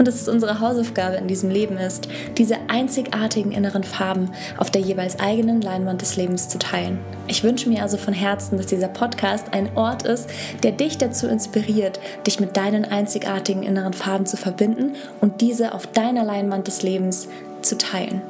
und 0.00 0.08
dass 0.08 0.14
es 0.14 0.28
unsere 0.28 0.60
Hausaufgabe 0.60 1.16
in 1.16 1.28
diesem 1.28 1.50
Leben 1.50 1.76
ist, 1.76 2.08
diese 2.38 2.56
einzigartigen 2.68 3.52
inneren 3.52 3.84
Farben 3.84 4.30
auf 4.56 4.70
der 4.70 4.80
jeweils 4.80 5.20
eigenen 5.20 5.60
Leinwand 5.60 6.00
des 6.00 6.16
Lebens 6.16 6.48
zu 6.48 6.58
teilen. 6.58 6.98
Ich 7.26 7.44
wünsche 7.44 7.68
mir 7.68 7.82
also 7.82 7.98
von 7.98 8.14
Herzen, 8.14 8.56
dass 8.56 8.64
dieser 8.64 8.88
Podcast 8.88 9.52
ein 9.52 9.76
Ort 9.76 10.04
ist, 10.04 10.30
der 10.62 10.72
dich 10.72 10.96
dazu 10.96 11.26
inspiriert, 11.26 12.00
dich 12.26 12.40
mit 12.40 12.56
deinen 12.56 12.86
einzigartigen 12.86 13.62
inneren 13.62 13.92
Farben 13.92 14.24
zu 14.24 14.38
verbinden 14.38 14.94
und 15.20 15.42
diese 15.42 15.74
auf 15.74 15.86
deiner 15.86 16.24
Leinwand 16.24 16.66
des 16.66 16.82
Lebens 16.82 17.28
zu 17.60 17.76
teilen. 17.76 18.22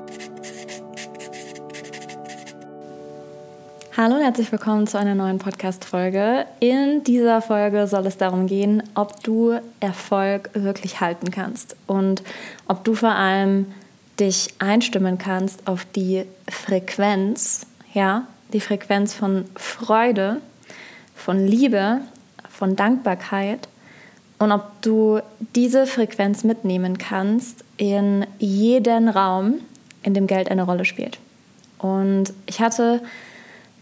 Hallo 4.03 4.15
und 4.15 4.23
herzlich 4.23 4.51
willkommen 4.51 4.87
zu 4.87 4.99
einer 4.99 5.15
neuen 5.15 5.37
Podcast-Folge. 5.37 6.47
In 6.59 7.05
dieser 7.05 7.43
Folge 7.43 7.87
soll 7.87 8.07
es 8.07 8.17
darum 8.17 8.47
gehen, 8.47 8.83
ob 8.95 9.23
du 9.23 9.61
Erfolg 9.79 10.48
wirklich 10.55 11.03
halten 11.03 11.31
kannst 11.31 11.77
und 11.87 12.23
ob 12.67 12.83
du 12.83 12.95
vor 12.95 13.11
allem 13.11 13.67
dich 14.19 14.55
einstimmen 14.59 15.19
kannst 15.19 15.69
auf 15.69 15.84
die 15.84 16.25
Frequenz, 16.48 17.67
ja, 17.92 18.27
die 18.55 18.61
Frequenz 18.61 19.12
von 19.12 19.45
Freude, 19.55 20.39
von 21.14 21.47
Liebe, 21.47 22.01
von 22.48 22.77
Dankbarkeit 22.77 23.69
und 24.39 24.51
ob 24.51 24.81
du 24.81 25.20
diese 25.55 25.87
Frequenz 25.87 26.42
mitnehmen 26.42 26.97
kannst 26.97 27.67
in 27.77 28.27
jeden 28.39 29.11
Raum, 29.11 29.57
in 30.03 30.14
dem 30.14 30.27
Geld 30.27 30.51
eine 30.51 30.62
Rolle 30.62 30.87
spielt. 30.87 31.19
Und 31.77 32.33
ich 32.47 32.62
hatte 32.62 33.03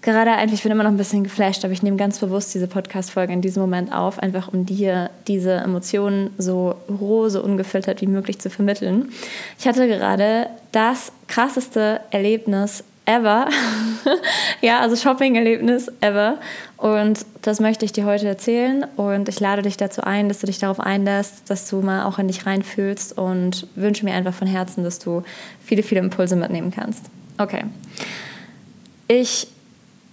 gerade 0.02 0.32
einfach, 0.32 0.54
ich 0.54 0.62
bin 0.62 0.72
immer 0.72 0.84
noch 0.84 0.90
ein 0.90 0.96
bisschen 0.96 1.24
geflasht, 1.24 1.64
aber 1.64 1.72
ich 1.72 1.82
nehme 1.82 1.96
ganz 1.96 2.18
bewusst 2.18 2.54
diese 2.54 2.66
Podcast-Folge 2.66 3.32
in 3.32 3.40
diesem 3.40 3.62
Moment 3.62 3.92
auf, 3.92 4.18
einfach 4.18 4.52
um 4.52 4.64
dir 4.66 5.10
diese 5.26 5.52
Emotionen 5.52 6.30
so 6.38 6.76
roh, 6.88 7.28
so 7.28 7.42
ungefiltert 7.42 8.00
wie 8.00 8.06
möglich 8.06 8.38
zu 8.38 8.50
vermitteln. 8.50 9.10
Ich 9.58 9.66
hatte 9.66 9.88
gerade 9.88 10.48
das 10.72 11.12
krasseste 11.26 12.00
Erlebnis 12.10 12.84
ever. 13.08 13.48
ja, 14.60 14.80
also 14.80 14.94
Shopping-Erlebnis 14.94 15.90
ever. 16.00 16.38
Und 16.76 17.24
das 17.42 17.58
möchte 17.58 17.84
ich 17.84 17.92
dir 17.92 18.04
heute 18.04 18.28
erzählen. 18.28 18.84
Und 18.96 19.28
ich 19.28 19.40
lade 19.40 19.62
dich 19.62 19.78
dazu 19.78 20.02
ein, 20.02 20.28
dass 20.28 20.40
du 20.40 20.46
dich 20.46 20.58
darauf 20.58 20.78
einlässt, 20.78 21.50
dass 21.50 21.68
du 21.68 21.80
mal 21.80 22.04
auch 22.04 22.18
in 22.18 22.28
dich 22.28 22.44
reinfühlst 22.46 23.16
und 23.16 23.66
wünsche 23.74 24.04
mir 24.04 24.12
einfach 24.12 24.34
von 24.34 24.46
Herzen, 24.46 24.84
dass 24.84 24.98
du 24.98 25.22
viele, 25.64 25.82
viele 25.82 26.00
Impulse 26.00 26.36
mitnehmen 26.36 26.70
kannst. 26.70 27.06
Okay. 27.38 27.64
Ich 29.08 29.48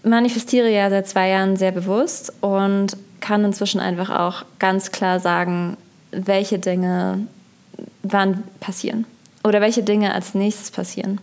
manifestiere 0.06 0.70
ja 0.70 0.89
seit 0.89 1.08
zwei 1.08 1.30
Jahren 1.30 1.58
sehr 1.58 1.72
bewusst 1.72 2.34
und 2.42 2.95
kann 3.20 3.44
inzwischen 3.44 3.80
einfach 3.80 4.09
auch 4.09 4.45
ganz 4.59 4.92
klar 4.92 5.20
sagen, 5.20 5.78
welche 6.12 6.59
Dinge 6.59 7.28
wann 8.03 8.44
passieren 8.59 9.06
oder 9.44 9.62
welche 9.62 9.84
Dinge 9.84 10.13
als 10.13 10.35
nächstes 10.35 10.72
passieren. 10.72 11.19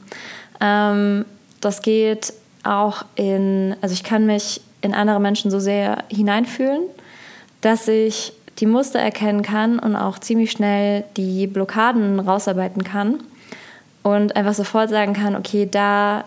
Ähm, 0.61 1.25
das 1.61 1.83
geht 1.83 2.33
auch 2.65 3.05
in, 3.15 3.77
also 3.81 3.95
ich 3.95 4.05
kann 4.05 4.27
mich 4.27 4.61
in 4.81 4.95
andere 4.95 5.21
Menschen 5.21 5.51
so 5.51 5.61
sehr 5.61 6.05
hineinfühlen, 6.09 6.83
dass 7.61 7.89
ich 7.89 8.33
die 8.59 8.67
Muster 8.67 8.99
erkennen 8.99 9.43
kann 9.43 9.79
und 9.79 9.97
auch 9.97 10.19
ziemlich 10.19 10.51
schnell 10.51 11.05
die 11.17 11.47
Blockaden 11.47 12.21
rausarbeiten 12.21 12.85
kann 12.85 13.21
und 14.03 14.37
einfach 14.37 14.55
sofort 14.55 14.91
sagen 14.91 15.15
kann, 15.15 15.37
okay, 15.37 15.69
da, 15.71 16.25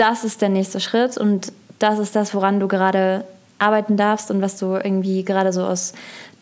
das 0.00 0.24
ist 0.24 0.40
der 0.40 0.48
nächste 0.48 0.80
Schritt 0.80 1.18
und 1.18 1.52
das 1.78 1.98
ist 1.98 2.16
das, 2.16 2.34
woran 2.34 2.58
du 2.58 2.68
gerade 2.68 3.24
arbeiten 3.58 3.98
darfst 3.98 4.30
und 4.30 4.40
was 4.40 4.56
du 4.56 4.76
irgendwie 4.76 5.22
gerade 5.24 5.52
so 5.52 5.62
aus 5.62 5.92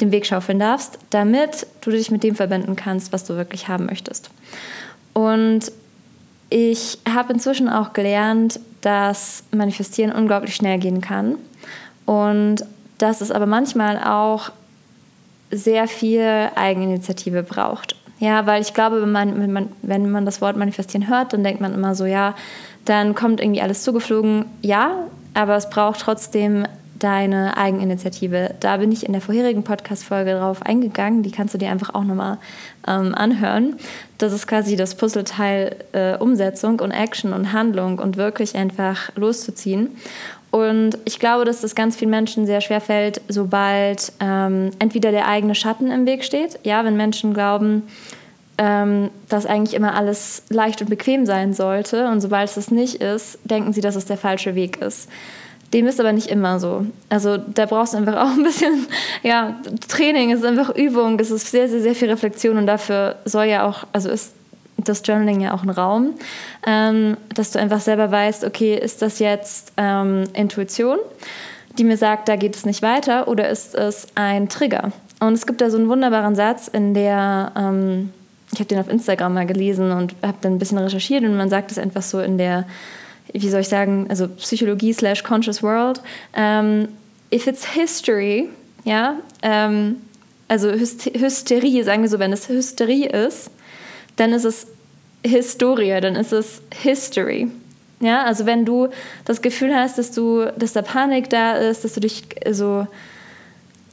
dem 0.00 0.12
Weg 0.12 0.26
schaufeln 0.26 0.60
darfst, 0.60 0.98
damit 1.10 1.66
du 1.80 1.90
dich 1.90 2.12
mit 2.12 2.22
dem 2.22 2.36
verbinden 2.36 2.76
kannst, 2.76 3.12
was 3.12 3.24
du 3.24 3.34
wirklich 3.34 3.66
haben 3.66 3.86
möchtest. 3.86 4.30
Und 5.12 5.72
ich 6.50 6.98
habe 7.12 7.32
inzwischen 7.32 7.68
auch 7.68 7.92
gelernt, 7.92 8.60
dass 8.80 9.42
Manifestieren 9.50 10.12
unglaublich 10.12 10.54
schnell 10.54 10.78
gehen 10.78 11.00
kann 11.00 11.34
und 12.06 12.64
dass 12.98 13.20
es 13.20 13.32
aber 13.32 13.46
manchmal 13.46 13.98
auch 13.98 14.50
sehr 15.50 15.88
viel 15.88 16.50
Eigeninitiative 16.54 17.42
braucht. 17.42 17.96
Ja, 18.20 18.46
weil 18.46 18.60
ich 18.60 18.74
glaube, 18.74 19.00
wenn 19.00 19.12
man, 19.12 19.40
wenn 19.40 19.52
man, 19.52 19.68
wenn 19.82 20.10
man 20.10 20.24
das 20.24 20.40
Wort 20.40 20.56
manifestieren 20.56 21.08
hört, 21.08 21.32
dann 21.32 21.44
denkt 21.44 21.60
man 21.60 21.72
immer 21.72 21.94
so, 21.94 22.04
ja, 22.04 22.34
dann 22.84 23.14
kommt 23.14 23.40
irgendwie 23.40 23.62
alles 23.62 23.82
zugeflogen. 23.82 24.46
Ja, 24.62 24.90
aber 25.34 25.56
es 25.56 25.70
braucht 25.70 26.00
trotzdem 26.00 26.66
deine 26.98 27.56
Eigeninitiative. 27.56 28.54
Da 28.60 28.78
bin 28.78 28.90
ich 28.90 29.06
in 29.06 29.12
der 29.12 29.20
vorherigen 29.20 29.62
Podcast-Folge 29.62 30.32
drauf 30.32 30.62
eingegangen. 30.62 31.22
Die 31.22 31.30
kannst 31.30 31.54
du 31.54 31.58
dir 31.58 31.70
einfach 31.70 31.94
auch 31.94 32.04
nochmal 32.04 32.38
ähm, 32.86 33.14
anhören. 33.14 33.76
Das 34.18 34.32
ist 34.32 34.46
quasi 34.46 34.76
das 34.76 34.96
Puzzleteil 34.96 35.76
äh, 35.92 36.16
Umsetzung 36.16 36.80
und 36.80 36.90
Action 36.90 37.32
und 37.32 37.52
Handlung 37.52 37.98
und 37.98 38.16
wirklich 38.16 38.56
einfach 38.56 39.10
loszuziehen. 39.14 39.96
Und 40.50 40.96
ich 41.04 41.18
glaube, 41.18 41.44
dass 41.44 41.60
das 41.60 41.74
ganz 41.74 41.96
vielen 41.96 42.10
Menschen 42.10 42.46
sehr 42.46 42.60
schwer 42.60 42.80
fällt, 42.80 43.20
sobald 43.28 44.12
ähm, 44.20 44.70
entweder 44.78 45.10
der 45.10 45.28
eigene 45.28 45.54
Schatten 45.54 45.90
im 45.90 46.06
Weg 46.06 46.24
steht. 46.24 46.58
Ja, 46.62 46.84
wenn 46.84 46.96
Menschen 46.96 47.34
glauben, 47.34 47.82
ähm, 48.56 49.10
dass 49.28 49.46
eigentlich 49.46 49.74
immer 49.74 49.94
alles 49.94 50.42
leicht 50.48 50.80
und 50.80 50.88
bequem 50.90 51.26
sein 51.26 51.52
sollte. 51.52 52.08
Und 52.08 52.20
sobald 52.20 52.48
es 52.48 52.54
das 52.54 52.70
nicht 52.70 52.96
ist, 52.96 53.38
denken 53.44 53.72
sie, 53.72 53.80
dass 53.80 53.94
es 53.94 54.06
der 54.06 54.16
falsche 54.16 54.54
Weg 54.54 54.78
ist. 54.78 55.08
Dem 55.74 55.86
ist 55.86 56.00
aber 56.00 56.12
nicht 56.12 56.28
immer 56.28 56.58
so. 56.58 56.86
Also 57.10 57.36
da 57.36 57.66
brauchst 57.66 57.92
du 57.92 57.98
einfach 57.98 58.16
auch 58.16 58.30
ein 58.30 58.42
bisschen, 58.42 58.86
ja, 59.22 59.60
Training, 59.88 60.30
ist 60.30 60.44
einfach 60.44 60.74
Übung, 60.74 61.20
es 61.20 61.30
ist 61.30 61.50
sehr, 61.50 61.68
sehr, 61.68 61.82
sehr 61.82 61.94
viel 61.94 62.08
Reflexion 62.08 62.56
und 62.56 62.66
dafür 62.66 63.16
soll 63.26 63.44
ja 63.44 63.68
auch, 63.68 63.86
also 63.92 64.08
ist 64.08 64.32
das 64.88 65.02
Journaling 65.04 65.40
ja 65.40 65.54
auch 65.54 65.62
ein 65.62 65.70
Raum, 65.70 66.14
ähm, 66.66 67.16
dass 67.34 67.50
du 67.50 67.58
einfach 67.58 67.80
selber 67.80 68.10
weißt, 68.10 68.44
okay, 68.44 68.76
ist 68.76 69.02
das 69.02 69.18
jetzt 69.18 69.72
ähm, 69.76 70.24
Intuition, 70.34 70.98
die 71.78 71.84
mir 71.84 71.96
sagt, 71.96 72.28
da 72.28 72.36
geht 72.36 72.56
es 72.56 72.66
nicht 72.66 72.82
weiter, 72.82 73.28
oder 73.28 73.48
ist 73.48 73.74
es 73.74 74.06
ein 74.14 74.48
Trigger? 74.48 74.92
Und 75.20 75.32
es 75.32 75.46
gibt 75.46 75.60
da 75.60 75.70
so 75.70 75.78
einen 75.78 75.88
wunderbaren 75.88 76.34
Satz, 76.34 76.68
in 76.68 76.94
der, 76.94 77.52
ähm, 77.56 78.12
ich 78.52 78.58
habe 78.60 78.68
den 78.68 78.78
auf 78.78 78.88
Instagram 78.88 79.34
mal 79.34 79.46
gelesen 79.46 79.90
und 79.92 80.14
habe 80.22 80.38
dann 80.40 80.54
ein 80.54 80.58
bisschen 80.58 80.78
recherchiert 80.78 81.24
und 81.24 81.36
man 81.36 81.50
sagt 81.50 81.70
es 81.70 81.78
einfach 81.78 82.02
so 82.02 82.20
in 82.20 82.38
der 82.38 82.64
wie 83.32 83.48
soll 83.48 83.60
ich 83.60 83.68
sagen, 83.68 84.06
also 84.08 84.28
Psychologie 84.28 84.92
slash 84.92 85.22
Conscious 85.22 85.62
World. 85.62 86.00
Ähm, 86.34 86.88
if 87.32 87.46
it's 87.46 87.64
history, 87.64 88.48
ja, 88.84 89.16
ähm, 89.42 89.96
also 90.48 90.70
Hysterie, 90.70 91.82
sagen 91.82 92.02
wir 92.02 92.08
so, 92.08 92.18
wenn 92.18 92.32
es 92.32 92.48
Hysterie 92.48 93.08
ist, 93.08 93.50
dann 94.16 94.32
ist 94.32 94.44
es 94.44 94.66
Historie, 95.24 96.00
dann 96.00 96.16
ist 96.16 96.32
es 96.32 96.62
History. 96.74 97.48
Ja, 98.00 98.24
also 98.24 98.46
wenn 98.46 98.64
du 98.64 98.88
das 99.24 99.42
Gefühl 99.42 99.74
hast, 99.74 99.98
dass 99.98 100.12
du, 100.12 100.46
dass 100.56 100.72
da 100.72 100.82
Panik 100.82 101.30
da 101.30 101.56
ist, 101.56 101.84
dass 101.84 101.94
du 101.94 102.00
dich 102.00 102.24
so 102.50 102.86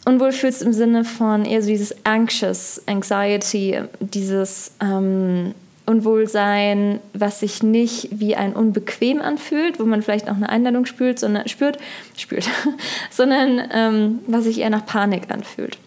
unwohl 0.05 0.31
fühlst 0.31 0.61
im 0.61 0.73
Sinne 0.73 1.03
von 1.03 1.45
eher 1.45 1.61
so 1.61 1.67
dieses 1.67 2.05
anxious, 2.05 2.81
Anxiety, 2.85 3.79
dieses 3.99 4.71
ähm, 4.79 5.55
Unwohlsein, 5.87 6.99
was 7.13 7.39
sich 7.39 7.63
nicht 7.63 8.09
wie 8.11 8.35
ein 8.35 8.53
unbequem 8.53 9.21
anfühlt, 9.21 9.79
wo 9.79 9.83
man 9.83 10.01
vielleicht 10.01 10.29
auch 10.29 10.35
eine 10.35 10.49
Einladung 10.49 10.85
spürt, 10.85 11.19
sondern, 11.19 11.47
spürt, 11.47 11.77
spürt, 12.15 12.47
sondern 13.11 13.61
ähm, 13.71 14.19
was 14.27 14.45
sich 14.45 14.59
eher 14.59 14.69
nach 14.69 14.85
Panik 14.85 15.31
anfühlt. 15.31 15.77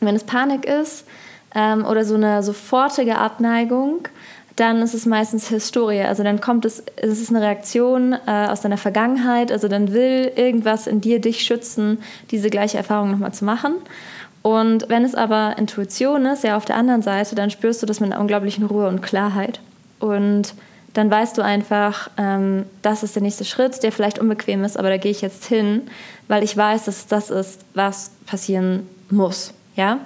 wenn 0.00 0.16
es 0.16 0.24
Panik 0.24 0.64
ist 0.64 1.06
ähm, 1.54 1.84
oder 1.84 2.04
so 2.04 2.14
eine 2.14 2.42
sofortige 2.42 3.18
Abneigung, 3.18 4.08
dann 4.56 4.80
ist 4.80 4.94
es 4.94 5.04
meistens 5.04 5.48
Historie. 5.48 6.00
Also 6.00 6.22
dann 6.22 6.40
kommt 6.40 6.64
es, 6.64 6.82
es 6.96 7.20
ist 7.20 7.30
eine 7.30 7.42
Reaktion 7.42 8.14
äh, 8.14 8.46
aus 8.48 8.62
deiner 8.62 8.78
Vergangenheit. 8.78 9.52
Also 9.52 9.68
dann 9.68 9.92
will 9.92 10.32
irgendwas 10.34 10.86
in 10.86 11.02
dir 11.02 11.20
dich 11.20 11.42
schützen, 11.42 11.98
diese 12.30 12.48
gleiche 12.48 12.78
Erfahrung 12.78 13.10
nochmal 13.10 13.34
zu 13.34 13.44
machen. 13.44 13.74
Und 14.40 14.88
wenn 14.88 15.04
es 15.04 15.14
aber 15.14 15.56
Intuition 15.58 16.24
ist, 16.24 16.42
ja 16.44 16.56
auf 16.56 16.64
der 16.64 16.76
anderen 16.76 17.02
Seite, 17.02 17.34
dann 17.34 17.50
spürst 17.50 17.82
du 17.82 17.86
das 17.86 18.00
mit 18.00 18.12
einer 18.12 18.20
unglaublichen 18.20 18.64
Ruhe 18.64 18.88
und 18.88 19.02
Klarheit. 19.02 19.60
Und 19.98 20.54
dann 20.94 21.10
weißt 21.10 21.36
du 21.36 21.42
einfach, 21.42 22.08
ähm, 22.16 22.64
das 22.80 23.02
ist 23.02 23.14
der 23.14 23.22
nächste 23.22 23.44
Schritt, 23.44 23.82
der 23.82 23.92
vielleicht 23.92 24.18
unbequem 24.18 24.64
ist, 24.64 24.78
aber 24.78 24.88
da 24.88 24.96
gehe 24.96 25.10
ich 25.10 25.20
jetzt 25.20 25.44
hin, 25.44 25.82
weil 26.28 26.42
ich 26.42 26.56
weiß, 26.56 26.86
dass 26.86 27.06
das 27.06 27.28
ist, 27.28 27.60
was 27.74 28.12
passieren 28.24 28.88
muss. 29.10 29.52
Ja. 29.74 29.98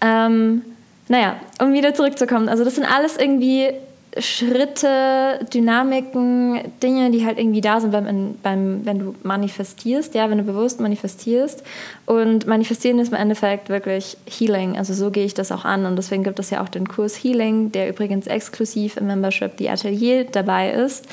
Ähm, 0.00 0.62
naja, 1.08 1.36
um 1.60 1.72
wieder 1.72 1.94
zurückzukommen. 1.94 2.48
Also 2.48 2.64
das 2.64 2.74
sind 2.76 2.84
alles 2.84 3.16
irgendwie 3.16 3.70
Schritte, 4.18 5.40
Dynamiken, 5.52 6.60
Dinge, 6.82 7.10
die 7.10 7.26
halt 7.26 7.38
irgendwie 7.38 7.60
da 7.60 7.80
sind, 7.80 7.90
beim, 7.90 8.36
beim, 8.42 8.86
wenn 8.86 8.98
du 8.98 9.14
manifestierst, 9.24 10.14
ja, 10.14 10.30
wenn 10.30 10.38
du 10.38 10.44
bewusst 10.44 10.80
manifestierst. 10.80 11.64
Und 12.06 12.46
manifestieren 12.46 13.00
ist 13.00 13.08
im 13.08 13.18
Endeffekt 13.18 13.68
wirklich 13.68 14.16
Healing. 14.26 14.78
Also 14.78 14.94
so 14.94 15.10
gehe 15.10 15.24
ich 15.24 15.34
das 15.34 15.50
auch 15.50 15.64
an. 15.64 15.84
Und 15.84 15.96
deswegen 15.96 16.22
gibt 16.22 16.38
es 16.38 16.50
ja 16.50 16.62
auch 16.62 16.68
den 16.68 16.86
Kurs 16.86 17.16
Healing, 17.16 17.72
der 17.72 17.88
übrigens 17.88 18.28
exklusiv 18.28 18.96
im 18.96 19.08
Membership 19.08 19.56
die 19.56 19.68
Atelier 19.68 20.24
dabei 20.24 20.70
ist. 20.70 21.08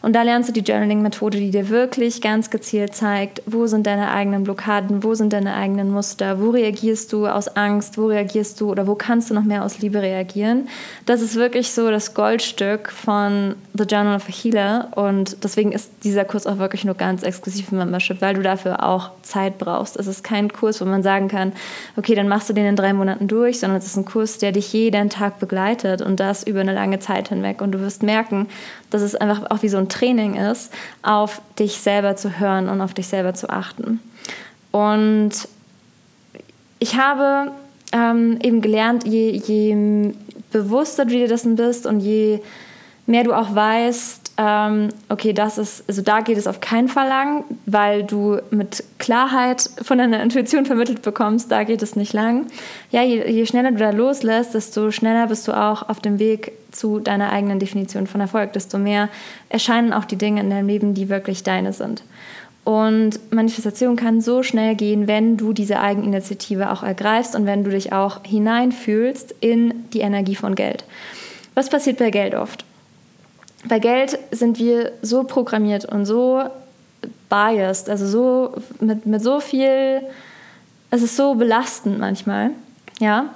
Und 0.00 0.14
da 0.14 0.22
lernst 0.22 0.48
du 0.48 0.52
die 0.52 0.60
Journaling-Methode, 0.60 1.38
die 1.38 1.50
dir 1.50 1.68
wirklich 1.68 2.20
ganz 2.20 2.50
gezielt 2.50 2.94
zeigt, 2.94 3.42
wo 3.46 3.66
sind 3.66 3.86
deine 3.86 4.10
eigenen 4.10 4.44
Blockaden, 4.44 5.02
wo 5.02 5.14
sind 5.14 5.32
deine 5.32 5.54
eigenen 5.54 5.90
Muster, 5.90 6.40
wo 6.40 6.50
reagierst 6.50 7.12
du 7.12 7.26
aus 7.26 7.48
Angst, 7.48 7.98
wo 7.98 8.06
reagierst 8.06 8.60
du 8.60 8.70
oder 8.70 8.86
wo 8.86 8.94
kannst 8.94 9.30
du 9.30 9.34
noch 9.34 9.42
mehr 9.42 9.64
aus 9.64 9.80
Liebe 9.80 10.00
reagieren. 10.00 10.68
Das 11.06 11.20
ist 11.20 11.34
wirklich 11.34 11.72
so 11.72 11.90
das 11.90 12.14
Goldstück 12.14 12.90
von 12.90 13.54
The 13.74 13.84
Journal 13.84 14.16
of 14.16 14.28
a 14.28 14.32
Healer 14.32 14.88
und 14.94 15.42
deswegen 15.42 15.72
ist 15.72 15.90
dieser 16.04 16.24
Kurs 16.24 16.46
auch 16.46 16.58
wirklich 16.58 16.84
nur 16.84 16.94
ganz 16.94 17.22
exklusiv 17.22 17.72
im 17.72 17.78
Membership, 17.78 18.20
weil 18.20 18.34
du 18.34 18.42
dafür 18.42 18.84
auch 18.84 19.10
Zeit 19.22 19.58
brauchst. 19.58 19.96
Es 19.96 20.06
ist 20.06 20.22
kein 20.22 20.52
Kurs, 20.52 20.80
wo 20.80 20.84
man 20.84 21.02
sagen 21.02 21.28
kann, 21.28 21.52
okay, 21.96 22.14
dann 22.14 22.28
machst 22.28 22.48
du 22.48 22.52
den 22.52 22.66
in 22.66 22.76
drei 22.76 22.92
Monaten 22.92 23.28
durch, 23.28 23.58
sondern 23.58 23.78
es 23.78 23.86
ist 23.86 23.96
ein 23.96 24.04
Kurs, 24.04 24.38
der 24.38 24.52
dich 24.52 24.72
jeden 24.72 25.10
Tag 25.10 25.38
begleitet 25.38 26.02
und 26.02 26.20
das 26.20 26.42
über 26.44 26.60
eine 26.60 26.72
lange 26.72 26.98
Zeit 27.00 27.28
hinweg 27.28 27.60
und 27.60 27.72
du 27.72 27.80
wirst 27.80 28.02
merken, 28.02 28.48
dass 28.90 29.02
es 29.02 29.14
einfach 29.14 29.50
auch 29.50 29.62
wie 29.62 29.68
so 29.68 29.76
ein 29.76 29.87
Training 29.88 30.34
ist, 30.34 30.72
auf 31.02 31.40
dich 31.58 31.78
selber 31.78 32.16
zu 32.16 32.38
hören 32.38 32.68
und 32.68 32.80
auf 32.80 32.94
dich 32.94 33.08
selber 33.08 33.34
zu 33.34 33.50
achten. 33.50 34.00
Und 34.70 35.48
ich 36.78 36.96
habe 36.96 37.52
ähm, 37.92 38.38
eben 38.42 38.60
gelernt, 38.60 39.06
je, 39.06 39.30
je 39.30 40.12
bewusster 40.52 41.04
du 41.04 41.12
dir 41.12 41.28
dessen 41.28 41.56
bist 41.56 41.86
und 41.86 42.00
je 42.00 42.40
mehr 43.06 43.24
du 43.24 43.32
auch 43.32 43.54
weißt, 43.54 44.17
ähm, 44.40 44.90
okay, 45.08 45.32
das 45.32 45.58
ist, 45.58 45.82
also 45.88 46.00
da 46.00 46.20
geht 46.20 46.38
es 46.38 46.46
auf 46.46 46.60
keinen 46.60 46.86
Fall 46.86 47.08
lang, 47.08 47.44
weil 47.66 48.04
du 48.04 48.38
mit 48.50 48.84
Klarheit 48.98 49.68
von 49.82 49.98
deiner 49.98 50.22
Intuition 50.22 50.64
vermittelt 50.64 51.02
bekommst, 51.02 51.50
da 51.50 51.64
geht 51.64 51.82
es 51.82 51.96
nicht 51.96 52.12
lang. 52.12 52.46
Ja, 52.92 53.02
je, 53.02 53.28
je 53.28 53.46
schneller 53.46 53.72
du 53.72 53.78
da 53.78 53.90
loslässt, 53.90 54.54
desto 54.54 54.92
schneller 54.92 55.26
bist 55.26 55.48
du 55.48 55.52
auch 55.52 55.88
auf 55.88 55.98
dem 55.98 56.20
Weg 56.20 56.52
zu 56.70 57.00
deiner 57.00 57.32
eigenen 57.32 57.58
Definition 57.58 58.06
von 58.06 58.20
Erfolg, 58.20 58.52
desto 58.52 58.78
mehr 58.78 59.08
erscheinen 59.48 59.92
auch 59.92 60.04
die 60.04 60.16
Dinge 60.16 60.40
in 60.40 60.50
deinem 60.50 60.68
Leben, 60.68 60.94
die 60.94 61.08
wirklich 61.08 61.42
deine 61.42 61.72
sind. 61.72 62.04
Und 62.62 63.18
Manifestation 63.32 63.96
kann 63.96 64.20
so 64.20 64.44
schnell 64.44 64.76
gehen, 64.76 65.08
wenn 65.08 65.36
du 65.36 65.52
diese 65.52 65.80
Eigeninitiative 65.80 66.70
auch 66.70 66.84
ergreifst 66.84 67.34
und 67.34 67.44
wenn 67.44 67.64
du 67.64 67.70
dich 67.70 67.92
auch 67.92 68.20
hineinfühlst 68.24 69.34
in 69.40 69.88
die 69.92 70.00
Energie 70.00 70.36
von 70.36 70.54
Geld. 70.54 70.84
Was 71.54 71.70
passiert 71.70 71.98
bei 71.98 72.10
Geld 72.10 72.36
oft? 72.36 72.64
Bei 73.66 73.78
Geld 73.78 74.18
sind 74.30 74.58
wir 74.58 74.92
so 75.02 75.24
programmiert 75.24 75.84
und 75.84 76.06
so 76.06 76.44
biased, 77.28 77.90
also 77.90 78.06
so 78.06 78.62
mit, 78.80 79.06
mit 79.06 79.22
so 79.22 79.40
viel, 79.40 80.02
es 80.90 81.02
ist 81.02 81.16
so 81.16 81.34
belastend 81.34 81.98
manchmal, 81.98 82.50
ja, 83.00 83.26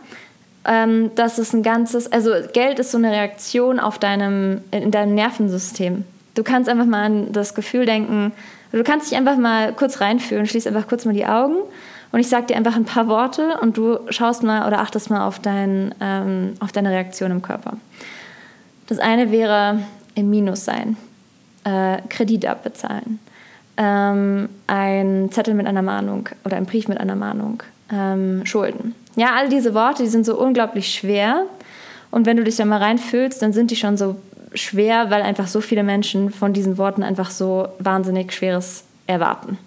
ähm, 0.65 1.11
dass 1.17 1.39
es 1.39 1.53
ein 1.53 1.63
ganzes, 1.63 2.11
also 2.11 2.33
Geld 2.53 2.79
ist 2.79 2.93
so 2.93 2.99
eine 2.99 3.11
Reaktion 3.11 3.81
auf 3.81 3.99
deinem, 3.99 4.63
in 4.71 4.91
deinem 4.91 5.15
Nervensystem. 5.15 6.05
Du 6.35 6.45
kannst 6.45 6.69
einfach 6.69 6.87
mal 6.87 7.05
an 7.05 7.33
das 7.33 7.55
Gefühl 7.55 7.85
denken, 7.85 8.33
du 8.71 8.85
kannst 8.85 9.11
dich 9.11 9.19
einfach 9.19 9.37
mal 9.37 9.73
kurz 9.73 10.01
reinfühlen, 10.01 10.47
schließ 10.47 10.67
einfach 10.67 10.89
kurz 10.89 11.05
mal 11.05 11.15
die 11.15 11.27
Augen 11.27 11.57
und 12.13 12.21
ich 12.21 12.29
sage 12.29 12.47
dir 12.47 12.57
einfach 12.57 12.77
ein 12.77 12.85
paar 12.85 13.09
Worte 13.09 13.59
und 13.61 13.77
du 13.77 13.99
schaust 14.09 14.43
mal 14.43 14.67
oder 14.67 14.81
achtest 14.81 15.11
mal 15.11 15.27
auf, 15.27 15.41
dein, 15.41 15.95
ähm, 16.01 16.55
auf 16.61 16.73
deine 16.73 16.91
Reaktion 16.91 17.33
im 17.33 17.43
Körper. 17.43 17.77
Das 18.87 18.99
eine 18.99 19.31
wäre 19.31 19.81
im 20.15 20.31
Minus 20.31 20.65
sein, 20.65 20.97
äh, 21.65 21.99
Kredit 22.09 22.47
abbezahlen, 22.47 23.19
ähm, 23.77 24.49
ein 24.67 25.31
Zettel 25.31 25.55
mit 25.55 25.67
einer 25.67 25.83
Mahnung 25.83 26.29
oder 26.45 26.57
ein 26.57 26.67
Brief 26.67 26.89
mit 26.89 26.99
einer 26.99 27.17
Mahnung, 27.17 27.63
ähm, 27.91 28.45
Schulden. 28.45 28.95
Ja, 29.17 29.35
all 29.37 29.49
diese 29.49 29.75
Worte, 29.75 30.03
die 30.03 30.09
sind 30.09 30.25
so 30.25 30.39
unglaublich 30.39 30.93
schwer. 30.93 31.45
Und 32.11 32.27
wenn 32.27 32.37
du 32.37 32.45
dich 32.45 32.57
da 32.57 32.65
mal 32.65 32.79
reinfühlst, 32.79 33.41
dann 33.43 33.53
sind 33.53 33.71
die 33.71 33.77
schon 33.77 33.97
so 33.97 34.17
schwer, 34.55 35.11
weil 35.11 35.23
einfach 35.23 35.47
so 35.49 35.61
viele 35.61 35.83
Menschen 35.83 36.31
von 36.31 36.53
diesen 36.53 36.79
Worten 36.79 37.03
einfach 37.03 37.31
so 37.31 37.69
wahnsinnig 37.79 38.33
Schweres 38.33 38.85
erwarten. 39.07 39.59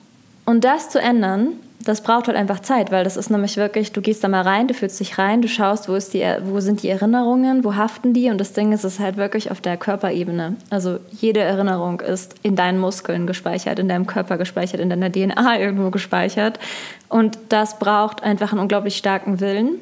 Und 0.45 0.63
das 0.63 0.89
zu 0.89 0.99
ändern, 0.99 1.53
das 1.85 2.01
braucht 2.01 2.27
halt 2.27 2.35
einfach 2.35 2.59
Zeit, 2.61 2.91
weil 2.91 3.03
das 3.03 3.15
ist 3.15 3.29
nämlich 3.29 3.57
wirklich, 3.57 3.91
du 3.91 4.01
gehst 4.01 4.23
da 4.23 4.27
mal 4.27 4.41
rein, 4.41 4.67
du 4.67 4.73
fühlst 4.73 4.99
dich 4.99 5.19
rein, 5.19 5.43
du 5.43 5.47
schaust, 5.47 5.87
wo, 5.87 5.93
ist 5.93 6.15
die, 6.15 6.25
wo 6.43 6.59
sind 6.59 6.81
die 6.81 6.89
Erinnerungen, 6.89 7.63
wo 7.63 7.75
haften 7.75 8.11
die 8.11 8.31
und 8.31 8.39
das 8.39 8.53
Ding 8.53 8.73
ist, 8.73 8.83
es 8.83 8.95
ist 8.95 8.99
halt 8.99 9.17
wirklich 9.17 9.51
auf 9.51 9.61
der 9.61 9.77
Körperebene. 9.77 10.55
Also 10.71 10.97
jede 11.11 11.41
Erinnerung 11.41 12.01
ist 12.01 12.35
in 12.41 12.55
deinen 12.55 12.79
Muskeln 12.79 13.27
gespeichert, 13.27 13.77
in 13.77 13.87
deinem 13.87 14.07
Körper 14.07 14.37
gespeichert, 14.37 14.79
in 14.79 14.89
deiner 14.89 15.11
DNA 15.11 15.59
irgendwo 15.59 15.91
gespeichert 15.91 16.59
und 17.07 17.37
das 17.49 17.77
braucht 17.77 18.23
einfach 18.23 18.51
einen 18.51 18.61
unglaublich 18.61 18.97
starken 18.97 19.39
Willen, 19.39 19.75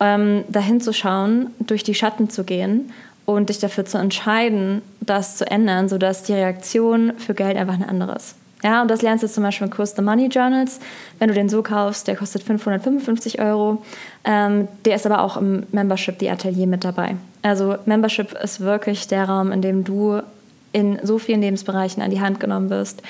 ähm, 0.00 0.44
dahin 0.48 0.82
zu 0.82 0.92
schauen, 0.92 1.46
durch 1.60 1.82
die 1.82 1.94
Schatten 1.94 2.28
zu 2.28 2.44
gehen 2.44 2.92
und 3.24 3.48
dich 3.48 3.58
dafür 3.58 3.86
zu 3.86 3.96
entscheiden, 3.96 4.82
das 5.00 5.38
zu 5.38 5.50
ändern, 5.50 5.88
sodass 5.88 6.24
die 6.24 6.34
Reaktion 6.34 7.14
für 7.16 7.32
Geld 7.32 7.56
einfach 7.56 7.74
eine 7.74 7.88
andere 7.88 8.16
ist. 8.16 8.34
Ja, 8.62 8.82
und 8.82 8.90
das 8.90 9.02
lernst 9.02 9.24
du 9.24 9.28
zum 9.28 9.42
Beispiel 9.42 9.66
im 9.66 9.72
Kurs 9.72 9.94
The 9.96 10.02
Money 10.02 10.26
Journals. 10.26 10.78
Wenn 11.18 11.28
du 11.28 11.34
den 11.34 11.48
so 11.48 11.62
kaufst, 11.62 12.06
der 12.06 12.16
kostet 12.16 12.42
555 12.44 13.40
Euro. 13.40 13.82
Ähm, 14.24 14.68
der 14.84 14.96
ist 14.96 15.06
aber 15.06 15.22
auch 15.22 15.36
im 15.36 15.64
Membership, 15.72 16.18
die 16.18 16.30
Atelier, 16.30 16.66
mit 16.66 16.84
dabei. 16.84 17.16
Also 17.42 17.76
Membership 17.86 18.32
ist 18.42 18.60
wirklich 18.60 19.08
der 19.08 19.28
Raum, 19.28 19.50
in 19.50 19.62
dem 19.62 19.82
du 19.82 20.22
in 20.72 20.98
so 21.02 21.18
vielen 21.18 21.42
Lebensbereichen 21.42 22.02
an 22.02 22.10
die 22.10 22.20
Hand 22.20 22.40
genommen 22.40 22.70
wirst. 22.70 23.02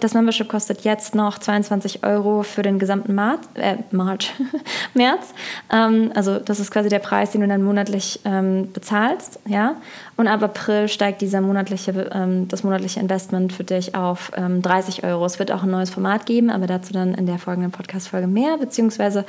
Das 0.00 0.14
Membership 0.14 0.48
kostet 0.48 0.82
jetzt 0.84 1.14
noch 1.14 1.38
22 1.38 2.04
Euro 2.04 2.42
für 2.42 2.62
den 2.62 2.78
gesamten 2.78 3.14
Mar 3.14 3.38
äh, 3.54 3.76
March, 3.90 4.32
März. 4.94 5.34
Ähm, 5.70 6.10
also 6.14 6.38
das 6.38 6.58
ist 6.58 6.70
quasi 6.70 6.88
der 6.88 6.98
Preis, 6.98 7.32
den 7.32 7.42
du 7.42 7.48
dann 7.48 7.62
monatlich 7.62 8.20
ähm, 8.24 8.72
bezahlst. 8.72 9.40
Ja? 9.46 9.76
Und 10.16 10.26
ab 10.26 10.42
April 10.42 10.88
steigt 10.88 11.20
dieser 11.20 11.42
monatliche, 11.42 12.10
ähm, 12.12 12.48
das 12.48 12.64
monatliche 12.64 13.00
Investment 13.00 13.52
für 13.52 13.64
dich 13.64 13.94
auf 13.94 14.32
30 14.34 15.02
ähm, 15.02 15.10
Euro. 15.10 15.26
Es 15.26 15.38
wird 15.38 15.52
auch 15.52 15.62
ein 15.62 15.70
neues 15.70 15.90
Format 15.90 16.24
geben, 16.24 16.50
aber 16.50 16.66
dazu 16.66 16.92
dann 16.92 17.14
in 17.14 17.26
der 17.26 17.38
folgenden 17.38 17.72
Podcast-Folge 17.72 18.26
mehr. 18.26 18.56
Beziehungsweise 18.56 19.26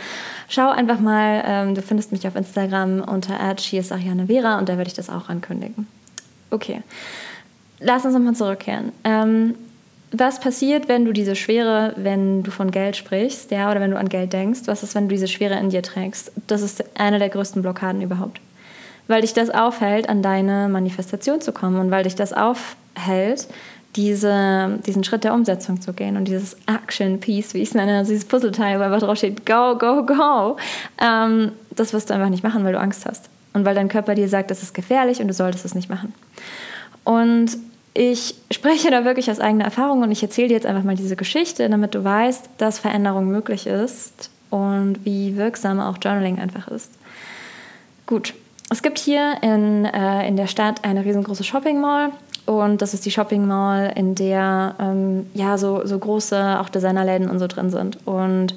schau 0.47 0.69
einfach 0.69 0.99
mal, 0.99 1.43
ähm, 1.45 1.75
du 1.75 1.81
findest 1.81 2.13
mich 2.13 2.25
auf 2.27 2.35
Instagram 2.35 3.01
unter 3.01 3.33
Vera 4.27 4.57
und 4.57 4.69
da 4.69 4.77
werde 4.77 4.87
ich 4.87 4.93
das 4.93 5.09
auch 5.09 5.27
ankündigen. 5.27 5.87
Okay 6.49 6.81
lass 7.79 8.05
uns 8.05 8.13
nochmal 8.13 8.35
zurückkehren. 8.35 8.91
Ähm, 9.03 9.55
was 10.11 10.39
passiert, 10.39 10.87
wenn 10.87 11.03
du 11.03 11.11
diese 11.11 11.35
Schwere, 11.35 11.93
wenn 11.97 12.43
du 12.43 12.51
von 12.51 12.71
Geld 12.71 12.95
sprichst, 12.95 13.51
ja, 13.51 13.69
oder 13.69 13.81
wenn 13.81 13.91
du 13.91 13.97
an 13.97 14.07
Geld 14.07 14.31
denkst? 14.31 14.61
Was 14.65 14.83
ist, 14.83 14.95
wenn 14.95 15.09
du 15.09 15.15
diese 15.15 15.27
Schwere 15.27 15.59
in 15.59 15.69
dir 15.69 15.83
trägst? 15.83 16.31
Das 16.47 16.61
ist 16.61 16.83
eine 16.97 17.19
der 17.19 17.29
größten 17.29 17.61
Blockaden 17.61 18.01
überhaupt. 18.01 18.39
Weil 19.07 19.21
dich 19.21 19.33
das 19.33 19.49
aufhält, 19.49 20.07
an 20.07 20.21
deine 20.21 20.69
Manifestation 20.69 21.41
zu 21.41 21.51
kommen 21.51 21.77
und 21.77 21.91
weil 21.91 22.03
dich 22.03 22.15
das 22.15 22.31
aufhält, 22.31 23.47
diese, 23.95 24.79
diesen 24.85 25.03
Schritt 25.03 25.23
der 25.23 25.33
Umsetzung 25.33 25.81
zu 25.81 25.91
gehen 25.91 26.17
und 26.17 26.25
dieses 26.25 26.55
Action-Piece, 26.67 27.53
wie 27.53 27.59
ich 27.59 27.69
es 27.69 27.75
nenne, 27.75 27.97
also 27.97 28.11
dieses 28.11 28.25
Puzzleteil, 28.25 28.79
wo 28.79 28.83
einfach 28.83 28.99
draufsteht, 28.99 29.45
go, 29.45 29.77
go, 29.77 30.05
go. 30.05 30.57
Ähm, 31.01 31.51
das 31.71 31.93
wirst 31.93 32.09
du 32.09 32.13
einfach 32.13 32.29
nicht 32.29 32.43
machen, 32.43 32.63
weil 32.63 32.73
du 32.73 32.79
Angst 32.79 33.05
hast. 33.05 33.29
Und 33.53 33.65
weil 33.65 33.75
dein 33.75 33.89
Körper 33.89 34.13
dir 34.13 34.29
sagt, 34.29 34.51
das 34.51 34.61
ist 34.61 34.73
gefährlich 34.73 35.19
und 35.19 35.27
du 35.27 35.33
solltest 35.33 35.65
es 35.65 35.73
nicht 35.73 35.89
machen. 35.89 36.13
Und 37.03 37.57
ich 37.97 38.35
spreche 38.51 38.91
da 38.91 39.05
wirklich 39.05 39.31
aus 39.31 39.39
eigener 39.39 39.65
Erfahrung 39.65 40.03
und 40.03 40.11
ich 40.11 40.21
erzähle 40.21 40.49
dir 40.49 40.53
jetzt 40.53 40.67
einfach 40.67 40.83
mal 40.83 40.95
diese 40.95 41.15
Geschichte, 41.15 41.67
damit 41.67 41.95
du 41.95 42.03
weißt, 42.03 42.47
dass 42.59 42.77
Veränderung 42.77 43.27
möglich 43.27 43.65
ist 43.65 44.29
und 44.51 45.03
wie 45.03 45.35
wirksam 45.35 45.79
auch 45.79 45.97
Journaling 45.99 46.37
einfach 46.37 46.67
ist. 46.67 46.91
Gut, 48.05 48.35
es 48.69 48.83
gibt 48.83 48.99
hier 48.99 49.37
in, 49.41 49.85
äh, 49.85 50.27
in 50.27 50.37
der 50.37 50.45
Stadt 50.45 50.83
eine 50.83 51.03
riesengroße 51.03 51.43
Shopping 51.43 51.81
Mall 51.81 52.11
und 52.45 52.83
das 52.83 52.93
ist 52.93 53.03
die 53.03 53.11
Shopping 53.11 53.47
Mall, 53.47 53.91
in 53.95 54.13
der 54.13 54.75
ähm, 54.79 55.25
ja 55.33 55.57
so, 55.57 55.83
so 55.85 55.97
große 55.97 56.59
auch 56.59 56.69
Designerläden 56.69 57.31
und 57.31 57.39
so 57.39 57.47
drin 57.47 57.71
sind. 57.71 57.97
Und 58.05 58.53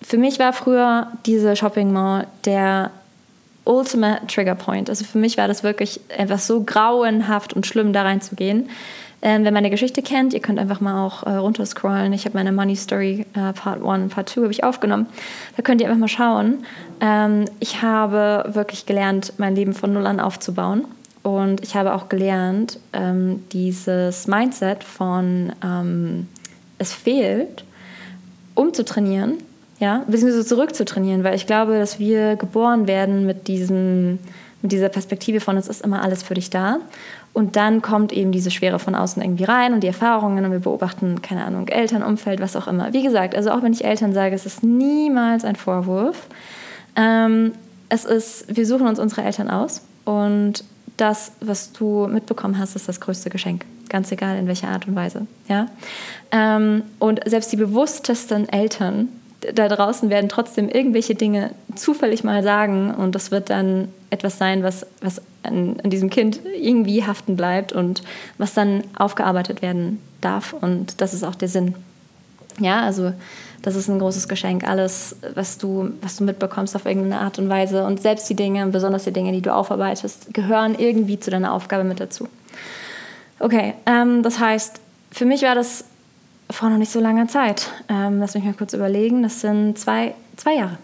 für 0.00 0.16
mich 0.16 0.38
war 0.38 0.54
früher 0.54 1.08
diese 1.26 1.56
Shopping 1.56 1.92
Mall 1.92 2.26
der 2.46 2.90
ultimate 3.68 4.26
Trigger 4.26 4.54
Point. 4.54 4.88
Also 4.88 5.04
für 5.04 5.18
mich 5.18 5.36
war 5.36 5.46
das 5.46 5.62
wirklich 5.62 6.00
einfach 6.16 6.38
so 6.38 6.62
grauenhaft 6.62 7.52
und 7.52 7.66
schlimm, 7.66 7.92
da 7.92 8.02
reinzugehen. 8.02 8.70
Ähm, 9.20 9.44
wenn 9.44 9.52
man 9.52 9.58
eine 9.58 9.70
Geschichte 9.70 10.00
kennt, 10.00 10.32
ihr 10.32 10.40
könnt 10.40 10.58
einfach 10.58 10.80
mal 10.80 11.04
auch 11.04 11.24
äh, 11.24 11.30
runterscrollen. 11.30 12.12
Ich 12.12 12.24
habe 12.24 12.36
meine 12.36 12.52
Money 12.52 12.76
Story 12.76 13.26
äh, 13.34 13.52
Part 13.52 13.84
1, 13.84 14.14
Part 14.14 14.28
2 14.28 14.42
habe 14.42 14.52
ich 14.52 14.64
aufgenommen. 14.64 15.06
Da 15.56 15.62
könnt 15.62 15.80
ihr 15.80 15.88
einfach 15.88 15.98
mal 15.98 16.08
schauen. 16.08 16.64
Ähm, 17.00 17.46
ich 17.58 17.82
habe 17.82 18.44
wirklich 18.54 18.86
gelernt, 18.86 19.34
mein 19.38 19.54
Leben 19.54 19.74
von 19.74 19.92
Null 19.92 20.06
an 20.06 20.20
aufzubauen. 20.20 20.84
Und 21.24 21.62
ich 21.62 21.74
habe 21.74 21.94
auch 21.94 22.08
gelernt, 22.08 22.78
ähm, 22.92 23.42
dieses 23.52 24.28
Mindset 24.28 24.84
von 24.84 25.52
ähm, 25.64 26.28
es 26.78 26.92
fehlt, 26.92 27.64
umzutrainieren, 28.54 29.38
ja, 29.80 30.04
beziehungsweise 30.06 30.44
zurückzutrainieren, 30.44 31.24
weil 31.24 31.34
ich 31.34 31.46
glaube, 31.46 31.78
dass 31.78 31.98
wir 31.98 32.36
geboren 32.36 32.86
werden 32.86 33.26
mit 33.26 33.48
diesem, 33.48 34.18
mit 34.62 34.72
dieser 34.72 34.88
Perspektive 34.88 35.40
von 35.40 35.56
es 35.56 35.68
ist 35.68 35.84
immer 35.84 36.02
alles 36.02 36.22
für 36.22 36.34
dich 36.34 36.50
da. 36.50 36.78
Und 37.32 37.54
dann 37.54 37.82
kommt 37.82 38.12
eben 38.12 38.32
diese 38.32 38.50
Schwere 38.50 38.80
von 38.80 38.96
außen 38.96 39.22
irgendwie 39.22 39.44
rein 39.44 39.72
und 39.72 39.82
die 39.82 39.86
Erfahrungen 39.86 40.44
und 40.44 40.50
wir 40.50 40.58
beobachten, 40.58 41.22
keine 41.22 41.44
Ahnung, 41.44 41.68
Elternumfeld, 41.68 42.40
was 42.40 42.56
auch 42.56 42.66
immer. 42.66 42.92
Wie 42.92 43.02
gesagt, 43.02 43.36
also 43.36 43.50
auch 43.50 43.62
wenn 43.62 43.72
ich 43.72 43.84
Eltern 43.84 44.12
sage, 44.12 44.34
es 44.34 44.46
ist 44.46 44.64
niemals 44.64 45.44
ein 45.44 45.54
Vorwurf. 45.54 46.26
Ähm, 46.96 47.52
es 47.88 48.04
ist, 48.04 48.56
wir 48.56 48.66
suchen 48.66 48.88
uns 48.88 48.98
unsere 48.98 49.22
Eltern 49.22 49.50
aus 49.50 49.82
und 50.04 50.64
das, 50.96 51.32
was 51.40 51.72
du 51.72 52.08
mitbekommen 52.08 52.58
hast, 52.58 52.74
ist 52.74 52.88
das 52.88 53.00
größte 53.00 53.30
Geschenk. 53.30 53.64
Ganz 53.88 54.10
egal 54.10 54.36
in 54.36 54.48
welcher 54.48 54.68
Art 54.68 54.88
und 54.88 54.96
Weise. 54.96 55.26
Ja? 55.48 55.68
Ähm, 56.32 56.82
und 56.98 57.20
selbst 57.24 57.52
die 57.52 57.56
bewusstesten 57.56 58.48
Eltern 58.48 59.08
da 59.40 59.68
draußen 59.68 60.10
werden 60.10 60.28
trotzdem 60.28 60.68
irgendwelche 60.68 61.14
Dinge 61.14 61.52
zufällig 61.76 62.24
mal 62.24 62.42
sagen 62.42 62.92
und 62.94 63.14
das 63.14 63.30
wird 63.30 63.50
dann 63.50 63.88
etwas 64.10 64.38
sein, 64.38 64.62
was, 64.62 64.86
was 65.00 65.22
an, 65.42 65.76
an, 65.82 65.90
diesem 65.90 66.10
Kind 66.10 66.40
irgendwie 66.60 67.04
haften 67.04 67.36
bleibt 67.36 67.72
und 67.72 68.02
was 68.36 68.54
dann 68.54 68.82
aufgearbeitet 68.96 69.62
werden 69.62 70.00
darf 70.20 70.54
und 70.54 71.00
das 71.00 71.14
ist 71.14 71.24
auch 71.24 71.36
der 71.36 71.48
Sinn. 71.48 71.74
Ja, 72.58 72.80
also 72.80 73.12
das 73.62 73.76
ist 73.76 73.88
ein 73.88 73.98
großes 73.98 74.28
Geschenk. 74.28 74.66
Alles, 74.66 75.16
was 75.34 75.58
du, 75.58 75.90
was 76.02 76.16
du 76.16 76.24
mitbekommst 76.24 76.74
auf 76.74 76.86
irgendeine 76.86 77.20
Art 77.20 77.38
und 77.38 77.48
Weise 77.48 77.84
und 77.84 78.00
selbst 78.00 78.28
die 78.28 78.34
Dinge, 78.34 78.66
besonders 78.66 79.04
die 79.04 79.12
Dinge, 79.12 79.32
die 79.32 79.42
du 79.42 79.54
aufarbeitest, 79.54 80.34
gehören 80.34 80.74
irgendwie 80.76 81.20
zu 81.20 81.30
deiner 81.30 81.52
Aufgabe 81.52 81.84
mit 81.84 82.00
dazu. 82.00 82.28
Okay, 83.38 83.74
ähm, 83.86 84.22
das 84.24 84.40
heißt, 84.40 84.80
für 85.12 85.24
mich 85.24 85.42
war 85.42 85.54
das 85.54 85.84
vor 86.50 86.70
noch 86.70 86.78
nicht 86.78 86.92
so 86.92 87.00
langer 87.00 87.28
Zeit. 87.28 87.70
Ähm, 87.88 88.20
lass 88.20 88.34
mich 88.34 88.44
mal 88.44 88.54
kurz 88.54 88.72
überlegen. 88.72 89.22
Das 89.22 89.40
sind 89.40 89.78
zwei, 89.78 90.14
zwei 90.36 90.54
Jahre. 90.54 90.78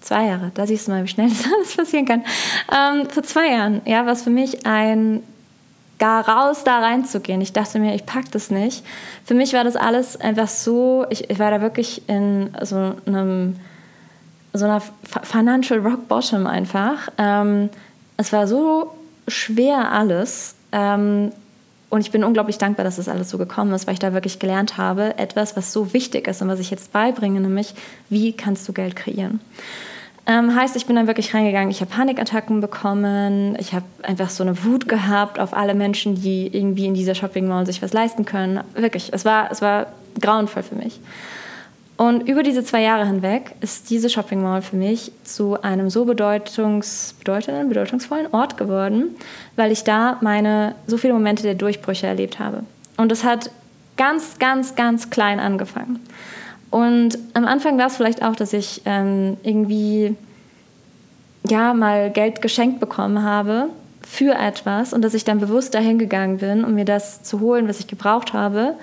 Zwei 0.00 0.26
Jahre. 0.26 0.52
Da 0.54 0.66
siehst 0.66 0.86
du 0.86 0.92
mal, 0.92 1.02
wie 1.02 1.08
schnell 1.08 1.30
das 1.62 1.76
passieren 1.76 2.06
kann. 2.06 2.24
Ähm, 2.72 3.08
vor 3.10 3.22
zwei 3.22 3.48
Jahren, 3.48 3.80
ja, 3.84 4.06
war 4.06 4.12
es 4.12 4.22
für 4.22 4.30
mich 4.30 4.66
ein 4.66 5.22
gar 5.98 6.28
raus 6.28 6.62
da 6.64 6.78
reinzugehen. 6.78 7.40
Ich 7.40 7.52
dachte 7.52 7.80
mir, 7.80 7.94
ich 7.94 8.06
pack 8.06 8.30
das 8.30 8.50
nicht. 8.50 8.84
Für 9.24 9.34
mich 9.34 9.52
war 9.52 9.64
das 9.64 9.74
alles 9.74 10.20
einfach 10.20 10.48
so, 10.48 11.04
ich, 11.10 11.28
ich 11.28 11.38
war 11.38 11.50
da 11.50 11.60
wirklich 11.60 12.08
in 12.08 12.50
so 12.62 12.94
einem 13.06 13.56
so 14.52 14.64
einer 14.64 14.80
Financial 15.22 15.78
Rock 15.80 16.08
Bottom 16.08 16.46
einfach. 16.46 17.08
Ähm, 17.18 17.68
es 18.16 18.32
war 18.32 18.46
so 18.46 18.92
schwer 19.26 19.92
alles. 19.92 20.54
Ähm, 20.72 21.32
und 21.90 22.02
ich 22.02 22.10
bin 22.10 22.24
unglaublich 22.24 22.58
dankbar, 22.58 22.84
dass 22.84 22.96
das 22.96 23.08
alles 23.08 23.30
so 23.30 23.38
gekommen 23.38 23.72
ist, 23.72 23.86
weil 23.86 23.94
ich 23.94 24.00
da 24.00 24.12
wirklich 24.12 24.38
gelernt 24.38 24.76
habe, 24.76 25.18
etwas, 25.18 25.56
was 25.56 25.72
so 25.72 25.92
wichtig 25.92 26.28
ist 26.28 26.42
und 26.42 26.48
was 26.48 26.60
ich 26.60 26.70
jetzt 26.70 26.92
beibringe, 26.92 27.40
nämlich, 27.40 27.74
wie 28.10 28.32
kannst 28.32 28.68
du 28.68 28.72
Geld 28.72 28.94
kreieren. 28.94 29.40
Ähm, 30.26 30.54
heißt, 30.54 30.76
ich 30.76 30.84
bin 30.84 30.96
dann 30.96 31.06
wirklich 31.06 31.32
reingegangen, 31.32 31.70
ich 31.70 31.80
habe 31.80 31.90
Panikattacken 31.90 32.60
bekommen, 32.60 33.56
ich 33.58 33.72
habe 33.72 33.86
einfach 34.02 34.28
so 34.28 34.42
eine 34.42 34.62
Wut 34.64 34.86
gehabt 34.86 35.40
auf 35.40 35.54
alle 35.54 35.74
Menschen, 35.74 36.16
die 36.16 36.48
irgendwie 36.48 36.84
in 36.84 36.92
dieser 36.92 37.14
Shopping 37.14 37.48
Mall 37.48 37.64
sich 37.64 37.80
was 37.80 37.94
leisten 37.94 38.26
können. 38.26 38.60
Wirklich, 38.74 39.10
es 39.14 39.24
war, 39.24 39.50
es 39.50 39.62
war 39.62 39.86
grauenvoll 40.20 40.62
für 40.62 40.74
mich. 40.74 41.00
Und 41.98 42.28
über 42.28 42.44
diese 42.44 42.62
zwei 42.62 42.82
Jahre 42.82 43.04
hinweg 43.06 43.56
ist 43.60 43.90
diese 43.90 44.08
Shopping 44.08 44.40
Mall 44.40 44.62
für 44.62 44.76
mich 44.76 45.10
zu 45.24 45.60
einem 45.62 45.90
so 45.90 46.04
bedeutungs, 46.04 47.16
bedeutenden, 47.18 47.68
bedeutungsvollen 47.68 48.28
Ort 48.32 48.56
geworden, 48.56 49.16
weil 49.56 49.72
ich 49.72 49.82
da 49.82 50.16
meine 50.20 50.76
so 50.86 50.96
viele 50.96 51.12
Momente 51.12 51.42
der 51.42 51.56
Durchbrüche 51.56 52.06
erlebt 52.06 52.38
habe. 52.38 52.62
Und 52.96 53.10
es 53.10 53.24
hat 53.24 53.50
ganz, 53.96 54.38
ganz, 54.38 54.76
ganz 54.76 55.10
klein 55.10 55.40
angefangen. 55.40 55.98
Und 56.70 57.18
am 57.34 57.44
Anfang 57.44 57.78
war 57.78 57.88
es 57.88 57.96
vielleicht 57.96 58.22
auch, 58.22 58.36
dass 58.36 58.52
ich 58.52 58.82
ähm, 58.84 59.36
irgendwie 59.42 60.14
ja 61.48 61.74
mal 61.74 62.10
Geld 62.10 62.42
geschenkt 62.42 62.78
bekommen 62.78 63.24
habe 63.24 63.70
für 64.02 64.36
etwas 64.36 64.92
und 64.92 65.02
dass 65.02 65.14
ich 65.14 65.24
dann 65.24 65.40
bewusst 65.40 65.74
dahin 65.74 65.98
gegangen 65.98 66.38
bin, 66.38 66.64
um 66.64 66.76
mir 66.76 66.84
das 66.84 67.24
zu 67.24 67.40
holen, 67.40 67.66
was 67.68 67.80
ich 67.80 67.88
gebraucht 67.88 68.34
habe. 68.34 68.74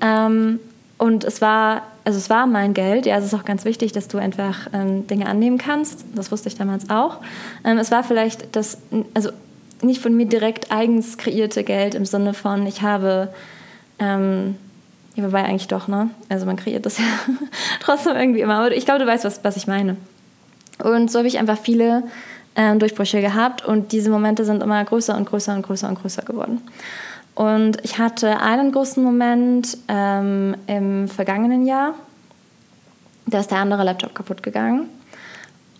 Ähm, 0.00 0.60
und 0.96 1.24
es 1.24 1.42
war 1.42 1.82
also 2.04 2.18
es 2.18 2.28
war 2.28 2.46
mein 2.46 2.74
Geld. 2.74 3.06
Ja, 3.06 3.16
es 3.16 3.24
ist 3.24 3.34
auch 3.34 3.44
ganz 3.44 3.64
wichtig, 3.64 3.92
dass 3.92 4.08
du 4.08 4.18
einfach 4.18 4.68
ähm, 4.72 5.06
Dinge 5.06 5.26
annehmen 5.26 5.58
kannst. 5.58 6.04
Das 6.14 6.30
wusste 6.30 6.48
ich 6.48 6.56
damals 6.56 6.90
auch. 6.90 7.18
Ähm, 7.64 7.78
es 7.78 7.90
war 7.90 8.04
vielleicht 8.04 8.54
das, 8.54 8.78
also 9.14 9.30
nicht 9.82 10.00
von 10.00 10.14
mir 10.14 10.26
direkt 10.26 10.70
eigens 10.70 11.18
kreierte 11.18 11.64
Geld 11.64 11.94
im 11.94 12.04
Sinne 12.04 12.34
von, 12.34 12.66
ich 12.66 12.82
habe, 12.82 13.28
ähm, 13.98 14.56
ja, 15.14 15.24
wobei 15.24 15.44
eigentlich 15.44 15.68
doch, 15.68 15.88
ne? 15.88 16.10
Also 16.28 16.46
man 16.46 16.56
kreiert 16.56 16.86
das 16.86 16.98
ja 16.98 17.04
trotzdem 17.80 18.16
irgendwie 18.16 18.40
immer. 18.40 18.56
Aber 18.56 18.74
ich 18.74 18.84
glaube, 18.84 19.00
du 19.00 19.06
weißt, 19.06 19.24
was, 19.24 19.42
was 19.42 19.56
ich 19.56 19.66
meine. 19.66 19.96
Und 20.82 21.10
so 21.10 21.18
habe 21.18 21.28
ich 21.28 21.38
einfach 21.38 21.58
viele 21.58 22.02
ähm, 22.56 22.78
Durchbrüche 22.78 23.20
gehabt 23.20 23.64
und 23.64 23.92
diese 23.92 24.10
Momente 24.10 24.44
sind 24.44 24.62
immer 24.62 24.84
größer 24.84 25.16
und 25.16 25.26
größer 25.26 25.54
und 25.54 25.62
größer 25.62 25.88
und 25.88 26.00
größer 26.00 26.22
geworden. 26.22 26.60
Und 27.34 27.78
ich 27.82 27.98
hatte 27.98 28.40
einen 28.40 28.70
großen 28.70 29.02
Moment 29.02 29.76
ähm, 29.88 30.56
im 30.66 31.08
vergangenen 31.08 31.66
Jahr. 31.66 31.94
Da 33.26 33.40
ist 33.40 33.50
der 33.50 33.58
andere 33.58 33.84
Laptop 33.84 34.14
kaputt 34.14 34.42
gegangen. 34.42 34.88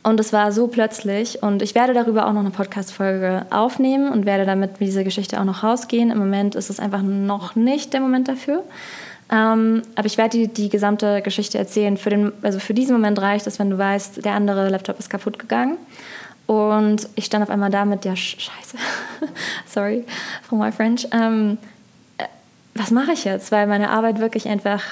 Und 0.02 0.20
es 0.20 0.32
war 0.32 0.52
so 0.52 0.66
plötzlich. 0.66 1.42
Und 1.42 1.62
ich 1.62 1.74
werde 1.74 1.94
darüber 1.94 2.26
auch 2.26 2.32
noch 2.32 2.40
eine 2.40 2.50
Podcast-Folge 2.50 3.46
aufnehmen 3.50 4.10
und 4.10 4.26
werde 4.26 4.44
damit 4.44 4.72
mit 4.72 4.88
dieser 4.88 5.04
Geschichte 5.04 5.40
auch 5.40 5.44
noch 5.44 5.62
rausgehen. 5.62 6.10
Im 6.10 6.18
Moment 6.18 6.54
ist 6.54 6.70
es 6.70 6.80
einfach 6.80 7.02
noch 7.02 7.54
nicht 7.54 7.92
der 7.92 8.00
Moment 8.00 8.28
dafür. 8.28 8.62
Ähm, 9.32 9.82
aber 9.94 10.06
ich 10.06 10.18
werde 10.18 10.36
die, 10.36 10.48
die 10.48 10.68
gesamte 10.68 11.22
Geschichte 11.22 11.56
erzählen. 11.56 11.96
Für, 11.96 12.10
den, 12.10 12.32
also 12.42 12.58
für 12.58 12.74
diesen 12.74 12.92
Moment 12.92 13.20
reicht 13.20 13.46
es, 13.46 13.58
wenn 13.58 13.70
du 13.70 13.78
weißt, 13.78 14.24
der 14.24 14.34
andere 14.34 14.68
Laptop 14.68 14.98
ist 14.98 15.08
kaputt 15.08 15.38
gegangen. 15.38 15.78
Und 16.46 17.08
ich 17.14 17.24
stand 17.24 17.42
auf 17.42 17.50
einmal 17.50 17.70
da 17.70 17.84
mit 17.84 18.04
Sch 18.04 18.36
Scheiße, 18.38 18.76
sorry 19.66 20.04
for 20.42 20.58
my 20.58 20.70
French. 20.70 21.06
Ähm, 21.12 21.58
äh, 22.18 22.24
was 22.74 22.90
mache 22.90 23.12
ich 23.12 23.24
jetzt? 23.24 23.50
Weil 23.50 23.66
meine 23.66 23.90
Arbeit 23.90 24.18
wirklich 24.18 24.48
einfach 24.48 24.82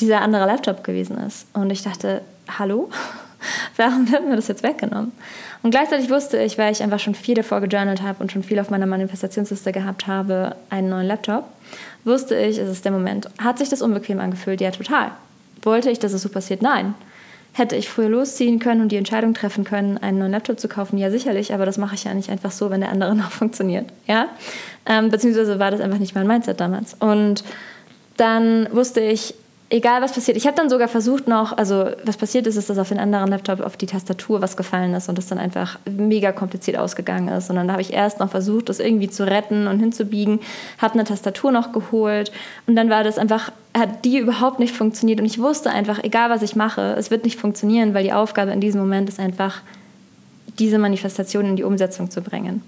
dieser 0.00 0.20
andere 0.20 0.46
Laptop 0.46 0.84
gewesen 0.84 1.18
ist. 1.18 1.46
Und 1.52 1.70
ich 1.70 1.82
dachte, 1.82 2.22
hallo? 2.58 2.90
Warum 3.76 4.10
wird 4.10 4.26
mir 4.26 4.36
das 4.36 4.48
jetzt 4.48 4.62
weggenommen? 4.62 5.12
Und 5.62 5.70
gleichzeitig 5.70 6.10
wusste 6.10 6.38
ich, 6.38 6.56
weil 6.58 6.72
ich 6.72 6.82
einfach 6.82 6.98
schon 6.98 7.14
viel 7.14 7.34
davor 7.34 7.60
gejournalt 7.60 8.02
habe 8.02 8.22
und 8.22 8.32
schon 8.32 8.42
viel 8.42 8.58
auf 8.58 8.70
meiner 8.70 8.86
Manifestationsliste 8.86 9.72
gehabt 9.72 10.06
habe, 10.06 10.56
einen 10.70 10.88
neuen 10.88 11.06
Laptop, 11.06 11.44
wusste 12.04 12.36
ich, 12.36 12.58
es 12.58 12.68
ist 12.68 12.84
der 12.84 12.92
Moment. 12.92 13.28
Hat 13.38 13.58
sich 13.58 13.68
das 13.68 13.82
unbequem 13.82 14.20
angefühlt? 14.20 14.60
Ja, 14.60 14.70
total. 14.70 15.10
Wollte 15.62 15.90
ich, 15.90 15.98
dass 15.98 16.12
es 16.12 16.22
so 16.22 16.28
passiert? 16.28 16.62
Nein. 16.62 16.94
Hätte 17.56 17.76
ich 17.76 17.88
früher 17.88 18.08
losziehen 18.08 18.58
können 18.58 18.80
und 18.80 18.90
die 18.90 18.96
Entscheidung 18.96 19.32
treffen 19.32 19.62
können, 19.62 19.96
einen 19.96 20.18
neuen 20.18 20.32
Laptop 20.32 20.58
zu 20.58 20.66
kaufen? 20.66 20.98
Ja, 20.98 21.12
sicherlich, 21.12 21.54
aber 21.54 21.64
das 21.64 21.78
mache 21.78 21.94
ich 21.94 22.02
ja 22.02 22.12
nicht 22.12 22.28
einfach 22.28 22.50
so, 22.50 22.68
wenn 22.68 22.80
der 22.80 22.90
andere 22.90 23.14
noch 23.16 23.30
funktioniert. 23.30 23.86
Ja? 24.08 24.28
Ähm, 24.86 25.08
beziehungsweise 25.08 25.60
war 25.60 25.70
das 25.70 25.80
einfach 25.80 25.98
nicht 25.98 26.16
mein 26.16 26.26
Mindset 26.26 26.60
damals. 26.60 26.94
Und 26.98 27.44
dann 28.16 28.68
wusste 28.72 29.00
ich, 29.00 29.34
egal 29.70 30.02
was 30.02 30.12
passiert. 30.12 30.36
Ich 30.36 30.46
habe 30.46 30.56
dann 30.56 30.68
sogar 30.68 30.88
versucht 30.88 31.26
noch, 31.26 31.56
also 31.56 31.90
was 32.04 32.16
passiert 32.16 32.46
ist, 32.46 32.56
ist, 32.56 32.70
dass 32.70 32.78
auf 32.78 32.88
den 32.88 32.98
anderen 32.98 33.28
Laptop 33.28 33.60
auf 33.60 33.76
die 33.76 33.86
Tastatur 33.86 34.40
was 34.40 34.56
gefallen 34.56 34.94
ist 34.94 35.08
und 35.08 35.18
das 35.18 35.26
dann 35.26 35.38
einfach 35.38 35.78
mega 35.90 36.32
kompliziert 36.32 36.78
ausgegangen 36.78 37.28
ist. 37.28 37.50
Und 37.50 37.56
dann 37.56 37.72
habe 37.72 37.82
ich 37.82 37.92
erst 37.92 38.20
noch 38.20 38.30
versucht, 38.30 38.68
das 38.68 38.78
irgendwie 38.78 39.08
zu 39.08 39.26
retten 39.26 39.66
und 39.66 39.80
hinzubiegen, 39.80 40.40
habe 40.78 40.94
eine 40.94 41.04
Tastatur 41.04 41.50
noch 41.50 41.72
geholt 41.72 42.30
und 42.66 42.76
dann 42.76 42.90
war 42.90 43.04
das 43.04 43.18
einfach, 43.18 43.50
hat 43.76 44.04
die 44.04 44.18
überhaupt 44.18 44.60
nicht 44.60 44.74
funktioniert 44.74 45.20
und 45.20 45.26
ich 45.26 45.40
wusste 45.40 45.70
einfach, 45.70 46.02
egal 46.04 46.30
was 46.30 46.42
ich 46.42 46.56
mache, 46.56 46.94
es 46.98 47.10
wird 47.10 47.24
nicht 47.24 47.40
funktionieren, 47.40 47.94
weil 47.94 48.04
die 48.04 48.12
Aufgabe 48.12 48.52
in 48.52 48.60
diesem 48.60 48.80
Moment 48.80 49.08
ist 49.08 49.18
einfach, 49.18 49.62
diese 50.58 50.78
Manifestation 50.78 51.46
in 51.46 51.56
die 51.56 51.64
Umsetzung 51.64 52.10
zu 52.10 52.22
bringen. 52.22 52.62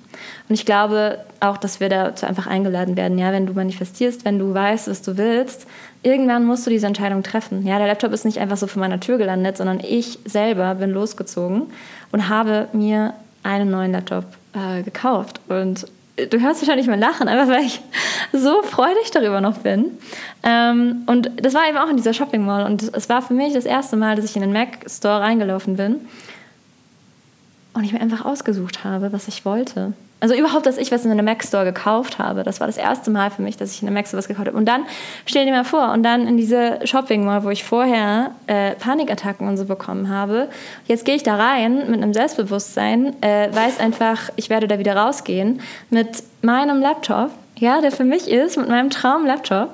Und 0.48 0.54
ich 0.54 0.66
glaube 0.66 1.18
auch, 1.40 1.56
dass 1.56 1.78
wir 1.78 1.88
dazu 1.88 2.26
einfach 2.26 2.46
eingeladen 2.46 2.96
werden. 2.96 3.18
Ja, 3.18 3.32
wenn 3.32 3.46
du 3.46 3.52
manifestierst, 3.52 4.24
wenn 4.24 4.38
du 4.38 4.52
weißt, 4.52 4.88
was 4.88 5.02
du 5.02 5.16
willst, 5.16 5.66
irgendwann 6.06 6.44
musst 6.44 6.64
du 6.64 6.70
diese 6.70 6.86
Entscheidung 6.86 7.24
treffen. 7.24 7.66
Ja, 7.66 7.78
der 7.78 7.88
Laptop 7.88 8.12
ist 8.12 8.24
nicht 8.24 8.38
einfach 8.38 8.56
so 8.56 8.68
vor 8.68 8.78
meiner 8.78 9.00
Tür 9.00 9.18
gelandet, 9.18 9.56
sondern 9.56 9.80
ich 9.80 10.20
selber 10.24 10.76
bin 10.76 10.92
losgezogen 10.92 11.64
und 12.12 12.28
habe 12.28 12.68
mir 12.72 13.14
einen 13.42 13.70
neuen 13.70 13.90
Laptop 13.90 14.24
äh, 14.54 14.84
gekauft. 14.84 15.40
Und 15.48 15.86
du 16.16 16.40
hörst 16.40 16.62
wahrscheinlich 16.62 16.86
mein 16.86 17.00
Lachen, 17.00 17.26
einfach 17.26 17.52
weil 17.52 17.64
ich 17.64 17.80
so 18.32 18.62
freudig 18.62 19.10
darüber 19.12 19.40
noch 19.40 19.58
bin. 19.58 19.98
Ähm, 20.44 21.02
und 21.06 21.30
das 21.42 21.54
war 21.54 21.68
eben 21.68 21.76
auch 21.76 21.88
in 21.88 21.96
dieser 21.96 22.14
Shopping 22.14 22.44
Mall. 22.44 22.64
Und 22.64 22.84
es 22.94 23.08
war 23.08 23.20
für 23.20 23.34
mich 23.34 23.52
das 23.52 23.64
erste 23.64 23.96
Mal, 23.96 24.14
dass 24.14 24.24
ich 24.24 24.36
in 24.36 24.42
den 24.42 24.52
Mac 24.52 24.88
Store 24.88 25.20
reingelaufen 25.20 25.76
bin 25.76 25.96
und 27.74 27.82
ich 27.82 27.92
mir 27.92 28.00
einfach 28.00 28.24
ausgesucht 28.24 28.84
habe, 28.84 29.12
was 29.12 29.26
ich 29.26 29.44
wollte. 29.44 29.92
Also 30.26 30.34
überhaupt, 30.34 30.66
dass 30.66 30.76
ich 30.76 30.90
was 30.90 31.04
in 31.04 31.12
einem 31.12 31.24
Mac 31.24 31.44
Store 31.44 31.64
gekauft 31.64 32.18
habe. 32.18 32.42
Das 32.42 32.58
war 32.58 32.66
das 32.66 32.78
erste 32.78 33.12
Mal 33.12 33.30
für 33.30 33.42
mich, 33.42 33.56
dass 33.56 33.70
ich 33.70 33.80
in 33.80 33.86
einem 33.86 33.94
Mac 33.94 34.08
Store 34.08 34.18
was 34.18 34.26
gekauft 34.26 34.48
habe. 34.48 34.58
Und 34.58 34.66
dann, 34.66 34.84
stell 35.24 35.46
dir 35.46 35.52
mal 35.52 35.62
vor, 35.62 35.92
und 35.92 36.02
dann 36.02 36.26
in 36.26 36.36
diese 36.36 36.80
Shopping 36.82 37.24
Mall, 37.24 37.44
wo 37.44 37.50
ich 37.50 37.62
vorher 37.62 38.32
äh, 38.48 38.72
Panikattacken 38.72 39.46
und 39.46 39.56
so 39.56 39.66
bekommen 39.66 40.08
habe. 40.08 40.48
Jetzt 40.86 41.04
gehe 41.04 41.14
ich 41.14 41.22
da 41.22 41.36
rein 41.36 41.88
mit 41.88 42.02
einem 42.02 42.12
Selbstbewusstsein, 42.12 43.14
äh, 43.22 43.54
weiß 43.54 43.78
einfach, 43.78 44.30
ich 44.34 44.50
werde 44.50 44.66
da 44.66 44.80
wieder 44.80 44.96
rausgehen 44.96 45.60
mit 45.90 46.24
meinem 46.42 46.80
Laptop, 46.80 47.30
ja, 47.56 47.80
der 47.80 47.92
für 47.92 48.02
mich 48.04 48.28
ist, 48.28 48.56
mit 48.56 48.68
meinem 48.68 48.90
Traum-Laptop. 48.90 49.70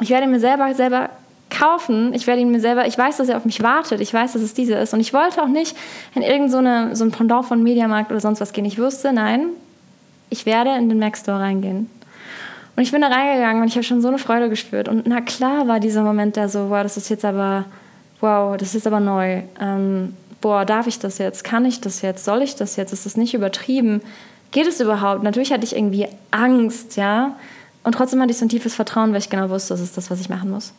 Ich 0.00 0.10
werde 0.10 0.28
mir 0.28 0.38
selber, 0.38 0.72
selber 0.76 1.10
kaufen. 1.50 2.14
Ich 2.14 2.28
werde 2.28 2.40
ihn 2.40 2.52
mir 2.52 2.60
selber, 2.60 2.86
ich 2.86 2.96
weiß, 2.96 3.16
dass 3.16 3.28
er 3.28 3.36
auf 3.36 3.44
mich 3.44 3.64
wartet. 3.64 4.00
Ich 4.00 4.14
weiß, 4.14 4.34
dass 4.34 4.42
es 4.42 4.54
diese 4.54 4.74
ist. 4.74 4.94
Und 4.94 5.00
ich 5.00 5.12
wollte 5.12 5.42
auch 5.42 5.48
nicht 5.48 5.76
in 6.14 6.22
irgendein 6.22 6.90
so, 6.90 6.94
so 6.94 7.04
ein 7.04 7.10
Pendant 7.10 7.46
von 7.46 7.64
Mediamarkt 7.64 8.12
oder 8.12 8.20
sonst 8.20 8.40
was 8.40 8.52
gehen. 8.52 8.64
Ich 8.64 8.78
wusste, 8.78 9.12
nein, 9.12 9.48
ich 10.30 10.46
werde 10.46 10.76
in 10.76 10.88
den 10.88 10.98
Mac 10.98 11.16
Store 11.16 11.40
reingehen. 11.40 11.90
Und 12.76 12.82
ich 12.82 12.92
bin 12.92 13.00
da 13.00 13.08
reingegangen 13.08 13.62
und 13.62 13.68
ich 13.68 13.74
habe 13.74 13.82
schon 13.82 14.00
so 14.00 14.08
eine 14.08 14.18
Freude 14.18 14.48
gespürt. 14.48 14.88
Und 14.88 15.06
na 15.06 15.20
klar 15.20 15.66
war 15.66 15.80
dieser 15.80 16.02
Moment 16.02 16.36
da 16.36 16.48
so, 16.48 16.70
wow, 16.70 16.82
das 16.82 16.96
ist 16.96 17.08
jetzt 17.08 17.24
aber, 17.24 17.64
wow, 18.20 18.56
das 18.56 18.74
ist 18.74 18.86
aber 18.86 19.00
neu. 19.00 19.42
Ähm, 19.60 20.14
boah, 20.40 20.64
darf 20.64 20.86
ich 20.86 20.98
das 20.98 21.18
jetzt? 21.18 21.42
Kann 21.42 21.64
ich 21.64 21.80
das 21.80 22.02
jetzt? 22.02 22.24
Soll 22.24 22.42
ich 22.42 22.54
das 22.54 22.76
jetzt? 22.76 22.92
Ist 22.92 23.04
das 23.04 23.16
nicht 23.16 23.34
übertrieben? 23.34 24.00
Geht 24.52 24.66
es 24.66 24.80
überhaupt? 24.80 25.22
Natürlich 25.24 25.52
hatte 25.52 25.64
ich 25.64 25.74
irgendwie 25.74 26.06
Angst, 26.30 26.96
ja. 26.96 27.36
Und 27.82 27.94
trotzdem 27.96 28.20
hatte 28.20 28.30
ich 28.30 28.38
so 28.38 28.44
ein 28.44 28.48
tiefes 28.48 28.74
Vertrauen, 28.74 29.10
weil 29.10 29.18
ich 29.18 29.30
genau 29.30 29.50
wusste, 29.50 29.74
das 29.74 29.80
ist 29.80 29.96
das, 29.96 30.10
was 30.10 30.20
ich 30.20 30.28
machen 30.28 30.50
muss. 30.50 30.72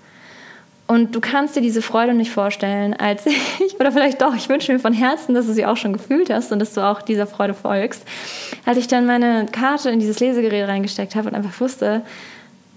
Und 0.89 1.13
du 1.13 1.21
kannst 1.21 1.55
dir 1.55 1.61
diese 1.61 1.83
Freude 1.83 2.15
nicht 2.15 2.31
vorstellen, 2.31 2.95
als 2.95 3.23
ich, 3.27 3.79
oder 3.79 3.91
vielleicht 3.91 4.23
doch, 4.23 4.35
ich 4.35 4.49
wünsche 4.49 4.73
mir 4.73 4.79
von 4.79 4.91
Herzen, 4.91 5.35
dass 5.35 5.45
du 5.45 5.53
sie 5.53 5.67
auch 5.67 5.77
schon 5.77 5.93
gefühlt 5.93 6.31
hast 6.31 6.51
und 6.51 6.57
dass 6.57 6.73
du 6.73 6.81
auch 6.81 7.03
dieser 7.03 7.27
Freude 7.27 7.53
folgst, 7.53 8.03
als 8.65 8.79
ich 8.79 8.87
dann 8.87 9.05
meine 9.05 9.45
Karte 9.51 9.91
in 9.91 9.99
dieses 9.99 10.19
Lesegerät 10.19 10.67
reingesteckt 10.67 11.15
habe 11.15 11.29
und 11.29 11.35
einfach 11.35 11.61
wusste, 11.61 12.01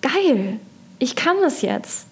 geil, 0.03 0.59
ich 0.99 1.17
kann 1.17 1.37
das 1.41 1.63
jetzt. 1.63 2.07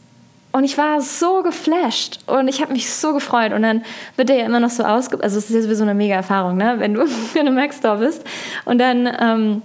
Und 0.52 0.64
ich 0.64 0.78
war 0.78 1.02
so 1.02 1.42
geflasht 1.42 2.20
und 2.26 2.48
ich 2.48 2.62
habe 2.62 2.72
mich 2.72 2.90
so 2.90 3.12
gefreut. 3.12 3.52
Und 3.52 3.60
dann 3.60 3.84
wird 4.16 4.30
der 4.30 4.36
ja 4.36 4.46
immer 4.46 4.58
noch 4.58 4.70
so 4.70 4.84
ausgepackt. 4.84 5.22
Also, 5.22 5.36
es 5.36 5.50
ist 5.50 5.54
ja 5.54 5.60
sowieso 5.60 5.82
eine 5.82 5.94
mega 5.94 6.14
Erfahrung, 6.14 6.56
ne? 6.56 6.76
wenn 6.78 6.94
du 6.94 7.02
in 7.34 7.40
einem 7.40 7.54
Mac 7.54 7.74
Store 7.74 7.98
bist. 7.98 8.24
Und 8.64 8.78
dann 8.78 9.06
ähm, 9.20 9.62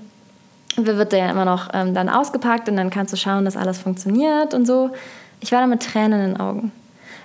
wird 0.75 1.13
der 1.13 1.19
ja 1.19 1.31
immer 1.31 1.45
noch 1.45 1.69
ähm, 1.73 1.93
dann 1.93 2.09
ausgepackt 2.09 2.67
und 2.67 2.75
dann 2.75 2.89
kannst 2.89 3.13
du 3.13 3.17
schauen, 3.17 3.45
dass 3.45 3.55
alles 3.55 3.79
funktioniert 3.79 4.53
und 4.53 4.65
so. 4.65 4.91
Ich 5.45 5.51
war 5.51 5.61
da 5.61 5.67
mit 5.67 5.83
Tränen 5.83 6.19
in 6.21 6.31
den 6.31 6.39
Augen. 6.39 6.71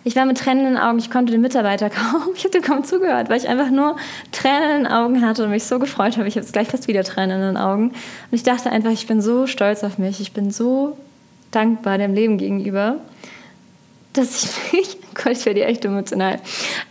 Ich 0.04 0.14
war 0.14 0.26
mit 0.26 0.36
Tränen 0.36 0.66
in 0.66 0.74
den 0.74 0.82
Augen, 0.82 0.98
ich 0.98 1.10
konnte 1.10 1.32
den 1.32 1.40
Mitarbeiter 1.40 1.88
kaum, 1.90 2.34
ich 2.34 2.44
habe 2.44 2.50
dir 2.50 2.60
kaum 2.60 2.84
zugehört, 2.84 3.30
weil 3.30 3.38
ich 3.38 3.48
einfach 3.48 3.70
nur 3.70 3.96
Tränen 4.30 4.76
in 4.76 4.84
den 4.84 4.92
Augen 4.92 5.24
hatte 5.24 5.44
und 5.44 5.50
mich 5.50 5.64
so 5.64 5.78
gefreut 5.78 6.18
habe. 6.18 6.28
Ich 6.28 6.34
habe 6.34 6.44
jetzt 6.44 6.52
gleich 6.52 6.68
fast 6.68 6.86
wieder 6.86 7.02
Tränen 7.02 7.40
in 7.40 7.46
den 7.46 7.56
Augen. 7.56 7.88
Und 7.88 7.94
ich 8.32 8.42
dachte 8.42 8.68
einfach, 8.68 8.90
ich 8.90 9.06
bin 9.06 9.22
so 9.22 9.46
stolz 9.46 9.84
auf 9.84 9.96
mich, 9.96 10.20
ich 10.20 10.34
bin 10.34 10.50
so 10.50 10.98
dankbar 11.50 11.96
dem 11.96 12.12
Leben 12.12 12.36
gegenüber, 12.36 12.96
dass 14.12 14.44
ich 14.44 14.72
mich, 14.74 14.98
oh 15.02 15.14
Gott, 15.14 15.32
ich 15.32 15.46
werde 15.46 15.64
echt 15.64 15.86
emotional, 15.86 16.40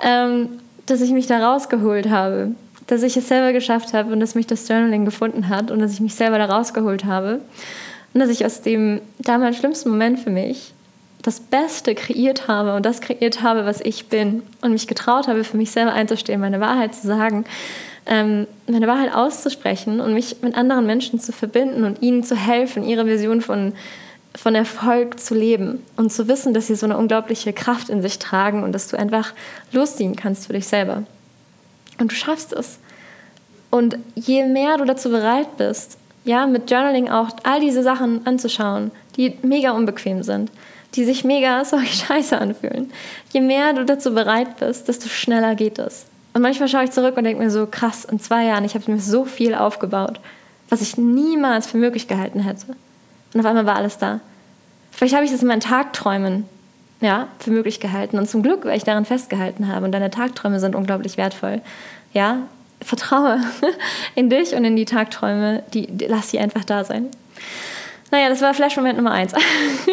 ähm, 0.04 0.50
dass 0.88 1.02
ich 1.02 1.12
mich 1.12 1.28
da 1.28 1.48
rausgeholt 1.48 2.10
habe, 2.10 2.56
dass 2.88 3.04
ich 3.04 3.16
es 3.16 3.28
selber 3.28 3.54
geschafft 3.54 3.94
habe 3.94 4.12
und 4.12 4.20
dass 4.20 4.34
mich 4.34 4.48
das 4.48 4.68
Journaling 4.68 5.06
gefunden 5.06 5.48
hat 5.48 5.70
und 5.70 5.78
dass 5.78 5.94
ich 5.94 6.00
mich 6.00 6.16
selber 6.16 6.40
da 6.40 6.46
rausgeholt 6.46 7.06
habe 7.06 7.40
und 8.16 8.20
dass 8.20 8.32
ich 8.32 8.48
aus 8.48 8.64
dem 8.64 9.02
damals 9.20 9.58
schlimmsten 9.58 9.92
Moment 9.92 10.18
für 10.18 10.32
mich 10.32 10.74
das 11.22 11.40
Beste 11.40 11.96
kreiert 11.96 12.48
habe 12.48 12.76
und 12.76 12.86
das 12.86 13.02
kreiert 13.02 13.42
habe, 13.42 13.66
was 13.66 13.82
ich 13.82 14.08
bin 14.08 14.44
und 14.62 14.72
mich 14.72 14.88
getraut 14.88 15.28
habe, 15.28 15.44
für 15.44 15.58
mich 15.58 15.72
selber 15.72 15.92
einzustehen, 15.92 16.40
meine 16.40 16.62
Wahrheit 16.62 16.96
zu 16.96 17.08
sagen, 17.08 17.46
ähm, 18.06 18.48
meine 18.68 18.88
Wahrheit 18.88 19.14
auszusprechen 19.14 20.00
und 20.00 20.14
mich 20.14 20.38
mit 20.42 20.56
anderen 20.56 20.86
Menschen 20.86 21.20
zu 21.20 21.32
verbinden 21.32 21.84
und 21.84 22.02
ihnen 22.02 22.24
zu 22.24 22.36
helfen, 22.36 22.84
ihre 22.84 23.06
Vision 23.06 23.42
von, 23.42 23.74
von 24.34 24.56
Erfolg 24.56 25.20
zu 25.20 25.36
leben 25.36 25.84
und 25.98 26.12
zu 26.12 26.28
wissen, 26.28 26.54
dass 26.54 26.68
sie 26.68 26.76
so 26.76 26.86
eine 26.86 26.98
unglaubliche 26.98 27.52
Kraft 27.52 27.90
in 27.90 28.02
sich 28.02 28.18
tragen 28.18 28.64
und 28.64 28.72
dass 28.72 28.88
du 28.88 28.98
einfach 28.98 29.34
losziehen 29.74 30.16
kannst 30.16 30.48
für 30.48 30.54
dich 30.54 30.68
selber. 30.68 31.04
Und 32.00 32.12
du 32.12 32.16
schaffst 32.16 32.54
es. 32.54 32.80
Und 33.70 33.98
je 34.16 34.46
mehr 34.46 34.78
du 34.78 34.86
dazu 34.86 35.10
bereit 35.10 35.58
bist, 35.58 35.98
ja, 36.24 36.48
mit 36.48 36.72
Journaling 36.72 37.10
auch 37.10 37.30
all 37.44 37.60
diese 37.60 37.84
Sachen 37.84 38.26
anzuschauen, 38.26 38.92
die 39.18 39.38
mega 39.42 39.72
unbequem 39.72 40.24
sind, 40.24 40.52
die 40.96 41.06
sich 41.06 41.24
mega, 41.24 41.64
sorry, 41.66 41.86
scheiße 42.08 42.38
anfühlen. 42.40 42.92
Je 43.32 43.42
mehr 43.42 43.74
du 43.74 43.86
dazu 43.86 44.14
bereit 44.14 44.58
bist, 44.58 44.88
desto 44.88 45.10
schneller 45.10 45.56
geht 45.56 45.80
es. 45.80 46.06
Und 46.34 46.42
manchmal 46.42 46.70
schaue 46.70 46.84
ich 46.84 46.92
zurück 46.92 47.18
und 47.18 47.24
denke 47.24 47.44
mir 47.44 47.50
so, 47.50 47.66
krass, 47.66 48.06
in 48.06 48.20
zwei 48.20 48.46
Jahren, 48.46 48.64
ich 48.64 48.76
habe 48.76 48.92
mir 48.92 49.00
so 49.00 49.26
viel 49.26 49.56
aufgebaut, 49.56 50.20
was 50.70 50.82
ich 50.82 50.98
niemals 50.98 51.68
für 51.68 51.78
möglich 51.78 52.08
gehalten 52.08 52.40
hätte. 52.42 52.68
Und 53.34 53.40
auf 53.40 53.46
einmal 53.46 53.66
war 53.66 53.76
alles 53.76 53.98
da. 53.98 54.20
Vielleicht 54.92 55.16
habe 55.16 55.26
ich 55.26 55.32
das 55.32 55.42
in 55.42 55.48
meinen 55.48 55.62
Tagträumen 55.62 56.46
ja, 57.02 57.28
für 57.40 57.52
möglich 57.52 57.80
gehalten. 57.80 58.18
Und 58.18 58.30
zum 58.30 58.44
Glück, 58.44 58.66
weil 58.66 58.78
ich 58.78 58.84
daran 58.84 59.06
festgehalten 59.06 59.68
habe. 59.68 59.86
Und 59.86 59.92
deine 59.92 60.10
Tagträume 60.10 60.60
sind 60.60 60.76
unglaublich 60.76 61.18
wertvoll. 61.18 61.62
Ja, 62.14 62.44
vertraue 62.82 63.40
in 64.16 64.30
dich 64.30 64.54
und 64.54 64.66
in 64.66 64.76
die 64.76 64.86
Tagträume. 64.86 65.64
Die, 65.74 65.88
die 65.88 66.06
lass 66.06 66.30
sie 66.30 66.40
einfach 66.40 66.66
da 66.66 66.84
sein. 66.84 67.08
Naja, 68.12 68.30
das 68.30 68.42
war 68.42 68.54
Flash-Moment 68.54 68.98
Nummer 68.98 69.12
eins. 69.12 69.34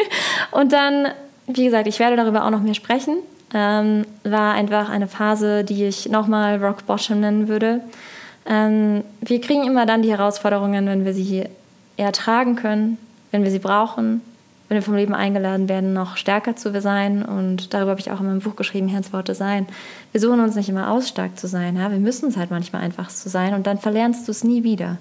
und 0.51 0.73
dann, 0.73 1.09
wie 1.47 1.65
gesagt, 1.65 1.87
ich 1.87 1.99
werde 1.99 2.17
darüber 2.17 2.45
auch 2.45 2.51
noch 2.51 2.63
mehr 2.63 2.75
sprechen. 2.75 3.19
Ähm, 3.55 4.07
war 4.25 4.55
einfach 4.55 4.89
eine 4.89 5.07
Phase, 5.07 5.65
die 5.65 5.85
ich 5.85 6.09
nochmal 6.09 6.63
Rock 6.63 6.87
Bottom 6.87 7.21
nennen 7.21 7.49
würde. 7.49 7.81
Ähm, 8.47 9.05
wir 9.21 9.41
kriegen 9.41 9.65
immer 9.65 9.87
dann 9.87 10.03
die 10.03 10.11
Herausforderungen, 10.11 10.87
wenn 10.87 11.05
wir 11.05 11.15
sie 11.15 11.45
ertragen 11.97 12.57
können, 12.57 12.99
wenn 13.31 13.45
wir 13.45 13.51
sie 13.51 13.59
brauchen, 13.59 14.21
wenn 14.69 14.77
wir 14.77 14.83
vom 14.83 14.95
Leben 14.95 15.15
eingeladen 15.15 15.69
werden, 15.69 15.93
noch 15.93 16.17
stärker 16.17 16.57
zu 16.57 16.79
sein. 16.81 17.23
Und 17.23 17.73
darüber 17.73 17.93
habe 17.93 18.01
ich 18.01 18.11
auch 18.11 18.21
in 18.21 18.27
meinem 18.27 18.41
Buch 18.41 18.57
geschrieben, 18.57 18.91
Worte 19.13 19.35
sein. 19.35 19.67
Wir 20.13 20.21
suchen 20.21 20.41
uns 20.41 20.57
nicht 20.57 20.69
immer 20.69 20.91
aus, 20.91 21.09
stark 21.09 21.39
zu 21.39 21.47
sein. 21.47 21.77
Ja? 21.77 21.91
Wir 21.91 21.99
müssen 21.99 22.29
es 22.29 22.37
halt 22.37 22.51
manchmal 22.51 22.83
einfach 22.83 23.09
zu 23.09 23.29
sein 23.29 23.55
und 23.55 23.67
dann 23.67 23.79
verlernst 23.79 24.27
du 24.27 24.33
es 24.33 24.43
nie 24.43 24.65
wieder. 24.65 24.99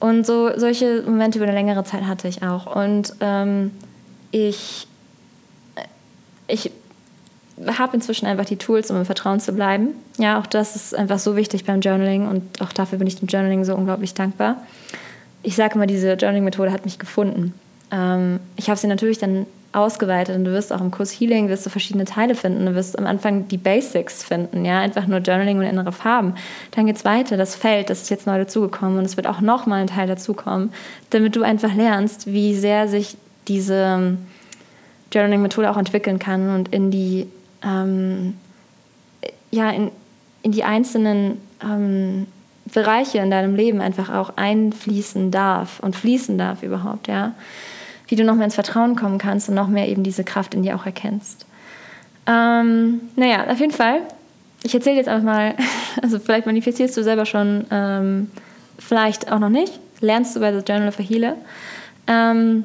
Und 0.00 0.26
so, 0.26 0.50
solche 0.56 1.02
Momente 1.02 1.38
über 1.38 1.46
eine 1.46 1.56
längere 1.56 1.84
Zeit 1.84 2.04
hatte 2.06 2.28
ich 2.28 2.42
auch. 2.42 2.74
Und 2.74 3.14
ähm, 3.20 3.72
ich, 4.30 4.86
ich 6.46 6.70
habe 7.66 7.96
inzwischen 7.96 8.26
einfach 8.26 8.44
die 8.44 8.56
Tools, 8.56 8.90
um 8.90 8.96
im 8.96 9.04
Vertrauen 9.04 9.40
zu 9.40 9.52
bleiben. 9.52 9.88
Ja, 10.18 10.38
auch 10.38 10.46
das 10.46 10.76
ist 10.76 10.94
einfach 10.94 11.18
so 11.18 11.36
wichtig 11.36 11.64
beim 11.64 11.80
Journaling 11.80 12.28
und 12.28 12.62
auch 12.62 12.72
dafür 12.72 12.98
bin 12.98 13.08
ich 13.08 13.18
dem 13.18 13.28
Journaling 13.28 13.64
so 13.64 13.74
unglaublich 13.74 14.14
dankbar. 14.14 14.62
Ich 15.42 15.56
sage 15.56 15.74
immer, 15.74 15.86
diese 15.86 16.12
Journaling-Methode 16.12 16.70
hat 16.70 16.84
mich 16.84 16.98
gefunden. 16.98 17.54
Ähm, 17.90 18.40
ich 18.56 18.68
habe 18.68 18.78
sie 18.78 18.86
natürlich 18.86 19.18
dann 19.18 19.46
ausgeweitet 19.72 20.36
und 20.36 20.44
du 20.44 20.52
wirst 20.52 20.72
auch 20.72 20.80
im 20.80 20.90
Kurs 20.90 21.10
Healing 21.10 21.48
wirst 21.48 21.66
du 21.66 21.70
verschiedene 21.70 22.06
Teile 22.06 22.34
finden. 22.34 22.64
Du 22.64 22.74
wirst 22.74 22.98
am 22.98 23.06
Anfang 23.06 23.48
die 23.48 23.58
Basics 23.58 24.22
finden, 24.22 24.64
ja, 24.64 24.78
einfach 24.78 25.06
nur 25.06 25.18
Journaling 25.18 25.58
und 25.58 25.64
innere 25.64 25.92
Farben. 25.92 26.34
Dann 26.70 26.86
geht 26.86 26.96
es 26.96 27.04
weiter, 27.04 27.36
das 27.36 27.54
Feld, 27.54 27.90
das 27.90 28.02
ist 28.02 28.10
jetzt 28.10 28.26
neu 28.26 28.38
dazugekommen 28.38 28.98
und 28.98 29.04
es 29.04 29.16
wird 29.16 29.26
auch 29.26 29.40
nochmal 29.40 29.82
ein 29.82 29.86
Teil 29.86 30.06
dazukommen, 30.06 30.72
damit 31.10 31.36
du 31.36 31.42
einfach 31.42 31.74
lernst, 31.74 32.26
wie 32.26 32.54
sehr 32.54 32.88
sich 32.88 33.16
diese 33.46 33.74
ähm, 33.74 34.18
Journaling-Methode 35.12 35.70
auch 35.70 35.76
entwickeln 35.76 36.18
kann 36.18 36.54
und 36.54 36.72
in 36.72 36.90
die, 36.90 37.26
ähm, 37.62 38.34
ja, 39.50 39.70
in, 39.70 39.90
in 40.42 40.52
die 40.52 40.64
einzelnen 40.64 41.40
ähm, 41.62 42.26
Bereiche 42.72 43.18
in 43.18 43.30
deinem 43.30 43.54
Leben 43.54 43.80
einfach 43.80 44.10
auch 44.14 44.32
einfließen 44.36 45.30
darf 45.30 45.80
und 45.80 45.94
fließen 45.94 46.38
darf 46.38 46.62
überhaupt, 46.62 47.08
ja 47.08 47.34
wie 48.08 48.16
du 48.16 48.24
noch 48.24 48.34
mehr 48.34 48.46
ins 48.46 48.54
Vertrauen 48.54 48.96
kommen 48.96 49.18
kannst 49.18 49.48
und 49.48 49.54
noch 49.54 49.68
mehr 49.68 49.88
eben 49.88 50.02
diese 50.02 50.24
Kraft 50.24 50.54
in 50.54 50.62
dir 50.62 50.76
auch 50.76 50.86
erkennst. 50.86 51.46
Ähm, 52.26 53.00
naja, 53.16 53.46
auf 53.46 53.60
jeden 53.60 53.72
Fall. 53.72 54.00
Ich 54.62 54.74
erzähle 54.74 54.96
jetzt 54.96 55.08
einfach 55.08 55.24
mal, 55.24 55.54
also 56.02 56.18
vielleicht 56.18 56.46
manifestierst 56.46 56.96
du 56.96 57.02
selber 57.02 57.26
schon, 57.26 57.66
ähm, 57.70 58.30
vielleicht 58.78 59.30
auch 59.30 59.38
noch 59.38 59.50
nicht, 59.50 59.78
lernst 60.00 60.34
du 60.34 60.40
bei 60.40 60.52
The 60.52 60.64
Journal 60.64 60.88
of 60.88 60.98
a 60.98 61.02
Healer, 61.02 61.36
ähm, 62.06 62.64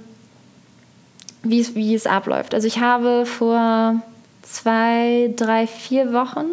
wie, 1.43 1.59
es, 1.59 1.75
wie 1.75 1.93
es 1.93 2.07
abläuft. 2.07 2.53
Also 2.53 2.67
ich 2.67 2.79
habe 2.79 3.25
vor 3.25 4.01
zwei, 4.41 5.33
drei, 5.35 5.67
vier 5.67 6.13
Wochen, 6.13 6.45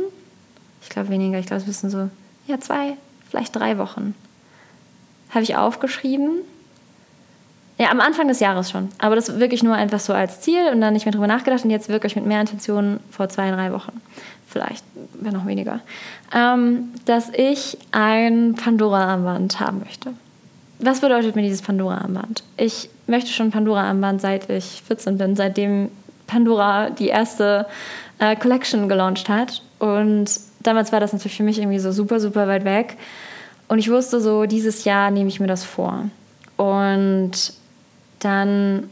ich 0.83 0.89
glaube 0.89 1.11
weniger, 1.11 1.39
ich 1.39 1.47
glaube 1.47 1.63
es 1.63 1.67
müssen 1.67 1.91
so, 1.91 2.11
ja 2.47 2.59
zwei, 2.59 2.97
vielleicht 3.29 3.55
drei 3.55 3.79
Wochen, 3.79 4.15
habe 5.31 5.45
ich 5.45 5.57
aufgeschrieben, 5.57 6.41
ja, 7.81 7.91
am 7.91 8.01
Anfang 8.01 8.29
des 8.29 8.41
Jahres 8.41 8.71
schon. 8.71 8.91
Aber 8.99 9.17
das 9.17 9.41
wirklich 9.41 9.63
nur 9.63 9.75
einfach 9.75 10.01
so 10.01 10.13
als 10.13 10.43
Ziel 10.43 10.69
und 10.71 10.83
dann 10.83 10.93
nicht 10.93 11.07
mehr 11.07 11.13
drüber 11.13 11.27
nachgedacht 11.27 11.65
und 11.65 11.71
jetzt 11.71 11.89
wirklich 11.89 12.15
mit 12.15 12.27
mehr 12.27 12.43
Intentionen 12.43 13.01
vor 13.11 13.31
zwei, 13.31 13.51
drei 13.51 13.73
Wochen. 13.73 14.03
Vielleicht, 14.47 14.85
wenn 15.15 15.33
noch 15.33 15.47
weniger. 15.47 15.81
Ähm, 16.35 16.91
dass 17.07 17.31
ich 17.33 17.79
ein 17.91 18.55
Pandora-Armband 18.55 19.61
haben 19.61 19.79
möchte. 19.79 20.13
Was 20.79 21.01
bedeutet 21.01 21.37
mir 21.37 21.43
dieses 21.43 21.63
Pandora-Armband? 21.63 22.43
Ich 22.59 22.91
möchte 23.07 23.31
schon 23.31 23.51
Pandora-Armband, 23.51 24.21
seit 24.21 24.51
ich 24.51 24.83
14 24.87 25.17
bin, 25.17 25.35
seitdem 25.35 25.89
Pandora 26.27 26.91
die 26.91 27.09
erste 27.09 27.65
äh, 28.19 28.37
Collection 28.37 28.91
gelauncht 28.91 29.31
hat. 29.31 29.63
Und 29.79 30.31
damals 30.63 30.93
war 30.93 31.01
das 31.01 31.15
natürlich 31.15 31.39
für 31.39 31.45
mich 31.45 31.59
irgendwie 31.59 31.79
so 31.79 31.93
super, 31.93 32.21
super 32.21 32.47
weit 32.47 32.67
weg. 32.67 32.99
Und 33.69 33.79
ich 33.79 33.91
wusste 33.91 34.21
so, 34.21 34.45
dieses 34.45 34.85
Jahr 34.85 35.11
nehme 35.11 35.31
ich 35.31 35.41
mir 35.41 35.47
das 35.47 35.65
vor. 35.65 36.11
Und 36.59 37.59
dann, 38.21 38.89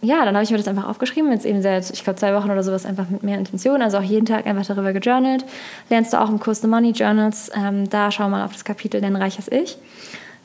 ja, 0.00 0.24
dann 0.24 0.34
habe 0.34 0.44
ich 0.44 0.50
mir 0.50 0.56
das 0.56 0.68
einfach 0.68 0.88
aufgeschrieben, 0.88 1.30
jetzt 1.32 1.44
eben 1.46 1.62
seit, 1.62 1.90
ich 1.90 2.02
glaube, 2.02 2.18
zwei 2.18 2.34
Wochen 2.34 2.50
oder 2.50 2.62
sowas 2.62 2.86
einfach 2.86 3.08
mit 3.10 3.22
mehr 3.22 3.38
Intention, 3.38 3.82
also 3.82 3.98
auch 3.98 4.02
jeden 4.02 4.26
Tag 4.26 4.46
einfach 4.46 4.66
darüber 4.66 4.92
gejournalt. 4.92 5.44
Lernst 5.90 6.12
du 6.12 6.20
auch 6.20 6.28
im 6.28 6.40
Kurs 6.40 6.60
The 6.60 6.66
Money 6.66 6.90
Journals, 6.90 7.50
ähm, 7.54 7.88
da 7.90 8.10
schau 8.10 8.28
mal 8.28 8.44
auf 8.44 8.52
das 8.52 8.64
Kapitel 8.64 9.00
Dein 9.00 9.16
reiches 9.16 9.48
Ich. 9.50 9.76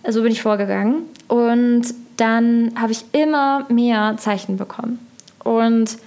So 0.08 0.22
bin 0.22 0.32
ich 0.32 0.42
vorgegangen. 0.42 1.04
Und 1.28 1.86
dann 2.18 2.74
habe 2.80 2.92
ich 2.92 3.06
immer 3.14 3.66
mehr 3.70 4.16
Zeichen 4.18 4.58
bekommen. 4.58 5.00
Und 5.44 5.98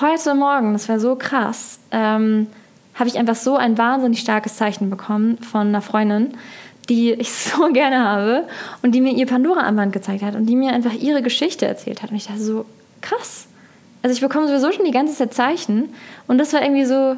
heute 0.00 0.34
Morgen, 0.34 0.72
das 0.72 0.88
war 0.88 1.00
so 1.00 1.16
krass, 1.16 1.78
ähm, 1.90 2.48
habe 2.94 3.08
ich 3.08 3.16
einfach 3.16 3.36
so 3.36 3.56
ein 3.56 3.78
wahnsinnig 3.78 4.20
starkes 4.20 4.56
Zeichen 4.56 4.90
bekommen 4.90 5.38
von 5.38 5.68
einer 5.68 5.82
Freundin, 5.82 6.34
die 6.88 7.12
ich 7.12 7.32
so 7.32 7.72
gerne 7.72 8.04
habe 8.04 8.44
und 8.82 8.94
die 8.94 9.00
mir 9.00 9.12
ihr 9.12 9.26
Pandora-Armband 9.26 9.92
gezeigt 9.92 10.22
hat 10.22 10.34
und 10.34 10.46
die 10.46 10.56
mir 10.56 10.72
einfach 10.72 10.94
ihre 10.94 11.22
Geschichte 11.22 11.66
erzählt 11.66 12.02
hat. 12.02 12.10
Und 12.10 12.16
ich 12.16 12.26
dachte 12.26 12.40
so, 12.40 12.64
krass. 13.00 13.46
Also 14.02 14.14
ich 14.14 14.20
bekomme 14.20 14.48
sowieso 14.48 14.72
schon 14.72 14.84
die 14.84 14.92
ganze 14.92 15.14
Zeit 15.14 15.34
Zeichen 15.34 15.90
und 16.26 16.38
das 16.38 16.52
war 16.52 16.62
irgendwie 16.62 16.84
so, 16.84 17.16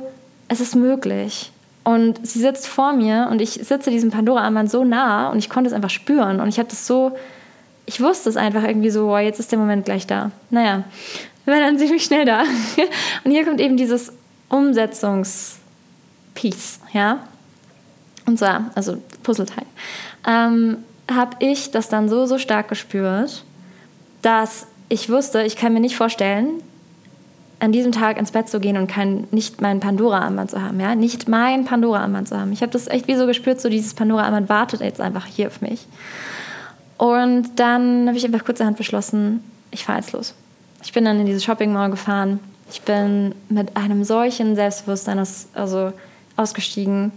es 0.48 0.60
ist 0.60 0.74
möglich. 0.74 1.52
Und 1.84 2.26
sie 2.26 2.40
sitzt 2.40 2.66
vor 2.66 2.92
mir 2.92 3.28
und 3.30 3.40
ich 3.40 3.52
sitze 3.52 3.90
diesem 3.90 4.10
Pandora-Armband 4.10 4.70
so 4.70 4.84
nah 4.84 5.30
und 5.30 5.38
ich 5.38 5.48
konnte 5.48 5.68
es 5.68 5.74
einfach 5.74 5.90
spüren 5.90 6.40
und 6.40 6.48
ich 6.48 6.58
habe 6.58 6.68
das 6.68 6.86
so, 6.86 7.12
ich 7.86 8.00
wusste 8.00 8.28
es 8.28 8.36
einfach 8.36 8.62
irgendwie 8.62 8.90
so, 8.90 9.08
wow, 9.08 9.20
jetzt 9.20 9.40
ist 9.40 9.50
der 9.50 9.58
Moment 9.58 9.84
gleich 9.84 10.06
da. 10.06 10.30
Naja, 10.50 10.84
war 11.50 11.60
dann 11.60 11.78
ziemlich 11.78 12.04
schnell 12.04 12.24
da. 12.24 12.44
Und 13.24 13.30
hier 13.30 13.44
kommt 13.44 13.60
eben 13.60 13.76
dieses 13.76 14.12
Umsetzungs-Piece, 14.48 16.80
ja. 16.92 17.18
Und 18.30 18.38
zwar, 18.38 18.70
also 18.76 18.96
Puzzleteil, 19.24 19.64
ähm, 20.26 20.78
habe 21.10 21.36
ich 21.40 21.72
das 21.72 21.88
dann 21.88 22.08
so, 22.08 22.26
so 22.26 22.38
stark 22.38 22.68
gespürt, 22.68 23.44
dass 24.22 24.68
ich 24.88 25.10
wusste, 25.10 25.42
ich 25.42 25.56
kann 25.56 25.72
mir 25.72 25.80
nicht 25.80 25.96
vorstellen, 25.96 26.62
an 27.58 27.72
diesem 27.72 27.90
Tag 27.90 28.18
ins 28.18 28.30
Bett 28.30 28.48
zu 28.48 28.60
gehen 28.60 28.76
und 28.76 28.86
kein, 28.86 29.26
nicht 29.32 29.60
mein 29.60 29.80
Pandora-Armband 29.80 30.52
zu 30.52 30.62
haben, 30.62 30.78
ja, 30.78 30.94
nicht 30.94 31.28
mein 31.28 31.64
Pandora-Armband 31.64 32.28
zu 32.28 32.38
haben. 32.38 32.52
Ich 32.52 32.62
habe 32.62 32.70
das 32.70 32.86
echt 32.86 33.08
wie 33.08 33.16
so 33.16 33.26
gespürt, 33.26 33.60
so 33.60 33.68
dieses 33.68 33.94
Pandora-Armband 33.94 34.48
wartet 34.48 34.80
jetzt 34.80 35.00
einfach 35.00 35.26
hier 35.26 35.48
auf 35.48 35.60
mich. 35.60 35.86
Und 36.96 37.58
dann 37.58 38.06
habe 38.06 38.16
ich 38.16 38.24
einfach 38.24 38.44
kurzerhand 38.44 38.76
beschlossen, 38.76 39.42
ich 39.72 39.84
fahre 39.84 39.98
jetzt 39.98 40.12
los. 40.12 40.34
Ich 40.84 40.92
bin 40.92 41.04
dann 41.04 41.18
in 41.18 41.26
diese 41.26 41.40
Shopping 41.40 41.72
Mall 41.72 41.90
gefahren. 41.90 42.38
Ich 42.70 42.82
bin 42.82 43.34
mit 43.48 43.76
einem 43.76 44.04
solchen 44.04 44.54
Selbstbewusstsein 44.54 45.18
aus, 45.18 45.48
also 45.52 45.92
ausgestiegen 46.36 47.10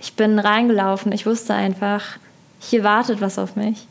ich 0.00 0.14
bin 0.14 0.38
reingelaufen. 0.38 1.12
Ich 1.12 1.26
wusste 1.26 1.54
einfach, 1.54 2.02
hier 2.60 2.84
wartet 2.84 3.20
was 3.20 3.38
auf 3.38 3.56
mich. 3.56 3.86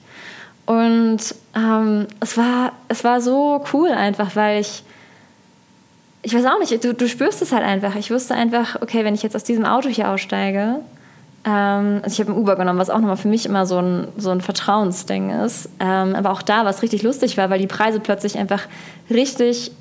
Und 0.65 1.19
ähm, 1.55 2.07
es, 2.19 2.37
war, 2.37 2.73
es 2.87 3.03
war 3.03 3.21
so 3.21 3.63
cool 3.73 3.89
einfach, 3.89 4.35
weil 4.35 4.61
ich, 4.61 4.83
ich 6.23 6.33
weiß 6.33 6.45
auch 6.45 6.59
nicht, 6.59 6.83
du, 6.83 6.93
du 6.93 7.07
spürst 7.07 7.41
es 7.41 7.51
halt 7.51 7.63
einfach. 7.63 7.95
Ich 7.95 8.09
wusste 8.09 8.33
einfach, 8.33 8.81
okay, 8.81 9.05
wenn 9.05 9.13
ich 9.13 9.23
jetzt 9.23 9.35
aus 9.35 9.43
diesem 9.43 9.65
Auto 9.65 9.89
hier 9.89 10.09
aussteige, 10.09 10.79
ähm, 11.45 11.99
also 12.01 12.13
ich 12.13 12.19
habe 12.19 12.31
ein 12.31 12.37
Uber 12.37 12.55
genommen, 12.55 12.79
was 12.79 12.89
auch 12.89 12.99
nochmal 12.99 13.17
für 13.17 13.27
mich 13.27 13.45
immer 13.45 13.67
so 13.67 13.79
ein, 13.79 14.07
so 14.17 14.31
ein 14.31 14.41
Vertrauensding 14.41 15.29
ist. 15.29 15.69
Ähm, 15.79 16.15
aber 16.15 16.31
auch 16.31 16.41
da, 16.41 16.65
was 16.65 16.81
richtig 16.81 17.03
lustig 17.03 17.37
war, 17.37 17.49
weil 17.51 17.59
die 17.59 17.67
Preise 17.67 17.99
plötzlich 17.99 18.37
einfach 18.39 18.63
richtig 19.09 19.71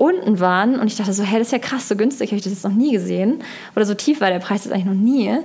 unten 0.00 0.40
waren 0.40 0.80
und 0.80 0.86
ich 0.86 0.96
dachte 0.96 1.12
so, 1.12 1.22
hey, 1.22 1.38
das 1.38 1.48
ist 1.48 1.52
ja 1.52 1.58
krass, 1.58 1.86
so 1.86 1.94
günstig 1.94 2.30
habe 2.30 2.38
ich 2.38 2.42
das 2.42 2.54
jetzt 2.54 2.64
noch 2.64 2.72
nie 2.72 2.92
gesehen. 2.92 3.42
Oder 3.76 3.84
so 3.84 3.92
tief 3.92 4.22
war 4.22 4.30
der 4.30 4.38
Preis 4.38 4.64
jetzt 4.64 4.72
eigentlich 4.72 4.86
noch 4.86 4.94
nie. 4.94 5.36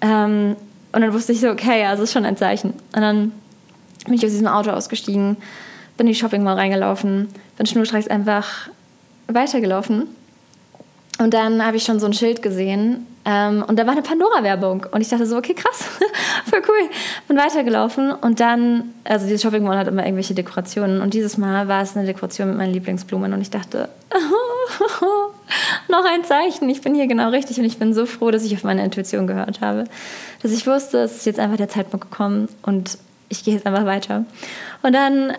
Ähm, 0.00 0.54
und 0.92 1.00
dann 1.00 1.12
wusste 1.12 1.32
ich 1.32 1.40
so, 1.40 1.50
okay, 1.50 1.80
ja, 1.80 1.90
das 1.90 2.00
ist 2.00 2.12
schon 2.12 2.24
ein 2.24 2.36
Zeichen. 2.36 2.74
Und 2.94 3.02
dann 3.02 3.32
bin 4.04 4.14
ich 4.14 4.24
aus 4.24 4.30
diesem 4.30 4.46
Auto 4.46 4.70
ausgestiegen, 4.70 5.36
bin 5.96 6.06
in 6.06 6.12
die 6.12 6.18
Shopping 6.18 6.44
Mall 6.44 6.54
reingelaufen, 6.54 7.28
bin 7.56 7.66
schnurstracks 7.66 8.06
einfach 8.06 8.68
weitergelaufen. 9.26 10.06
Und 11.18 11.34
dann 11.34 11.64
habe 11.64 11.76
ich 11.76 11.84
schon 11.84 11.98
so 11.98 12.06
ein 12.06 12.12
Schild 12.12 12.42
gesehen 12.42 13.06
ähm, 13.24 13.64
und 13.66 13.76
da 13.78 13.84
war 13.86 13.92
eine 13.92 14.02
Pandora-Werbung. 14.02 14.86
Und 14.92 15.00
ich 15.00 15.08
dachte 15.08 15.26
so, 15.26 15.36
okay, 15.36 15.52
krass, 15.52 15.84
voll 16.48 16.62
cool. 16.68 16.88
Bin 17.26 17.36
weitergelaufen 17.36 18.12
und 18.12 18.38
dann, 18.38 18.94
also 19.04 19.26
dieses 19.26 19.42
Shopping 19.42 19.64
Mall 19.64 19.76
hat 19.76 19.88
immer 19.88 20.04
irgendwelche 20.04 20.34
Dekorationen 20.34 21.00
und 21.00 21.14
dieses 21.14 21.36
Mal 21.36 21.66
war 21.66 21.82
es 21.82 21.96
eine 21.96 22.06
Dekoration 22.06 22.48
mit 22.48 22.56
meinen 22.56 22.72
Lieblingsblumen 22.72 23.32
und 23.32 23.40
ich 23.40 23.50
dachte, 23.50 23.88
noch 25.88 26.04
ein 26.04 26.24
Zeichen, 26.24 26.68
ich 26.70 26.80
bin 26.82 26.94
hier 26.94 27.08
genau 27.08 27.30
richtig 27.30 27.58
und 27.58 27.64
ich 27.64 27.78
bin 27.78 27.92
so 27.92 28.06
froh, 28.06 28.30
dass 28.30 28.44
ich 28.44 28.54
auf 28.54 28.62
meine 28.62 28.84
Intuition 28.84 29.26
gehört 29.26 29.60
habe. 29.60 29.84
Dass 30.42 30.52
ich 30.52 30.66
wusste, 30.66 30.98
es 30.98 31.16
ist 31.16 31.26
jetzt 31.26 31.40
einfach 31.40 31.56
der 31.56 31.68
Zeitpunkt 31.68 32.10
gekommen 32.10 32.48
und 32.62 32.96
ich 33.28 33.44
gehe 33.44 33.54
jetzt 33.54 33.66
einfach 33.66 33.84
weiter. 33.84 34.24
Und 34.82 34.94
dann 34.94 35.32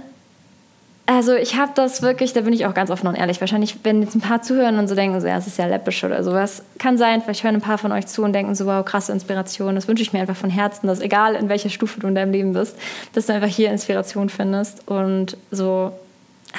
also 1.10 1.34
ich 1.34 1.56
habe 1.56 1.72
das 1.74 2.04
wirklich, 2.04 2.34
da 2.34 2.42
bin 2.42 2.54
ich 2.54 2.68
auch 2.68 2.76
ganz 2.76 2.92
offen 2.92 3.08
und 3.08 3.16
ehrlich. 3.16 3.42
Wahrscheinlich, 3.42 3.78
wenn 3.82 4.04
jetzt 4.04 4.14
ein 4.14 4.22
paar 4.22 4.44
zuhören 4.44 4.78
und 4.78 4.88
so 4.88 4.94
denken, 4.94 5.20
so, 5.20 5.26
ja, 5.26 5.38
es 5.38 5.48
ist 5.48 5.58
ja 5.58 5.66
läppisch 5.66 6.04
oder 6.04 6.24
sowas. 6.24 6.62
Kann 6.78 7.00
sein, 7.00 7.24
vielleicht 7.24 7.44
hören 7.44 7.56
ein 7.56 7.62
paar 7.62 7.80
von 7.80 7.92
euch 7.92 8.06
zu 8.06 8.22
und 8.22 8.32
denken 8.32 8.54
so, 8.54 8.68
wow, 8.68 8.86
krasse 8.86 9.12
Inspiration. 9.12 9.74
Das 9.74 9.88
wünsche 9.88 10.04
ich 10.04 10.14
mir 10.14 10.20
einfach 10.20 10.36
von 10.36 10.52
Herzen, 10.52 10.86
dass 10.86 11.00
egal 11.00 11.34
in 11.34 11.50
welcher 11.50 11.70
Stufe 11.72 12.00
du 12.00 12.06
in 12.06 12.14
deinem 12.14 12.32
Leben 12.32 12.54
bist, 12.54 12.78
dass 13.14 13.26
du 13.26 13.34
einfach 13.34 13.48
hier 13.48 13.72
Inspiration 13.72 14.30
findest 14.30 14.88
und 14.88 15.36
so 15.50 15.94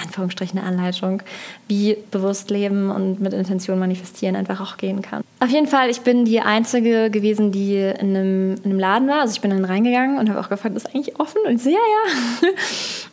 Anführungsstrichen 0.03 0.59
eine 0.59 0.67
Anleitung, 0.67 1.23
wie 1.69 1.97
bewusst 2.11 2.51
leben 2.51 2.91
und 2.91 3.21
mit 3.21 3.33
Intention 3.33 3.79
manifestieren 3.79 4.35
einfach 4.35 4.61
auch 4.61 4.79
gehen 4.79 5.01
kann. 5.01 5.23
Auf 5.43 5.49
jeden 5.49 5.67
Fall, 5.67 5.89
ich 5.89 6.03
bin 6.03 6.27
die 6.27 6.41
Einzige 6.41 7.11
gewesen, 7.11 7.51
die 7.51 7.77
in 7.77 8.15
einem, 8.15 8.55
in 8.57 8.65
einem 8.65 8.79
Laden 8.79 9.09
war. 9.09 9.23
Also 9.23 9.33
ich 9.33 9.41
bin 9.41 9.51
dann 9.51 9.65
reingegangen 9.65 10.19
und 10.19 10.29
habe 10.29 10.39
auch 10.39 10.51
gefragt, 10.51 10.77
ist 10.77 10.95
eigentlich 10.95 11.19
offen? 11.19 11.41
Und 11.47 11.55
ich 11.55 11.63
so, 11.63 11.71
ja, 11.71 11.77
ja. 11.77 12.49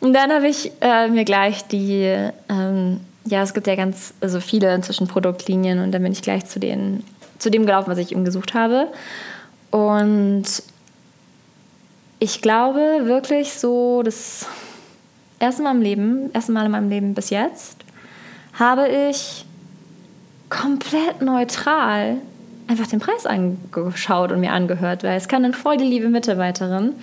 Und 0.00 0.12
dann 0.12 0.30
habe 0.30 0.46
ich 0.46 0.70
äh, 0.80 1.08
mir 1.08 1.24
gleich 1.24 1.66
die, 1.66 2.04
ähm, 2.48 3.00
ja, 3.24 3.42
es 3.42 3.54
gibt 3.54 3.66
ja 3.66 3.74
ganz 3.74 4.12
also 4.20 4.40
viele 4.40 4.72
inzwischen 4.74 5.08
Produktlinien 5.08 5.80
und 5.80 5.90
dann 5.90 6.02
bin 6.02 6.12
ich 6.12 6.22
gleich 6.22 6.46
zu, 6.46 6.60
den, 6.60 7.02
zu 7.38 7.50
dem 7.50 7.66
gelaufen, 7.66 7.90
was 7.90 7.98
ich 7.98 8.12
ihm 8.12 8.24
gesucht 8.24 8.54
habe. 8.54 8.88
Und 9.72 10.44
ich 12.20 12.42
glaube 12.42 13.00
wirklich 13.04 13.54
so, 13.54 14.02
dass 14.04 14.46
erste 15.40 15.62
Mal 15.62 15.74
im 15.74 15.82
Leben, 15.82 16.30
erste 16.32 16.52
Mal 16.52 16.66
in 16.66 16.70
meinem 16.70 16.90
Leben 16.90 17.14
bis 17.14 17.30
jetzt, 17.30 17.78
habe 18.54 18.88
ich 18.88 19.44
komplett 20.50 21.22
neutral 21.22 22.16
einfach 22.68 22.86
den 22.86 23.00
Preis 23.00 23.26
angeschaut 23.26 24.30
und 24.30 24.40
mir 24.40 24.52
angehört, 24.52 25.02
weil 25.02 25.16
es 25.16 25.28
kam 25.28 25.42
dann 25.42 25.54
voll 25.54 25.78
die 25.78 25.84
liebe 25.84 26.08
Mitarbeiterin 26.08 26.94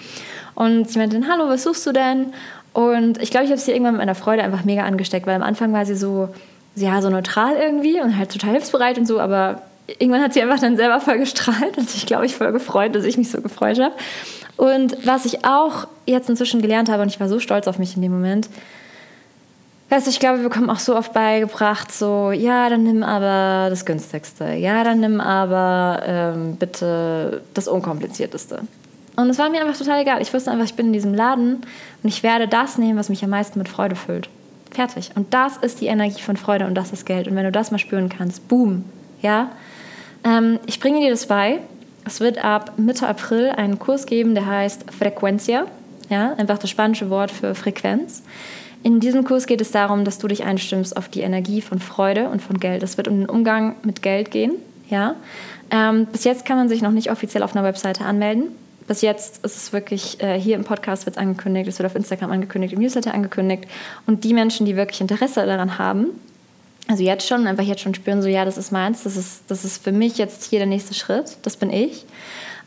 und 0.54 0.90
sie 0.90 1.00
meinte, 1.00 1.20
hallo, 1.28 1.48
was 1.50 1.64
suchst 1.64 1.86
du 1.88 1.92
denn? 1.92 2.34
Und 2.74 3.22
ich 3.22 3.32
glaube, 3.32 3.46
ich 3.46 3.52
habe 3.52 3.60
sie 3.60 3.72
irgendwann 3.72 3.94
mit 3.94 4.02
meiner 4.02 4.16
Freude 4.16 4.44
einfach 4.44 4.64
mega 4.64 4.84
angesteckt, 4.84 5.26
weil 5.26 5.36
am 5.36 5.44
Anfang 5.44 5.74
war 5.74 5.86
sie 5.86 5.96
so, 5.96 6.30
ja, 6.76 7.02
so 7.02 7.10
neutral 7.10 7.56
irgendwie 7.56 8.02
und 8.02 8.18
halt 8.18 8.32
total 8.32 8.52
hilfsbereit 8.52 8.98
und 8.98 9.08
so, 9.08 9.20
aber 9.20 9.62
irgendwann 9.88 10.22
hat 10.22 10.34
sie 10.34 10.42
einfach 10.42 10.60
dann 10.60 10.78
selber 10.78 11.00
voll 11.00 11.20
gestrahlt 11.20 11.78
und 11.78 11.90
sich, 11.90 12.06
glaube 12.06 12.26
ich, 12.26 12.36
voll 12.36 12.52
gefreut, 12.52 12.96
dass 12.96 13.06
ich 13.06 13.18
mich 13.18 13.32
so 13.32 13.42
gefreut 13.42 13.80
habe. 13.80 13.96
Und 14.58 15.06
was 15.06 15.26
ich 15.26 15.46
auch 15.46 15.88
jetzt 16.06 16.30
inzwischen 16.30 16.62
gelernt 16.62 16.90
habe, 16.90 17.02
und 17.02 17.10
ich 17.10 17.20
war 17.20 17.28
so 17.28 17.40
stolz 17.40 17.68
auf 17.68 17.80
mich 17.80 17.96
in 17.96 18.02
dem 18.02 18.12
Moment, 18.12 18.50
Weißt 19.89 20.08
du, 20.08 20.10
ich 20.10 20.19
glaube, 20.19 20.39
wir 20.39 20.50
bekommen 20.50 20.69
auch 20.69 20.80
so 20.80 20.95
oft 20.95 21.13
beigebracht, 21.13 21.91
so, 21.91 22.32
ja, 22.32 22.69
dann 22.69 22.84
nimm 22.84 23.04
aber 23.04 23.69
das 23.69 23.86
günstigste, 23.86 24.54
ja, 24.54 24.84
dann 24.84 25.00
nimm 25.00 25.21
aber 25.21 26.02
ähm, 26.06 26.56
bitte 26.56 27.43
das 27.54 27.67
unkomplizierteste. 27.67 28.62
Und 29.15 29.30
es 29.30 29.38
war 29.38 29.50
mir 29.50 29.62
einfach 29.62 29.78
total 29.78 30.02
egal. 30.02 30.21
Ich 30.21 30.34
wusste 30.34 30.52
einfach, 30.52 30.65
ich 30.65 30.74
bin 30.74 30.88
in 30.88 30.93
diesem 30.93 31.13
Laden 31.13 31.62
und 32.04 32.10
ich 32.10 32.24
werde 32.24 32.48
das 32.48 32.78
nehmen, 32.78 32.98
was 32.98 33.10
mich 33.10 33.24
am 33.24 33.30
meisten 33.30 33.60
mit 33.60 33.69
Freude 33.69 33.95
füllt. 33.95 34.28
Fertig. 34.71 35.12
Und 35.15 35.34
das 35.34 35.56
ist 35.58 35.80
die 35.80 35.88
Energie 35.88 36.21
von 36.21 36.36
Freude 36.36 36.65
und 36.65 36.76
das 36.76 36.91
ist 36.91 37.06
Geld. 37.06 37.28
Und 37.28 37.36
wenn 37.36 37.45
du 37.45 37.52
das 37.52 37.71
mal 37.71 37.78
spüren 37.78 38.10
kannst, 38.10 38.48
boom, 38.48 38.84
ja. 39.21 39.52
Ähm, 40.26 40.60
ich 40.65 40.80
bringe 40.80 41.00
dir 41.00 41.12
das 41.12 41.28
bei. 41.28 41.60
Es 42.06 42.19
wird 42.19 42.43
ab 42.43 42.74
Mitte 42.78 43.08
April 43.08 43.52
einen 43.52 43.80
Kurs 43.80 44.06
geben, 44.06 44.36
der 44.36 44.45
heißt 44.45 44.91
Frequencia. 44.91 45.65
Ja, 46.10 46.34
einfach 46.34 46.58
das 46.58 46.69
spanische 46.69 47.10
Wort 47.10 47.32
für 47.32 47.56
Frequenz. 47.56 48.21
In 48.86 49.00
diesem 49.00 49.24
Kurs 49.24 49.48
geht 49.48 49.62
es 49.62 49.71
darum, 49.71 50.06
dass 50.06 50.19
du 50.19 50.28
dich 50.28 50.43
einstimmst 50.43 50.95
auf 50.95 51.10
die 51.10 51.21
Energie 51.21 51.60
von 51.60 51.80
Freude 51.80 52.30
und 52.30 52.39
von 52.39 52.60
Geld. 52.60 52.84
Es 52.84 52.98
wird 52.98 53.08
um 53.08 53.17
den 53.17 53.28
Umgang 53.28 53.78
mit 53.82 54.04
Geld 54.04 54.30
gehen. 54.30 54.58
Ja? 54.91 55.15
Ähm, 55.71 56.06
bis 56.06 56.24
jetzt 56.24 56.45
kann 56.45 56.56
man 56.56 56.69
sich 56.69 56.84
noch 56.84 56.91
nicht 56.91 57.10
offiziell 57.10 57.41
auf 57.41 57.56
einer 57.56 57.65
Webseite 57.65 58.06
anmelden. 58.06 58.50
Bis 58.88 59.02
jetzt 59.02 59.43
ist 59.43 59.58
es 59.58 59.74
wirklich, 59.74 60.21
äh, 60.21 60.39
hier 60.39 60.56
im 60.56 60.65
Podcast 60.65 61.08
wird 61.08 61.15
es 61.15 61.19
angekündigt, 61.19 61.67
es 61.67 61.80
wird 61.80 61.88
auf 61.88 61.95
Instagram 61.95 62.30
angekündigt, 62.30 62.74
im 62.74 62.80
Newsletter 62.80 63.12
angekündigt. 63.15 63.63
Und 64.06 64.24
die 64.24 64.36
Menschen, 64.36 64.67
die 64.67 64.76
wirklich 64.76 65.02
Interesse 65.02 65.43
daran 65.48 65.80
haben, 65.80 66.10
also 66.88 67.04
jetzt 67.04 67.28
schon, 67.28 67.48
einfach 67.48 67.63
jetzt 67.63 67.82
schon 67.82 67.95
spüren, 67.95 68.21
so 68.21 68.28
ja, 68.28 68.45
das 68.45 68.56
ist 68.56 68.71
meins, 68.71 69.02
das 69.02 69.17
ist, 69.17 69.45
das 69.48 69.65
ist 69.65 69.84
für 69.84 69.93
mich 69.93 70.19
jetzt 70.19 70.43
hier 70.43 70.60
der 70.60 70.67
nächste 70.67 70.93
Schritt, 70.93 71.38
das 71.41 71.58
bin 71.58 71.71
ich, 71.71 72.06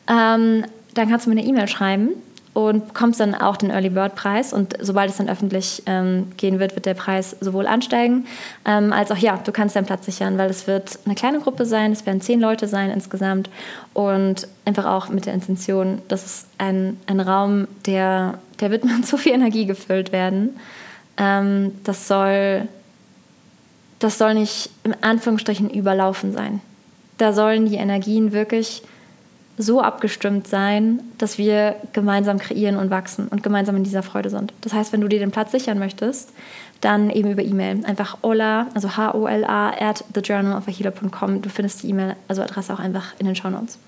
ähm, 0.09 0.65
dann 0.95 1.09
kannst 1.09 1.27
du 1.27 1.31
mir 1.31 1.39
eine 1.39 1.49
E-Mail 1.49 1.69
schreiben 1.69 2.09
und 2.55 2.89
bekommst 2.89 3.21
dann 3.21 3.35
auch 3.35 3.57
den 3.57 3.71
Early 3.71 3.91
Bird 3.91 4.15
Preis. 4.15 4.53
Und 4.53 4.77
sobald 4.81 5.11
es 5.11 5.17
dann 5.17 5.29
öffentlich 5.29 5.83
ähm, 5.87 6.33
gehen 6.37 6.59
wird, 6.59 6.75
wird 6.75 6.87
der 6.87 6.95
Preis 6.95 7.37
sowohl 7.41 7.67
ansteigen, 7.67 8.27
ähm, 8.65 8.93
als 8.93 9.11
auch, 9.11 9.17
ja, 9.17 9.39
du 9.43 9.53
kannst 9.53 9.77
deinen 9.77 9.87
Platz 9.87 10.07
sichern, 10.07 10.39
weil 10.39 10.51
es 10.51 10.67
wird 10.67 10.99
eine 11.05 11.15
kleine 11.15 11.41
Gruppe 11.41 11.67
sein, 11.67 11.93
es 11.93 12.07
werden 12.07 12.21
zehn 12.21 12.41
Leute 12.41 12.67
sein 12.67 12.91
insgesamt 12.91 13.51
und 13.95 14.49
einfach 14.65 14.87
auch 14.87 15.09
mit 15.09 15.27
der 15.27 15.35
Intention, 15.35 16.03
dass 16.09 16.25
es 16.25 16.47
ein, 16.59 16.99
ein 17.07 17.21
Raum, 17.21 17.69
der, 17.87 18.39
der 18.61 18.71
wird 18.71 18.85
mit 18.85 19.07
so 19.07 19.17
viel 19.17 19.33
Energie 19.33 19.67
gefüllt 19.67 20.13
werden. 20.13 20.57
Ähm, 21.17 21.73
das 21.85 22.09
soll 22.09 22.69
das 23.99 24.19
soll 24.19 24.35
nicht 24.35 24.71
im 24.85 24.95
Anführungsstrichen 25.01 25.71
überlaufen 25.71 26.33
sein. 26.33 26.61
Da 27.19 27.33
sollen 27.33 27.67
die 27.67 27.77
Energien 27.77 28.33
wirklich 28.33 28.83
so 29.59 29.81
abgestimmt 29.81 30.47
sein, 30.47 31.01
dass 31.19 31.37
wir 31.37 31.77
gemeinsam 31.93 32.39
kreieren 32.39 32.77
und 32.77 32.91
wachsen 32.91 33.29
und 33.29 33.43
gemeinsam 33.43 33.77
in 33.77 33.85
dieser 33.85 34.03
Freude 34.03 34.31
sind. 34.31 34.53
Das 34.61 34.73
heißt, 34.73 34.93
wenn 34.93 35.01
du 35.01 35.09
dir 35.09 35.19
den 35.19 35.33
Platz 35.33 35.51
sichern 35.51 35.79
möchtest, 35.79 36.31
dann 36.81 37.11
eben 37.11 37.31
über 37.31 37.43
E-Mail. 37.43 37.85
Einfach 37.85 38.19
Ola, 38.23 38.69
also 38.75 38.97
H-O-L-A, 38.97 39.71
at 39.71 40.05
thejournalofahila.com. 40.15 41.43
Du 41.43 41.49
findest 41.49 41.83
die 41.83 41.91
E-Mail, 41.91 42.15
also 42.29 42.43
Adresse 42.43 42.73
auch 42.73 42.79
einfach 42.79 43.15
in 43.19 43.27
den 43.27 43.35
Show 43.35 43.51
Notes. 43.51 43.79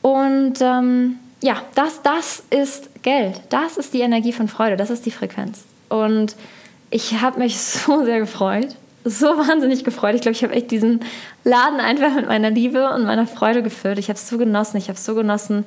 Und 0.00 0.60
ähm, 0.60 1.16
ja, 1.42 1.56
das, 1.74 2.02
das 2.02 2.44
ist 2.50 3.02
Geld. 3.02 3.40
Das 3.48 3.76
ist 3.76 3.94
die 3.94 4.00
Energie 4.00 4.32
von 4.32 4.48
Freude. 4.48 4.76
Das 4.76 4.90
ist 4.90 5.06
die 5.06 5.10
Frequenz. 5.10 5.64
Und 5.88 6.36
ich 6.90 7.20
habe 7.20 7.40
mich 7.40 7.58
so 7.60 8.04
sehr 8.04 8.20
gefreut, 8.20 8.76
so 9.04 9.26
wahnsinnig 9.26 9.84
gefreut. 9.84 10.14
Ich 10.14 10.22
glaube, 10.22 10.36
ich 10.36 10.42
habe 10.44 10.54
echt 10.54 10.70
diesen 10.70 11.00
Laden 11.44 11.80
einfach 11.80 12.14
mit 12.14 12.26
meiner 12.26 12.50
Liebe 12.50 12.90
und 12.92 13.04
meiner 13.04 13.26
Freude 13.26 13.62
gefüllt. 13.62 13.98
Ich 13.98 14.08
habe 14.08 14.18
es 14.18 14.28
so 14.28 14.38
genossen. 14.38 14.76
Ich 14.76 14.88
habe 14.88 14.98
es 14.98 15.04
so 15.04 15.14
genossen, 15.14 15.64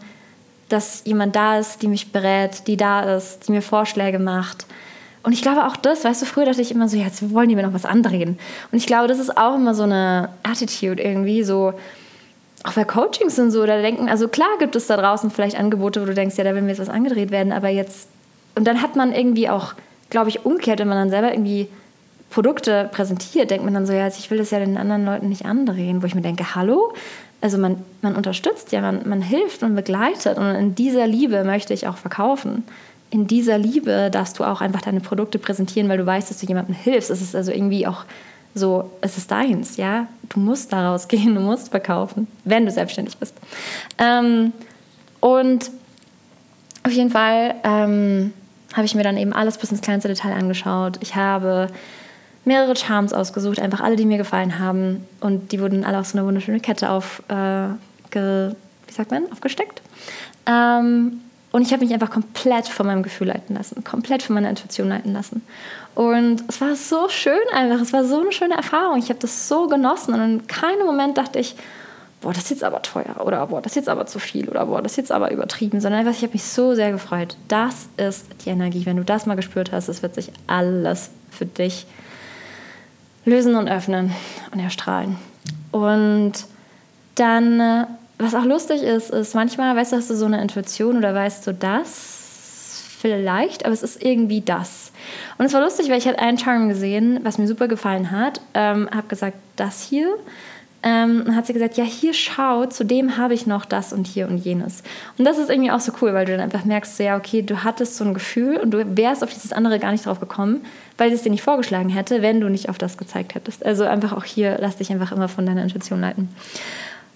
dass 0.70 1.04
jemand 1.06 1.36
da 1.36 1.60
ist, 1.60 1.82
die 1.82 1.88
mich 1.88 2.12
berät, 2.12 2.68
die 2.68 2.78
da 2.78 3.16
ist, 3.16 3.48
die 3.48 3.52
mir 3.52 3.62
Vorschläge 3.62 4.20
macht. 4.20 4.66
Und 5.24 5.34
ich 5.34 5.42
glaube 5.42 5.66
auch 5.68 5.76
das, 5.76 6.04
weißt 6.04 6.22
du, 6.22 6.26
früher 6.26 6.46
dachte 6.46 6.62
ich 6.62 6.72
immer 6.72 6.88
so, 6.88 6.98
ja, 6.98 7.06
jetzt 7.06 7.34
wollen 7.34 7.50
die 7.50 7.56
mir 7.56 7.64
noch 7.64 7.74
was 7.74 7.86
andrehen. 7.86 8.40
Und 8.72 8.78
ich 8.78 8.88
glaube, 8.88 9.08
das 9.08 9.20
ist 9.20 9.38
auch 9.38 9.56
immer 9.56 9.76
so 9.76 9.84
eine 9.84 10.30
Attitude 10.44 11.02
irgendwie, 11.02 11.44
so, 11.44 11.74
auch 12.64 12.74
bei 12.74 12.86
Coachings 12.86 13.38
und 13.38 13.52
so, 13.52 13.66
da 13.66 13.82
denken, 13.82 14.10
also 14.10 14.28
klar 14.28 14.50
gibt 14.60 14.76
es 14.76 14.88
da 14.88 14.98
draußen 14.98 15.30
vielleicht 15.30 15.60
Angebote, 15.60 16.02
wo 16.02 16.06
du 16.06 16.14
denkst, 16.14 16.38
ja, 16.38 16.44
da 16.44 16.56
will 16.56 16.62
mir 16.62 16.70
jetzt 16.70 16.80
was 16.80 16.90
angedreht 16.90 17.32
werden, 17.32 17.52
aber 17.52 17.70
jetzt, 17.70 18.08
und 18.56 18.66
dann 18.66 18.82
hat 18.82 18.96
man 18.96 19.14
irgendwie 19.14 19.50
auch, 19.50 19.74
glaube 20.10 20.30
ich, 20.30 20.46
umgekehrt, 20.46 20.80
wenn 20.80 20.88
man 20.88 20.98
dann 20.98 21.10
selber 21.10 21.32
irgendwie 21.32 21.68
Produkte 22.32 22.90
präsentiert, 22.92 23.52
denkt 23.52 23.66
man 23.66 23.74
dann 23.74 23.86
so, 23.86 23.94
ja, 23.94 24.08
ich 24.08 24.32
will 24.32 24.38
das 24.38 24.52
ja 24.52 24.60
den 24.60 24.78
anderen 24.78 25.06
Leuten 25.06 25.30
nicht 25.30 25.46
andrehen, 25.46 26.02
wo 26.02 26.08
ich 26.08 26.16
mir 26.16 26.22
denke, 26.22 26.56
hallo? 26.56 26.94
Also 27.42 27.58
man, 27.58 27.84
man 28.02 28.16
unterstützt 28.16 28.72
ja, 28.72 28.82
man, 28.82 29.08
man 29.08 29.22
hilft 29.22 29.64
und 29.64 29.76
begleitet 29.76 30.38
und 30.38 30.46
in 30.56 30.76
dieser 30.76 31.08
Liebe 31.08 31.44
möchte 31.44 31.74
ich 31.74 31.88
auch 31.88 31.98
verkaufen. 31.98 32.64
In 33.10 33.28
dieser 33.28 33.58
Liebe 33.58 34.10
darfst 34.12 34.40
du 34.40 34.46
auch 34.46 34.62
einfach 34.62 34.82
deine 34.82 35.02
Produkte 35.02 35.40
präsentieren, 35.40 35.90
weil 35.90 35.98
du 35.98 36.06
weißt, 36.06 36.30
dass 36.30 36.40
du 36.40 36.46
jemandem 36.46 36.76
hilfst. 36.76 37.10
Es 37.10 37.22
ist 37.22 37.36
also 37.36 37.52
irgendwie 37.52 37.86
auch 37.86 38.06
so, 38.56 38.90
es 39.02 39.18
ist 39.18 39.30
deins, 39.32 39.78
ja. 39.78 40.08
Du 40.30 40.40
musst 40.40 40.72
daraus 40.72 41.08
gehen, 41.08 41.36
du 41.36 41.42
musst 41.42 41.70
verkaufen, 41.70 42.28
wenn 42.46 42.66
du 42.66 42.72
selbstständig 42.72 43.18
bist. 43.18 43.36
Ähm, 43.98 44.54
und 45.20 45.70
auf 46.84 46.92
jeden 46.92 47.10
Fall 47.10 47.56
ähm, 47.64 48.32
habe 48.74 48.86
ich 48.86 48.96
mir 48.96 49.04
dann 49.04 49.18
eben 49.18 49.34
alles 49.34 49.58
bis 49.58 49.72
ins 49.72 49.82
kleinste 49.82 50.08
Detail 50.08 50.34
angeschaut. 50.34 50.98
Ich 51.02 51.16
habe 51.16 51.68
mehrere 52.46 52.76
Charms 52.76 53.14
ausgesucht, 53.14 53.60
einfach 53.60 53.82
alle, 53.82 53.96
die 53.96 54.06
mir 54.06 54.18
gefallen 54.18 54.60
haben. 54.60 55.08
Und 55.20 55.52
die 55.52 55.60
wurden 55.60 55.86
alle 55.86 56.00
auf 56.00 56.08
so 56.08 56.18
eine 56.18 56.26
wunderschöne 56.26 56.60
Kette 56.60 56.90
auf, 56.90 57.22
äh, 57.28 57.68
ge, 58.10 58.52
wie 58.88 58.94
sagt 58.94 59.12
man, 59.12 59.32
aufgesteckt. 59.32 59.82
Ähm, 60.46 61.22
und 61.52 61.64
ich 61.64 61.74
habe 61.74 61.84
mich 61.84 61.94
einfach 61.94 62.10
komplett 62.10 62.68
von 62.68 62.86
meinem 62.86 63.04
Gefühl 63.04 63.28
leiten 63.28 63.56
lassen, 63.56 63.84
komplett 63.84 64.24
von 64.24 64.36
meiner 64.36 64.50
Intuition 64.50 64.88
leiten 64.88 65.12
lassen. 65.12 65.46
Und 65.96 66.44
es 66.48 66.62
war 66.62 66.76
so 66.76 67.10
schön 67.10 67.34
einfach, 67.54 67.82
es 67.82 67.92
war 67.92 68.06
so 68.06 68.22
eine 68.22 68.32
schöne 68.32 68.56
Erfahrung. 68.56 68.98
Ich 69.00 69.10
habe 69.10 69.20
das 69.20 69.50
so 69.50 69.68
genossen 69.68 70.14
und 70.14 70.22
in 70.22 70.48
keinem 70.48 70.86
Moment 70.86 71.18
dachte 71.18 71.40
ich, 71.40 71.56
boah, 72.22 72.32
das 72.32 72.46
ist 72.46 72.52
jetzt 72.52 72.64
aber 72.64 72.82
teuer 72.82 73.26
oder 73.26 73.46
boah, 73.48 73.62
das 73.62 73.74
ist 73.74 73.76
jetzt 73.76 73.90
aber 73.90 74.06
zu 74.06 74.20
viel 74.20 74.48
oder 74.48 74.66
boah, 74.66 74.82
das 74.82 74.94
ist 74.94 74.98
jetzt 74.98 75.12
aber 75.12 75.32
übertrieben, 75.32 75.82
sondern 75.82 76.00
einfach, 76.00 76.16
ich 76.16 76.24
habe 76.24 76.34
mich 76.34 76.44
so 76.44 76.74
sehr 76.74 76.92
gefreut. 76.92 77.36
Das 77.50 77.90
ist 77.98 78.28
die 78.46 78.50
Energie. 78.50 78.86
Wenn 78.86 78.98
du 78.98 79.04
das 79.04 79.26
mal 79.26 79.36
gespürt 79.36 79.74
hast, 79.74 79.90
es 79.90 80.02
wird 80.02 80.16
sich 80.16 80.32
alles 80.48 81.10
für 81.32 81.46
dich 81.46 81.86
lösen 83.26 83.56
und 83.56 83.70
öffnen 83.70 84.12
und 84.52 84.60
erstrahlen. 84.60 85.18
Und 85.72 86.34
dann, 87.16 87.60
äh, 87.60 87.86
was 88.18 88.36
auch 88.36 88.46
lustig 88.46 88.84
ist, 88.84 89.10
ist 89.10 89.36
manchmal, 89.36 89.76
weißt 89.76 89.92
du, 89.92 89.98
hast 89.98 90.10
du 90.10 90.16
so 90.16 90.26
eine 90.26 90.42
Intuition 90.42 90.98
oder 90.98 91.14
weißt 91.14 91.46
du 91.48 91.54
das 91.54 92.22
vielleicht, 93.00 93.66
aber 93.66 93.74
es 93.74 93.84
ist 93.84 94.04
irgendwie 94.04 94.42
das. 94.42 94.92
Und 95.38 95.46
es 95.46 95.54
war 95.54 95.62
lustig, 95.62 95.90
weil 95.90 95.98
ich 95.98 96.08
hatte 96.08 96.20
einen 96.20 96.38
Charm 96.38 96.70
gesehen, 96.70 97.20
was 97.24 97.38
mir 97.38 97.48
super 97.48 97.68
gefallen 97.68 98.12
hat, 98.12 98.42
ähm, 98.54 98.88
habe 98.92 99.08
gesagt, 99.08 99.38
das 99.56 99.82
hier 99.82 100.08
ähm, 100.84 101.36
hat 101.36 101.46
sie 101.46 101.54
gesagt, 101.54 101.78
ja, 101.78 101.84
hier 101.84 102.14
schau, 102.14 102.66
zudem 102.66 103.18
habe 103.18 103.34
ich 103.34 103.46
noch 103.46 103.66
das 103.66 103.94
und 103.94 104.08
hier 104.08 104.28
und 104.28 104.38
jenes. 104.38 104.82
Und 105.18 105.26
das 105.26 105.38
ist 105.38 105.50
irgendwie 105.50 105.72
auch 105.72 105.80
so 105.80 105.92
cool, 106.02 106.14
weil 106.14 106.26
du 106.26 106.32
dann 106.32 106.42
einfach 106.42 106.66
merkst, 106.66 107.00
ja, 107.00 107.18
okay, 107.18 107.44
du 107.44 107.64
hattest 107.64 107.98
so 107.98 108.04
ein 108.04 108.14
Gefühl 108.14 108.58
und 108.58 108.72
du 108.72 108.98
wärst 108.98 109.24
auf 109.24 109.32
dieses 109.32 109.54
andere 109.54 109.78
gar 109.78 109.92
nicht 109.92 110.06
drauf 110.06 110.20
gekommen, 110.20 110.66
weil 110.98 111.12
es 111.12 111.22
dir 111.22 111.30
nicht 111.30 111.44
vorgeschlagen 111.44 111.90
hätte, 111.90 112.22
wenn 112.22 112.42
du 112.42 112.50
nicht 112.50 112.70
auf 112.70 112.80
das 112.80 112.98
gezeigt 112.98 113.36
hättest. 113.36 113.64
Also 113.66 113.84
einfach 113.84 114.14
auch 114.14 114.24
hier, 114.24 114.58
lass 114.60 114.78
dich 114.78 114.92
einfach 114.92 115.12
immer 115.12 115.28
von 115.28 115.46
deiner 115.46 115.62
Intuition 115.62 116.02
leiten. 116.02 116.30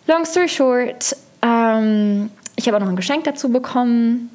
Long 0.07 0.25
story 0.25 0.49
short, 0.49 1.15
ähm, 1.41 2.29
ich 2.55 2.67
habe 2.67 2.77
auch 2.77 2.81
noch 2.81 2.89
ein 2.89 2.95
Geschenk 2.95 3.23
dazu 3.23 3.49
bekommen. 3.49 4.29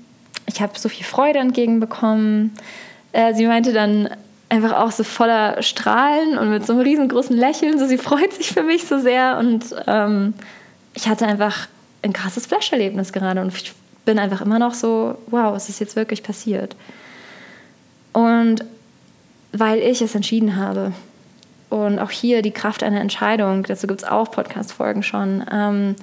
Ich 0.46 0.60
habe 0.60 0.76
so 0.76 0.88
viel 0.88 1.04
Freude 1.04 1.38
entgegenbekommen. 1.38 2.52
Äh, 3.12 3.34
sie 3.34 3.46
meinte 3.46 3.72
dann, 3.72 4.08
einfach 4.50 4.72
auch 4.72 4.90
so 4.90 5.04
voller 5.04 5.62
Strahlen 5.62 6.36
und 6.36 6.50
mit 6.50 6.66
so 6.66 6.74
einem 6.74 6.82
riesengroßen 6.82 7.36
Lächeln. 7.36 7.78
So, 7.78 7.86
sie 7.86 7.98
freut 7.98 8.32
sich 8.34 8.50
für 8.50 8.62
mich 8.62 8.84
so 8.84 8.98
sehr 8.98 9.38
und 9.38 9.64
ähm, 9.86 10.34
ich 10.92 11.08
hatte 11.08 11.26
einfach 11.26 11.68
ein 12.02 12.12
krasses 12.12 12.46
Flash-Erlebnis 12.46 13.12
gerade 13.12 13.40
und 13.40 13.54
ich 13.54 13.72
bin 14.04 14.18
einfach 14.18 14.40
immer 14.40 14.58
noch 14.58 14.74
so, 14.74 15.16
wow, 15.28 15.56
es 15.56 15.68
ist 15.68 15.78
jetzt 15.78 15.96
wirklich 15.96 16.22
passiert. 16.22 16.74
Und 18.12 18.64
weil 19.52 19.78
ich 19.78 20.02
es 20.02 20.14
entschieden 20.14 20.56
habe 20.56 20.92
und 21.68 21.98
auch 21.98 22.10
hier 22.10 22.42
die 22.42 22.50
Kraft 22.50 22.82
einer 22.82 23.00
Entscheidung, 23.00 23.62
dazu 23.62 23.86
gibt 23.86 24.02
es 24.02 24.08
auch 24.08 24.30
Podcast-Folgen 24.32 25.04
schon. 25.04 25.44
Ähm, 25.50 25.94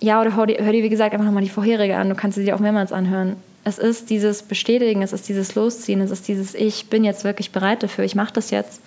ja, 0.00 0.20
oder 0.20 0.36
hör 0.36 0.46
dir, 0.46 0.62
hör 0.62 0.72
dir, 0.72 0.82
wie 0.82 0.90
gesagt, 0.90 1.14
einfach 1.14 1.24
nochmal 1.24 1.42
die 1.42 1.48
vorherige 1.48 1.96
an. 1.96 2.10
Du 2.10 2.14
kannst 2.14 2.36
sie 2.36 2.44
dir 2.44 2.54
auch 2.54 2.60
mehrmals 2.60 2.92
anhören. 2.92 3.36
Es 3.64 3.78
ist 3.78 4.10
dieses 4.10 4.42
Bestätigen, 4.42 5.02
es 5.02 5.12
ist 5.12 5.28
dieses 5.28 5.54
Losziehen, 5.54 6.00
es 6.02 6.10
ist 6.10 6.28
dieses 6.28 6.54
Ich 6.54 6.90
bin 6.90 7.02
jetzt 7.02 7.24
wirklich 7.24 7.50
bereit 7.50 7.82
dafür, 7.82 8.04
ich 8.04 8.14
mache 8.14 8.32
das 8.32 8.50
jetzt. 8.50 8.82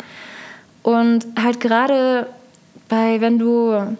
Und 0.83 1.25
halt 1.41 1.59
gerade 1.59 2.27
bei, 2.87 3.19
wenn 3.19 3.39
du 3.39 3.97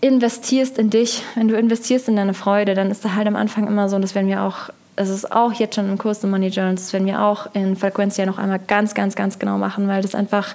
investierst 0.00 0.78
in 0.78 0.90
dich, 0.90 1.22
wenn 1.34 1.48
du 1.48 1.56
investierst 1.56 2.08
in 2.08 2.16
deine 2.16 2.34
Freude, 2.34 2.74
dann 2.74 2.90
ist 2.90 3.04
da 3.04 3.14
halt 3.14 3.26
am 3.26 3.36
Anfang 3.36 3.66
immer 3.66 3.88
so, 3.88 3.96
und 3.96 4.02
das 4.02 4.14
werden 4.14 4.28
wir 4.28 4.42
auch, 4.42 4.68
es 4.96 5.08
ist 5.08 5.32
auch 5.32 5.52
jetzt 5.54 5.76
schon 5.76 5.88
im 5.88 5.96
Kurs 5.96 6.20
The 6.20 6.26
Money 6.26 6.48
Journals, 6.48 6.82
das 6.82 6.92
werden 6.92 7.06
wir 7.06 7.22
auch 7.22 7.48
in 7.54 7.74
Frequenzia 7.74 8.26
noch 8.26 8.38
einmal 8.38 8.60
ganz, 8.60 8.94
ganz, 8.94 9.16
ganz 9.16 9.38
genau 9.38 9.56
machen, 9.56 9.88
weil 9.88 10.02
das 10.02 10.14
einfach 10.14 10.54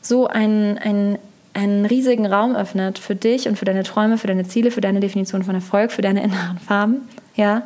so 0.00 0.26
ein, 0.26 0.78
ein, 0.78 1.18
einen 1.52 1.84
riesigen 1.84 2.24
Raum 2.24 2.56
öffnet 2.56 2.98
für 2.98 3.14
dich 3.14 3.46
und 3.48 3.58
für 3.58 3.66
deine 3.66 3.82
Träume, 3.82 4.16
für 4.16 4.28
deine 4.28 4.48
Ziele, 4.48 4.70
für 4.70 4.80
deine 4.80 5.00
Definition 5.00 5.42
von 5.42 5.54
Erfolg, 5.54 5.92
für 5.92 6.02
deine 6.02 6.24
inneren 6.24 6.58
Farben, 6.58 7.08
ja, 7.36 7.62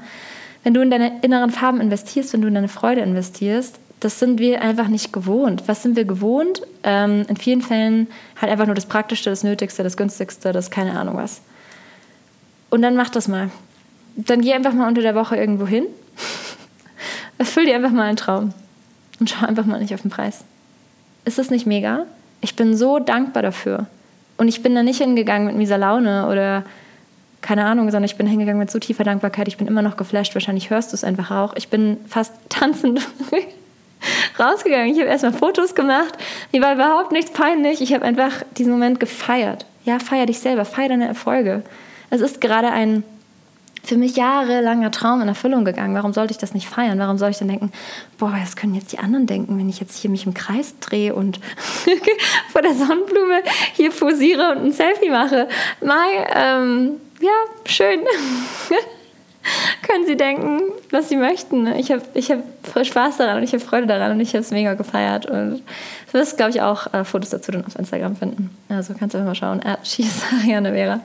wenn 0.65 0.75
du 0.75 0.81
in 0.81 0.91
deine 0.91 1.21
inneren 1.23 1.51
Farben 1.51 1.81
investierst, 1.81 2.33
wenn 2.33 2.43
du 2.43 2.49
in 2.49 2.55
deine 2.55 2.69
Freude 2.69 3.01
investierst, 3.01 3.79
das 4.01 4.19
sind 4.19 4.39
wir 4.39 4.63
einfach 4.63 4.89
nicht 4.89 5.13
gewohnt. 5.13 5.65
Was 5.67 5.83
sind 5.83 5.97
wir 5.97 6.05
gewohnt? 6.05 6.63
Ähm, 6.85 7.25
in 7.29 7.37
vielen 7.37 7.63
Fällen 7.63 8.07
halt 8.41 8.53
einfach 8.53 8.67
nur 8.67 8.75
das 8.75 8.87
Praktischste, 8.87 9.31
das 9.31 9.43
Nötigste, 9.43 9.83
das 9.83 9.97
Günstigste, 9.97 10.53
das 10.53 10.71
keine 10.71 10.99
Ahnung 10.99 11.17
was. 11.17 11.41
Und 12.71 12.83
dann 12.83 12.97
mach 12.97 13.11
das 13.11 13.29
mal. 13.29 13.51
Dann 14.17 14.41
geh 14.41 14.53
einfach 14.53 14.73
mal 14.73 14.89
unter 14.89 15.03
der 15.03 15.15
Woche 15.15 15.37
irgendwo 15.37 15.67
hin. 15.67 15.87
Erfüll 17.39 17.67
dir 17.67 17.77
einfach 17.77 17.91
mal 17.91 18.05
einen 18.05 18.17
Traum. 18.17 18.53
Und 19.21 19.31
schau 19.31 19.47
einfach 19.47 19.65
mal 19.65 19.81
nicht 19.81 19.95
auf 19.95 20.03
den 20.03 20.11
Preis. 20.11 20.45
Ist 21.25 21.39
das 21.39 21.51
nicht 21.51 21.67
mega? 21.67 22.07
Ich 22.41 22.55
bin 22.55 22.77
so 22.77 22.99
dankbar 23.01 23.43
dafür. 23.43 23.87
Und 24.37 24.47
ich 24.47 24.63
bin 24.63 24.75
da 24.75 24.83
nicht 24.83 25.03
hingegangen 25.03 25.49
mit 25.49 25.57
mieser 25.57 25.79
Laune 25.79 26.29
oder 26.29 26.65
keine 27.41 27.65
Ahnung, 27.65 27.87
sondern 27.87 28.05
ich 28.05 28.17
bin 28.17 28.27
hingegangen 28.27 28.59
mit 28.59 28.71
so 28.71 28.79
tiefer 28.79 29.05
Dankbarkeit. 29.05 29.49
Ich 29.49 29.57
bin 29.57 29.67
immer 29.67 29.83
noch 29.83 29.97
geflasht. 29.97 30.35
Wahrscheinlich 30.35 30.71
hörst 30.71 30.93
du 30.93 30.97
es 30.97 31.05
einfach 31.05 31.31
auch. 31.31 31.55
Ich 31.57 31.69
bin 31.69 31.99
fast 32.07 32.35
tanzend 32.49 33.01
rausgegangen. 34.39 34.93
Ich 34.93 34.99
habe 34.99 35.09
erstmal 35.09 35.33
Fotos 35.33 35.75
gemacht. 35.75 36.15
Mir 36.53 36.63
war 36.63 36.75
überhaupt 36.75 37.13
nichts 37.13 37.33
peinlich. 37.33 37.81
Ich 37.81 37.93
habe 37.95 38.05
einfach 38.05 38.43
diesen 38.57 38.73
Moment 38.73 39.01
gefeiert. 39.01 39.67
Ja, 39.85 39.99
feier 39.99 40.27
dich 40.27 40.41
selber, 40.41 40.65
feier 40.65 40.89
deine 40.89 41.09
Erfolge. 41.09 41.63
Es 42.11 42.21
ist 42.21 42.41
gerade 42.41 42.71
ein 42.71 43.05
für 43.89 43.97
mich 43.97 44.17
jahrelanger 44.17 44.91
Traum 44.91 45.23
in 45.23 45.29
Erfüllung 45.29 45.65
gegangen. 45.65 45.95
Warum 45.95 46.13
sollte 46.13 46.33
ich 46.33 46.39
das 46.39 46.53
nicht 46.53 46.69
feiern? 46.69 46.99
Warum 46.99 47.17
soll 47.17 47.31
ich 47.31 47.39
dann 47.39 47.49
denken, 47.49 47.73
boah, 48.19 48.37
was 48.39 48.55
können 48.55 48.75
jetzt 48.75 48.93
die 48.93 48.99
anderen 48.99 49.27
denken, 49.27 49.59
wenn 49.59 49.69
ich 49.69 49.81
jetzt 49.81 49.97
hier 49.97 50.11
mich 50.11 50.27
im 50.27 50.35
Kreis 50.35 50.79
drehe 50.81 51.15
und 51.15 51.41
vor 52.53 52.61
der 52.61 52.75
Sonnenblume 52.75 53.43
hier 53.75 53.91
posiere 53.91 54.53
und 54.53 54.59
ein 54.59 54.73
Selfie 54.73 55.09
mache? 55.09 55.49
Mai, 55.81 56.27
ähm, 56.35 56.91
ja, 57.21 57.31
schön. 57.67 58.01
können 59.83 60.07
sie 60.07 60.17
denken, 60.17 60.61
was 60.91 61.09
sie 61.09 61.17
möchten. 61.17 61.67
Ich 61.75 61.91
habe 61.91 62.03
ich 62.15 62.31
hab 62.31 62.41
Spaß 62.85 63.17
daran 63.19 63.39
und 63.39 63.43
ich 63.43 63.53
habe 63.53 63.61
Freude 63.61 63.87
daran 63.87 64.13
und 64.13 64.21
ich 64.21 64.31
habe 64.31 64.41
es 64.41 64.51
mega 64.51 64.75
gefeiert. 64.75 65.27
Und 65.27 65.63
du 66.07 66.13
wirst, 66.13 66.37
glaube 66.37 66.51
ich, 66.51 66.61
auch 66.61 66.93
äh, 66.93 67.05
Fotos 67.05 67.31
dazu 67.31 67.53
dann 67.53 67.65
auf 67.65 67.77
Instagram 67.77 68.17
finden. 68.17 68.57
Also 68.69 68.95
kannst 68.99 69.15
du 69.15 69.19
einfach 69.19 69.31
mal 69.31 69.35
schauen. 69.35 69.63
Äh, 69.63 69.77
Ariane 70.43 70.73
Vera. 70.73 71.01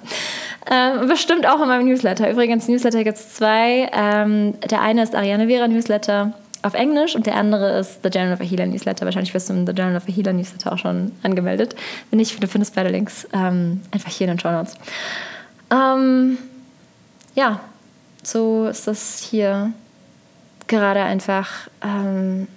Ähm, 0.69 1.07
bestimmt 1.07 1.47
auch 1.47 1.61
in 1.61 1.67
meinem 1.67 1.87
Newsletter. 1.87 2.29
Übrigens, 2.29 2.67
Newsletter 2.67 3.03
gibt 3.03 3.17
es 3.17 3.33
zwei. 3.33 3.89
Ähm, 3.93 4.59
der 4.69 4.81
eine 4.81 5.03
ist 5.03 5.15
Ariane 5.15 5.47
Vera 5.47 5.67
Newsletter 5.67 6.33
auf 6.61 6.73
Englisch 6.75 7.13
und 7.15 7.25
der 7.25 7.35
andere 7.35 7.77
ist 7.77 7.99
The 8.03 8.09
Journal 8.09 8.33
of 8.33 8.39
a 8.39 8.43
Healer 8.43 8.65
Newsletter. 8.65 9.05
Wahrscheinlich 9.05 9.33
wirst 9.33 9.49
du 9.49 9.53
im 9.53 9.67
The 9.67 9.73
Journal 9.73 9.97
of 9.97 10.03
a 10.07 10.11
Healer 10.11 10.31
Newsletter 10.31 10.71
auch 10.71 10.77
schon 10.77 11.11
angemeldet. 11.21 11.75
Wenn 12.09 12.17
nicht, 12.17 12.41
du 12.41 12.47
findest 12.47 12.73
beide 12.75 12.89
Links 12.89 13.27
ähm, 13.33 13.81
einfach 13.91 14.11
hier 14.11 14.27
in 14.27 14.33
den 14.35 14.39
Show 14.39 14.51
Notes. 14.51 14.77
Ähm, 15.73 16.37
ja, 17.33 17.59
so 18.21 18.67
ist 18.67 18.87
das 18.87 19.19
hier 19.19 19.73
gerade 20.67 21.01
einfach 21.01 21.67
ähm, 21.83 22.47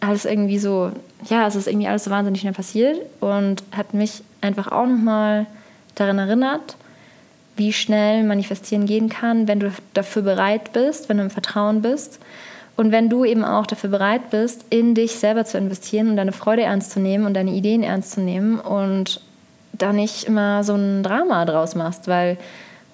alles 0.00 0.26
irgendwie 0.26 0.58
so, 0.58 0.92
ja, 1.28 1.46
es 1.46 1.54
ist 1.54 1.66
irgendwie 1.66 1.88
alles 1.88 2.04
so 2.04 2.10
wahnsinnig 2.10 2.42
schnell 2.42 2.52
passiert 2.52 2.98
und 3.20 3.62
hat 3.72 3.94
mich 3.94 4.22
einfach 4.42 4.70
auch 4.70 4.86
nochmal 4.86 5.46
daran 5.94 6.18
erinnert, 6.18 6.76
wie 7.56 7.72
schnell 7.72 8.22
manifestieren 8.22 8.86
gehen 8.86 9.08
kann, 9.08 9.48
wenn 9.48 9.60
du 9.60 9.72
dafür 9.94 10.22
bereit 10.22 10.72
bist, 10.72 11.08
wenn 11.08 11.18
du 11.18 11.24
im 11.24 11.30
Vertrauen 11.30 11.82
bist 11.82 12.20
und 12.76 12.92
wenn 12.92 13.08
du 13.08 13.24
eben 13.24 13.44
auch 13.44 13.66
dafür 13.66 13.90
bereit 13.90 14.30
bist, 14.30 14.64
in 14.70 14.94
dich 14.94 15.16
selber 15.16 15.44
zu 15.44 15.58
investieren 15.58 16.10
und 16.10 16.16
deine 16.16 16.32
Freude 16.32 16.62
ernst 16.62 16.92
zu 16.92 17.00
nehmen 17.00 17.26
und 17.26 17.34
deine 17.34 17.52
Ideen 17.52 17.82
ernst 17.82 18.12
zu 18.12 18.20
nehmen 18.20 18.58
und 18.58 19.20
da 19.82 19.92
nicht 19.92 20.24
immer 20.24 20.64
so 20.64 20.74
ein 20.74 21.02
Drama 21.02 21.44
draus 21.44 21.74
machst, 21.74 22.08
weil 22.08 22.38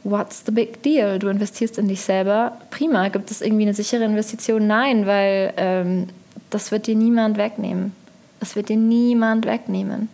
what's 0.04 0.44
the 0.46 0.52
big 0.52 0.82
deal? 0.82 1.18
Du 1.18 1.28
investierst 1.28 1.78
in 1.78 1.88
dich 1.88 2.00
selber. 2.00 2.56
Prima. 2.70 3.08
Gibt 3.08 3.30
es 3.30 3.40
irgendwie 3.40 3.64
eine 3.64 3.74
sichere 3.74 4.04
Investition? 4.04 4.66
Nein, 4.66 5.06
weil 5.06 5.52
ähm, 5.56 6.08
das 6.50 6.70
wird 6.70 6.86
dir 6.86 6.94
niemand 6.94 7.36
wegnehmen. 7.38 7.92
Das 8.40 8.56
wird 8.56 8.68
dir 8.68 8.76
niemand 8.76 9.46
wegnehmen. 9.46 10.08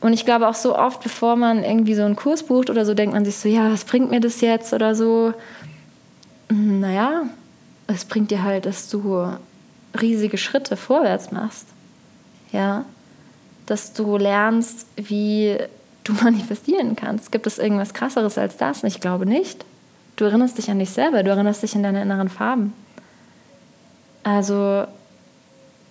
Und 0.00 0.12
ich 0.12 0.24
glaube 0.24 0.46
auch 0.46 0.54
so 0.54 0.78
oft, 0.78 1.02
bevor 1.02 1.36
man 1.36 1.64
irgendwie 1.64 1.94
so 1.94 2.02
einen 2.04 2.14
Kurs 2.14 2.44
bucht 2.44 2.70
oder 2.70 2.84
so, 2.84 2.94
denkt 2.94 3.14
man 3.14 3.24
sich 3.24 3.36
so, 3.36 3.48
ja, 3.48 3.72
was 3.72 3.84
bringt 3.84 4.10
mir 4.10 4.20
das 4.20 4.40
jetzt 4.40 4.72
oder 4.72 4.94
so. 4.94 5.34
Hm, 6.50 6.80
naja, 6.80 7.22
es 7.88 8.04
bringt 8.04 8.30
dir 8.30 8.42
halt, 8.42 8.66
dass 8.66 8.88
du 8.88 9.32
riesige 10.00 10.38
Schritte 10.38 10.76
vorwärts 10.76 11.32
machst. 11.32 11.66
Ja, 12.52 12.84
dass 13.68 13.92
du 13.92 14.16
lernst, 14.16 14.86
wie 14.96 15.56
du 16.04 16.12
manifestieren 16.22 16.96
kannst. 16.96 17.30
Gibt 17.30 17.46
es 17.46 17.58
irgendwas 17.58 17.94
krasseres 17.94 18.38
als 18.38 18.56
das? 18.56 18.82
Ich 18.84 19.00
glaube 19.00 19.26
nicht. 19.26 19.64
Du 20.16 20.24
erinnerst 20.24 20.58
dich 20.58 20.70
an 20.70 20.80
dich 20.80 20.90
selber, 20.90 21.22
du 21.22 21.30
erinnerst 21.30 21.62
dich 21.62 21.76
an 21.76 21.84
deine 21.84 22.02
inneren 22.02 22.28
Farben. 22.28 22.72
Also 24.24 24.84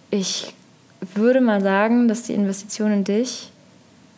ich 0.09 0.53
würde 1.15 1.39
mal 1.39 1.61
sagen, 1.61 2.07
dass 2.07 2.23
die 2.23 2.33
Investition 2.33 2.91
in 2.91 3.03
dich, 3.03 3.51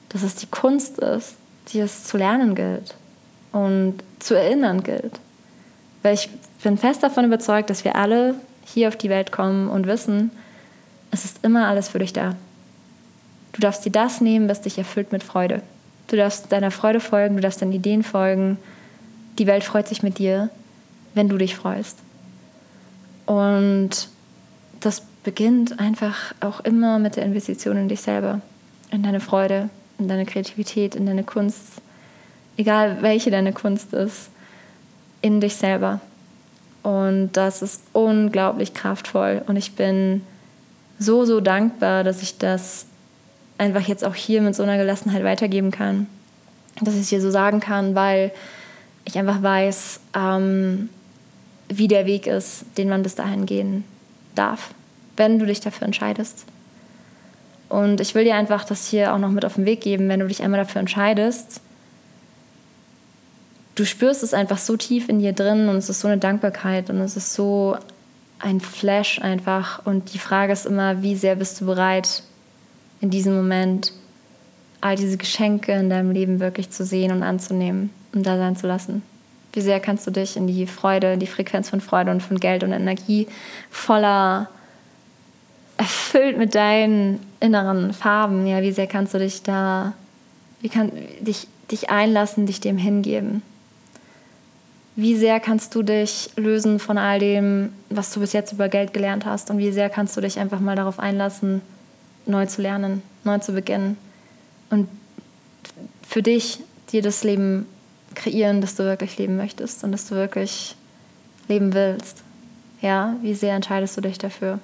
dass 0.10 0.24
es 0.24 0.36
die 0.36 0.48
Kunst 0.48 0.98
ist, 0.98 1.36
die 1.68 1.80
es 1.80 2.06
zu 2.06 2.18
lernen 2.18 2.56
gilt 2.56 2.96
und 3.52 4.00
zu 4.20 4.34
erinnern 4.34 4.82
gilt. 4.82 5.20
Weil 6.02 6.16
ich 6.16 6.30
bin 6.64 6.78
fest 6.78 7.04
davon 7.04 7.26
überzeugt, 7.26 7.70
dass 7.70 7.84
wir 7.84 7.96
alle 7.96 8.36
hier 8.66 8.88
auf 8.88 8.96
die 8.96 9.10
Welt 9.10 9.32
kommen 9.32 9.70
und 9.70 9.86
wissen, 9.86 10.32
es 11.12 11.26
ist 11.26 11.44
immer 11.44 11.68
alles 11.68 11.90
für 11.90 12.00
dich 12.00 12.14
da. 12.14 12.36
Du 13.54 13.62
darfst 13.62 13.86
dir 13.86 13.92
das 13.92 14.22
nehmen, 14.22 14.50
was 14.50 14.62
dich 14.62 14.78
erfüllt 14.78 15.12
mit 15.12 15.24
Freude. 15.24 15.62
Du 16.08 16.16
darfst 16.16 16.52
deiner 16.52 16.72
Freude 16.72 17.00
folgen, 17.00 17.36
du 17.36 17.42
darfst 17.42 17.62
deinen 17.62 17.74
Ideen 17.74 18.04
folgen. 18.04 18.58
Die 19.38 19.48
Welt 19.48 19.64
freut 19.64 19.88
sich 19.88 20.04
mit 20.04 20.18
dir, 20.18 20.50
wenn 21.14 21.30
du 21.30 21.38
dich 21.38 21.56
freust. 21.56 21.98
Und 23.26 24.10
das 24.80 25.04
beginnt 25.24 25.80
einfach 25.80 26.34
auch 26.40 26.62
immer 26.62 27.00
mit 27.00 27.16
der 27.16 27.24
Investition 27.24 27.78
in 27.78 27.90
dich 27.90 28.02
selber, 28.02 28.42
in 28.92 29.04
deine 29.04 29.20
Freude, 29.20 29.70
in 30.00 30.08
deine 30.08 30.26
Kreativität, 30.26 30.96
in 30.96 31.06
deine 31.06 31.24
Kunst, 31.24 31.82
egal 32.58 33.02
welche 33.02 33.30
deine 33.30 33.54
Kunst 33.54 33.94
ist, 33.94 34.30
in 35.22 35.42
dich 35.42 35.56
selber. 35.56 36.00
Und 36.82 37.34
das 37.34 37.62
ist 37.62 37.84
unglaublich 37.94 38.74
kraftvoll. 38.74 39.44
Und 39.48 39.58
ich 39.58 39.76
bin 39.76 40.24
so, 40.98 41.26
so 41.26 41.42
dankbar, 41.42 42.04
dass 42.04 42.22
ich 42.22 42.38
das 42.38 42.86
einfach 43.60 43.82
jetzt 43.82 44.04
auch 44.04 44.16
hier 44.16 44.42
mit 44.42 44.56
so 44.56 44.64
einer 44.64 44.78
Gelassenheit 44.78 45.24
weitergeben 45.24 45.72
kann. 45.72 46.08
Dass 46.82 46.96
ich 46.96 47.02
es 47.02 47.10
hier 47.10 47.22
so 47.22 47.30
sagen 47.30 47.60
kann, 47.60 47.94
weil 47.94 48.32
ich 49.06 49.18
einfach 49.18 49.44
weiß, 49.44 50.00
ähm, 50.16 50.90
wie 51.68 51.88
der 51.88 52.06
Weg 52.06 52.26
ist, 52.26 52.66
den 52.78 52.90
man 52.90 53.04
bis 53.04 53.16
dahin 53.16 53.46
gehen 53.46 53.84
darf, 54.36 54.74
wenn 55.18 55.40
du 55.40 55.46
dich 55.46 55.60
dafür 55.60 55.86
entscheidest. 55.86 56.46
Und 57.68 58.02
ich 58.02 58.16
will 58.16 58.24
dir 58.24 58.36
einfach 58.36 58.64
das 58.64 58.88
hier 58.88 59.14
auch 59.14 59.20
noch 59.20 59.30
mit 59.30 59.46
auf 59.46 59.56
den 59.56 59.66
Weg 59.66 59.82
geben, 59.82 60.10
wenn 60.10 60.20
du 60.20 60.28
dich 60.28 60.42
einmal 60.42 60.60
dafür 60.60 60.80
entscheidest. 60.80 61.62
Du 63.76 63.86
spürst 63.86 64.24
es 64.24 64.34
einfach 64.34 64.58
so 64.58 64.76
tief 64.76 65.08
in 65.08 65.20
dir 65.20 65.34
drin 65.34 65.70
und 65.70 65.76
es 65.76 65.90
ist 65.90 66.00
so 66.00 66.08
eine 66.08 66.18
Dankbarkeit 66.18 66.90
und 66.90 67.00
es 67.02 67.16
ist 67.16 67.34
so 67.34 67.78
ein 68.40 68.60
Flash 68.60 69.22
einfach. 69.22 69.86
Und 69.86 70.14
die 70.14 70.20
Frage 70.20 70.52
ist 70.54 70.66
immer, 70.66 71.04
wie 71.04 71.16
sehr 71.16 71.36
bist 71.36 71.62
du 71.62 71.66
bereit, 71.66 72.24
in 73.02 73.10
diesem 73.10 73.36
Moment 73.36 73.94
all 74.82 74.96
diese 74.96 75.18
Geschenke 75.18 75.74
in 75.74 75.90
deinem 75.90 76.12
Leben 76.12 76.40
wirklich 76.40 76.70
zu 76.70 76.86
sehen 76.86 77.12
und 77.12 77.24
anzunehmen 77.24 77.90
und 78.14 78.26
da 78.26 78.38
sein 78.38 78.56
zu 78.56 78.68
lassen. 78.68 79.04
Wie 79.54 79.62
sehr 79.62 79.80
kannst 79.80 80.06
du 80.06 80.12
dich 80.12 80.38
in 80.38 80.48
die 80.48 80.68
Freude, 80.68 81.14
in 81.14 81.20
die 81.20 81.28
Frequenz 81.28 81.70
von 81.70 81.82
Freude 81.82 82.12
und 82.12 82.22
von 82.22 82.40
Geld 82.40 82.64
und 82.64 82.72
Energie 82.72 83.28
voller, 83.70 84.48
erfüllt 85.78 86.38
mit 86.38 86.56
deinen 86.56 87.20
inneren 87.40 87.94
Farben, 87.94 88.46
ja, 88.46 88.62
wie 88.62 88.72
sehr 88.72 88.88
kannst 88.88 89.14
du 89.14 89.18
dich 89.18 89.44
da, 89.44 89.94
wie 90.62 90.70
kann 90.70 90.92
dich, 91.22 91.48
dich 91.72 91.90
einlassen, 91.90 92.46
dich 92.46 92.60
dem 92.60 92.78
hingeben? 92.78 93.42
Wie 94.96 95.16
sehr 95.16 95.40
kannst 95.40 95.74
du 95.76 95.82
dich 95.82 96.30
lösen 96.36 96.78
von 96.78 96.98
all 96.98 97.20
dem, 97.20 97.72
was 97.90 98.12
du 98.12 98.20
bis 98.20 98.34
jetzt 98.34 98.52
über 98.52 98.68
Geld 98.68 98.94
gelernt 98.94 99.26
hast? 99.26 99.50
Und 99.50 99.58
wie 99.58 99.72
sehr 99.72 99.90
kannst 99.90 100.18
du 100.18 100.22
dich 100.22 100.38
einfach 100.40 100.60
mal 100.60 100.76
darauf 100.76 101.00
einlassen, 101.00 101.62
neu 102.30 102.46
zu 102.46 102.62
lernen, 102.62 103.02
neu 103.24 103.40
zu 103.40 103.54
beginnen 103.54 103.98
und 104.70 104.88
für 106.08 106.24
dich 106.24 106.60
dir 106.92 107.02
das 107.02 107.24
Leben 107.24 107.66
kreieren, 108.16 108.62
das 108.62 108.76
du 108.76 108.84
wirklich 108.84 109.18
leben 109.18 109.38
möchtest 109.38 109.84
und 109.84 109.92
das 109.92 110.08
du 110.08 110.16
wirklich 110.16 110.76
leben 111.48 111.74
willst. 111.74 112.24
Ja, 112.82 113.16
wie 113.22 113.34
sehr 113.34 113.56
entscheidest 113.56 113.98
du 113.98 114.02
dich 114.02 114.18
dafür? 114.18 114.60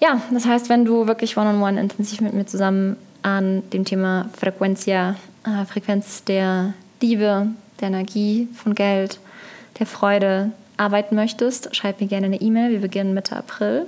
Ja, 0.00 0.20
das 0.32 0.46
heißt, 0.46 0.68
wenn 0.68 0.84
du 0.84 1.06
wirklich 1.06 1.36
one-on-one 1.36 1.72
-on 1.72 1.76
-one 1.76 1.80
intensiv 1.80 2.20
mit 2.20 2.32
mir 2.32 2.46
zusammen 2.46 2.96
an 3.22 3.62
dem 3.70 3.84
Thema 3.84 4.28
Frequenzia, 4.36 5.16
äh, 5.44 5.64
Frequenz 5.64 6.24
der 6.24 6.74
Liebe, 7.00 7.48
der 7.80 7.88
Energie, 7.88 8.48
von 8.54 8.74
Geld, 8.74 9.18
der 9.78 9.86
Freude 9.86 10.52
arbeiten 10.76 11.14
möchtest, 11.14 11.74
schreib 11.74 12.00
mir 12.00 12.06
gerne 12.06 12.26
eine 12.26 12.40
E-Mail. 12.40 12.72
Wir 12.72 12.80
beginnen 12.80 13.14
Mitte 13.14 13.36
April. 13.36 13.86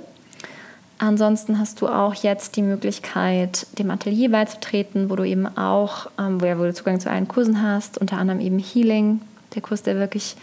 Ansonsten 0.99 1.59
hast 1.59 1.81
du 1.81 1.87
auch 1.87 2.15
jetzt 2.15 2.55
die 2.55 2.63
Möglichkeit, 2.63 3.67
dem 3.77 3.91
Atelier 3.91 4.31
beizutreten, 4.31 5.09
wo 5.09 5.15
du 5.15 5.23
eben 5.23 5.45
auch, 5.57 6.09
ähm, 6.19 6.41
wo, 6.41 6.45
ja, 6.45 6.57
wo 6.57 6.63
du 6.63 6.73
Zugang 6.73 6.99
zu 6.99 7.09
allen 7.11 7.27
Kursen 7.27 7.61
hast, 7.61 7.99
unter 7.99 8.17
anderem 8.17 8.39
eben 8.39 8.57
Healing, 8.57 9.21
der 9.53 9.61
Kurs, 9.61 9.83
der 9.83 9.97
wirklich 9.97 10.35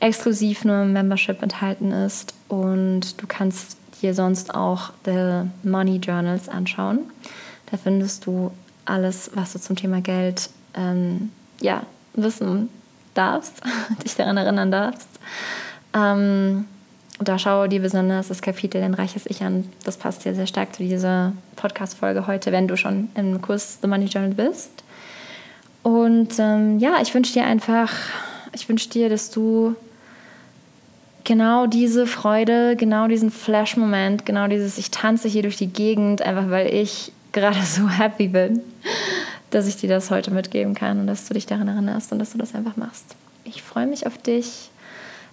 exklusiv 0.00 0.64
nur 0.64 0.82
im 0.82 0.92
Membership 0.92 1.42
enthalten 1.42 1.92
ist. 1.92 2.34
Und 2.48 3.20
du 3.20 3.26
kannst 3.26 3.76
dir 4.00 4.14
sonst 4.14 4.54
auch 4.54 4.90
The 5.04 5.42
Money 5.62 5.96
Journals 5.96 6.48
anschauen. 6.48 7.00
Da 7.70 7.76
findest 7.76 8.26
du 8.26 8.50
alles, 8.84 9.30
was 9.34 9.52
du 9.52 9.60
zum 9.60 9.76
Thema 9.76 10.00
Geld 10.00 10.48
ähm, 10.74 11.30
ja, 11.60 11.82
wissen 12.14 12.70
darfst, 13.14 13.62
dich 14.04 14.16
daran 14.16 14.38
erinnern 14.38 14.72
darfst. 14.72 15.08
Ähm, 15.94 16.66
da 17.28 17.38
schaue 17.38 17.68
dir 17.68 17.80
besonders 17.80 18.28
das 18.28 18.42
Kapitel 18.42 18.82
in 18.82 18.94
Reiches 18.94 19.26
Ich 19.26 19.42
an. 19.42 19.68
Das 19.84 19.96
passt 19.96 20.24
dir 20.24 20.34
sehr 20.34 20.46
stark 20.46 20.74
zu 20.74 20.82
dieser 20.82 21.32
Podcast-Folge 21.56 22.26
heute, 22.26 22.52
wenn 22.52 22.68
du 22.68 22.76
schon 22.76 23.08
im 23.14 23.40
Kurs 23.42 23.78
The 23.80 23.88
Money 23.88 24.06
Journal 24.06 24.34
bist. 24.34 24.70
Und 25.82 26.38
ähm, 26.38 26.78
ja, 26.78 26.96
ich 27.02 27.14
wünsche 27.14 27.32
dir 27.32 27.44
einfach, 27.44 27.92
ich 28.52 28.68
wünsche 28.68 28.88
dir, 28.88 29.08
dass 29.08 29.30
du 29.30 29.74
genau 31.24 31.66
diese 31.66 32.06
Freude, 32.06 32.76
genau 32.76 33.08
diesen 33.08 33.30
Flash-Moment, 33.30 34.26
genau 34.26 34.48
dieses 34.48 34.78
Ich 34.78 34.90
tanze 34.90 35.28
hier 35.28 35.42
durch 35.42 35.56
die 35.56 35.68
Gegend, 35.68 36.22
einfach 36.22 36.50
weil 36.50 36.72
ich 36.72 37.12
gerade 37.32 37.60
so 37.64 37.88
happy 37.88 38.28
bin, 38.28 38.60
dass 39.50 39.66
ich 39.66 39.76
dir 39.76 39.88
das 39.88 40.10
heute 40.10 40.30
mitgeben 40.30 40.74
kann 40.74 41.00
und 41.00 41.06
dass 41.06 41.26
du 41.28 41.34
dich 41.34 41.46
daran 41.46 41.68
erinnerst 41.68 42.12
und 42.12 42.18
dass 42.18 42.32
du 42.32 42.38
das 42.38 42.54
einfach 42.54 42.76
machst. 42.76 43.16
Ich 43.44 43.62
freue 43.62 43.86
mich 43.86 44.06
auf 44.06 44.18
dich 44.18 44.70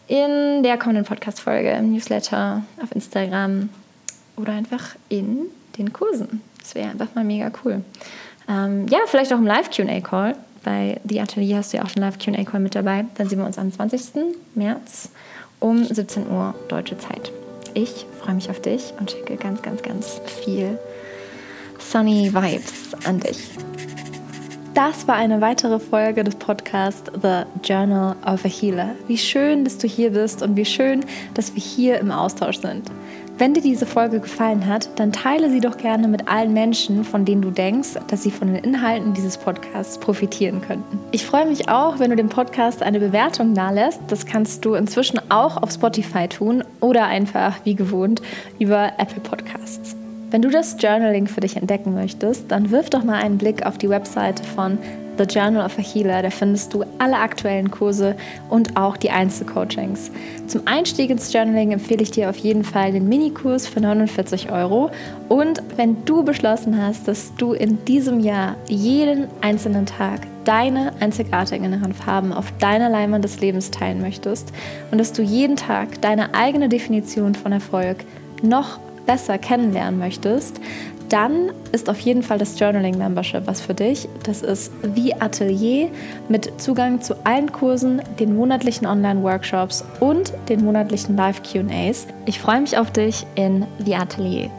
in 0.10 0.64
der 0.64 0.78
kommenden 0.78 1.06
Podcast-Folge, 1.06 1.70
im 1.70 1.94
Newsletter, 1.94 2.64
auf 2.82 2.92
Instagram 2.94 3.70
oder 4.36 4.54
einfach 4.54 4.96
in 5.08 5.46
den 5.78 5.94
Kursen. 5.94 6.42
Das 6.60 6.74
wäre 6.74 6.90
einfach 6.90 7.14
mal 7.14 7.24
mega 7.24 7.52
cool. 7.64 7.84
Ähm, 8.50 8.88
ja, 8.88 9.00
vielleicht 9.06 9.32
auch 9.32 9.38
im 9.38 9.46
Live-QA-Call. 9.46 10.36
bei 10.64 11.00
The 11.08 11.22
Atelier 11.22 11.58
hast 11.58 11.72
du 11.72 11.78
ja 11.78 11.84
auch 11.84 11.90
schon 11.90 12.02
Live 12.02 12.18
QA 12.18 12.44
Call 12.44 12.60
mit 12.60 12.74
dabei. 12.74 13.06
Dann 13.16 13.30
sehen 13.30 13.38
wir 13.38 13.46
uns 13.46 13.60
am 13.60 13.72
20. 13.72 14.02
März 14.56 15.10
um 15.60 15.86
17 15.86 16.28
Uhr 16.28 16.56
deutsche 16.68 16.98
Zeit. 16.98 17.32
Ich 17.76 18.08
freue 18.20 18.34
mich 18.34 18.50
auf 18.50 18.60
dich 18.62 18.94
und 19.00 19.12
schicke 19.12 19.38
ganz, 19.38 19.62
ganz, 19.62 19.84
ganz 19.84 20.20
viel 20.44 20.80
Sunny 21.78 22.34
Vibes 22.34 23.06
an 23.06 23.20
dich. 23.20 23.38
Das 24.80 25.10
war 25.10 25.16
eine 25.16 25.42
weitere 25.42 25.78
Folge 25.78 26.24
des 26.24 26.36
Podcasts 26.36 27.12
The 27.22 27.42
Journal 27.66 28.16
of 28.26 28.46
a 28.46 28.48
Healer. 28.48 28.96
Wie 29.08 29.18
schön, 29.18 29.66
dass 29.66 29.78
du 29.78 29.88
hier 29.88 30.12
bist 30.12 30.42
und 30.42 30.56
wie 30.56 30.64
schön, 30.64 31.04
dass 31.34 31.54
wir 31.54 31.62
hier 31.62 32.00
im 32.00 32.12
Austausch 32.12 32.60
sind. 32.60 32.90
Wenn 33.38 33.54
dir 33.54 33.60
diese 33.62 33.86
Folge 33.86 34.22
gefallen 34.22 34.68
hat, 34.68 34.90
dann 34.98 35.12
teile 35.12 35.50
sie 35.50 35.60
doch 35.60 35.76
gerne 35.76 36.08
mit 36.08 36.30
allen 36.30 36.54
Menschen, 36.54 37.04
von 37.04 37.26
denen 37.26 37.42
du 37.42 37.52
denkst, 37.52 37.96
dass 38.08 38.24
sie 38.24 38.32
von 38.32 38.54
den 38.54 38.64
Inhalten 38.64 39.14
dieses 39.14 39.38
Podcasts 39.38 39.98
profitieren 39.98 40.62
könnten. 40.62 40.98
Ich 41.12 41.26
freue 41.26 41.46
mich 41.46 41.68
auch, 41.68 42.00
wenn 42.00 42.12
du 42.12 42.16
dem 42.16 42.30
Podcast 42.30 42.82
eine 42.82 43.02
Bewertung 43.02 43.52
nalässt. 43.52 44.00
Das 44.08 44.26
kannst 44.26 44.64
du 44.64 44.76
inzwischen 44.76 45.20
auch 45.30 45.62
auf 45.62 45.74
Spotify 45.74 46.30
tun 46.30 46.64
oder 46.80 47.04
einfach 47.04 47.56
wie 47.66 47.76
gewohnt 47.76 48.22
über 48.60 48.94
Apple 48.98 49.20
Podcasts. 49.20 49.99
Wenn 50.32 50.44
du 50.44 50.50
das 50.50 50.76
Journaling 50.80 51.26
für 51.26 51.42
dich 51.42 51.56
entdecken 51.58 51.96
möchtest, 51.96 52.52
dann 52.52 52.70
wirf 52.70 52.92
doch 52.92 53.04
mal 53.04 53.16
einen 53.16 53.40
Blick 53.40 53.66
auf 53.66 53.80
die 53.80 53.90
Webseite 53.90 54.44
von 54.44 54.78
The 55.18 55.24
Journal 55.24 55.66
of 55.66 55.78
a 55.80 55.82
Healer. 55.82 56.22
Da 56.22 56.30
findest 56.30 56.72
du 56.74 56.86
alle 57.00 57.18
aktuellen 57.18 57.72
Kurse 57.72 58.16
und 58.48 58.78
auch 58.78 58.96
die 58.96 59.10
Einzelcoachings. 59.10 60.12
Zum 60.46 60.62
Einstieg 60.66 61.10
ins 61.10 61.34
Journaling 61.34 61.72
empfehle 61.72 62.04
ich 62.04 62.12
dir 62.12 62.30
auf 62.30 62.38
jeden 62.38 62.64
Fall 62.64 62.92
den 62.92 63.10
Minikurs 63.10 63.68
für 63.68 63.82
49 63.82 64.52
Euro. 64.52 64.92
Und 65.30 65.64
wenn 65.78 66.06
du 66.06 66.24
beschlossen 66.24 66.80
hast, 66.80 67.08
dass 67.08 67.34
du 67.36 67.54
in 67.54 67.84
diesem 67.86 68.20
Jahr 68.20 68.56
jeden 68.68 69.28
einzelnen 69.42 69.88
Tag 69.88 70.22
deine 70.46 70.94
einzigartigen 71.00 71.94
Farben 71.96 72.34
auf 72.34 72.54
deiner 72.60 72.90
Leinwand 72.90 73.24
des 73.24 73.40
Lebens 73.42 73.72
teilen 73.72 74.00
möchtest 74.00 74.54
und 74.92 75.00
dass 75.00 75.12
du 75.12 75.24
jeden 75.24 75.56
Tag 75.56 76.02
deine 76.02 76.36
eigene 76.36 76.70
Definition 76.70 77.34
von 77.34 77.52
Erfolg 77.52 78.06
noch 78.42 78.80
besser 79.10 79.40
kennenlernen 79.40 79.98
möchtest, 79.98 80.62
dann 81.10 81.52
ist 81.72 81.90
auf 81.90 82.00
jeden 82.00 82.22
Fall 82.22 82.38
das 82.38 82.60
Journaling 82.60 82.96
Membership 82.96 83.48
was 83.48 83.60
für 83.60 83.74
dich. 83.74 84.08
Das 84.22 84.44
ist 84.44 84.72
wie 84.84 85.16
Atelier 85.16 85.90
mit 86.28 86.62
Zugang 86.62 87.02
zu 87.02 87.16
allen 87.26 87.52
Kursen, 87.52 88.04
den 88.20 88.36
monatlichen 88.36 88.86
Online-Workshops 88.86 89.84
und 90.00 90.32
den 90.48 90.64
monatlichen 90.64 91.18
Live-QAs. 91.18 92.06
Ich 92.28 92.40
freue 92.40 92.62
mich 92.62 92.78
auf 92.78 92.92
dich 92.92 93.26
in 93.34 93.66
The 93.84 93.96
Atelier. 93.96 94.52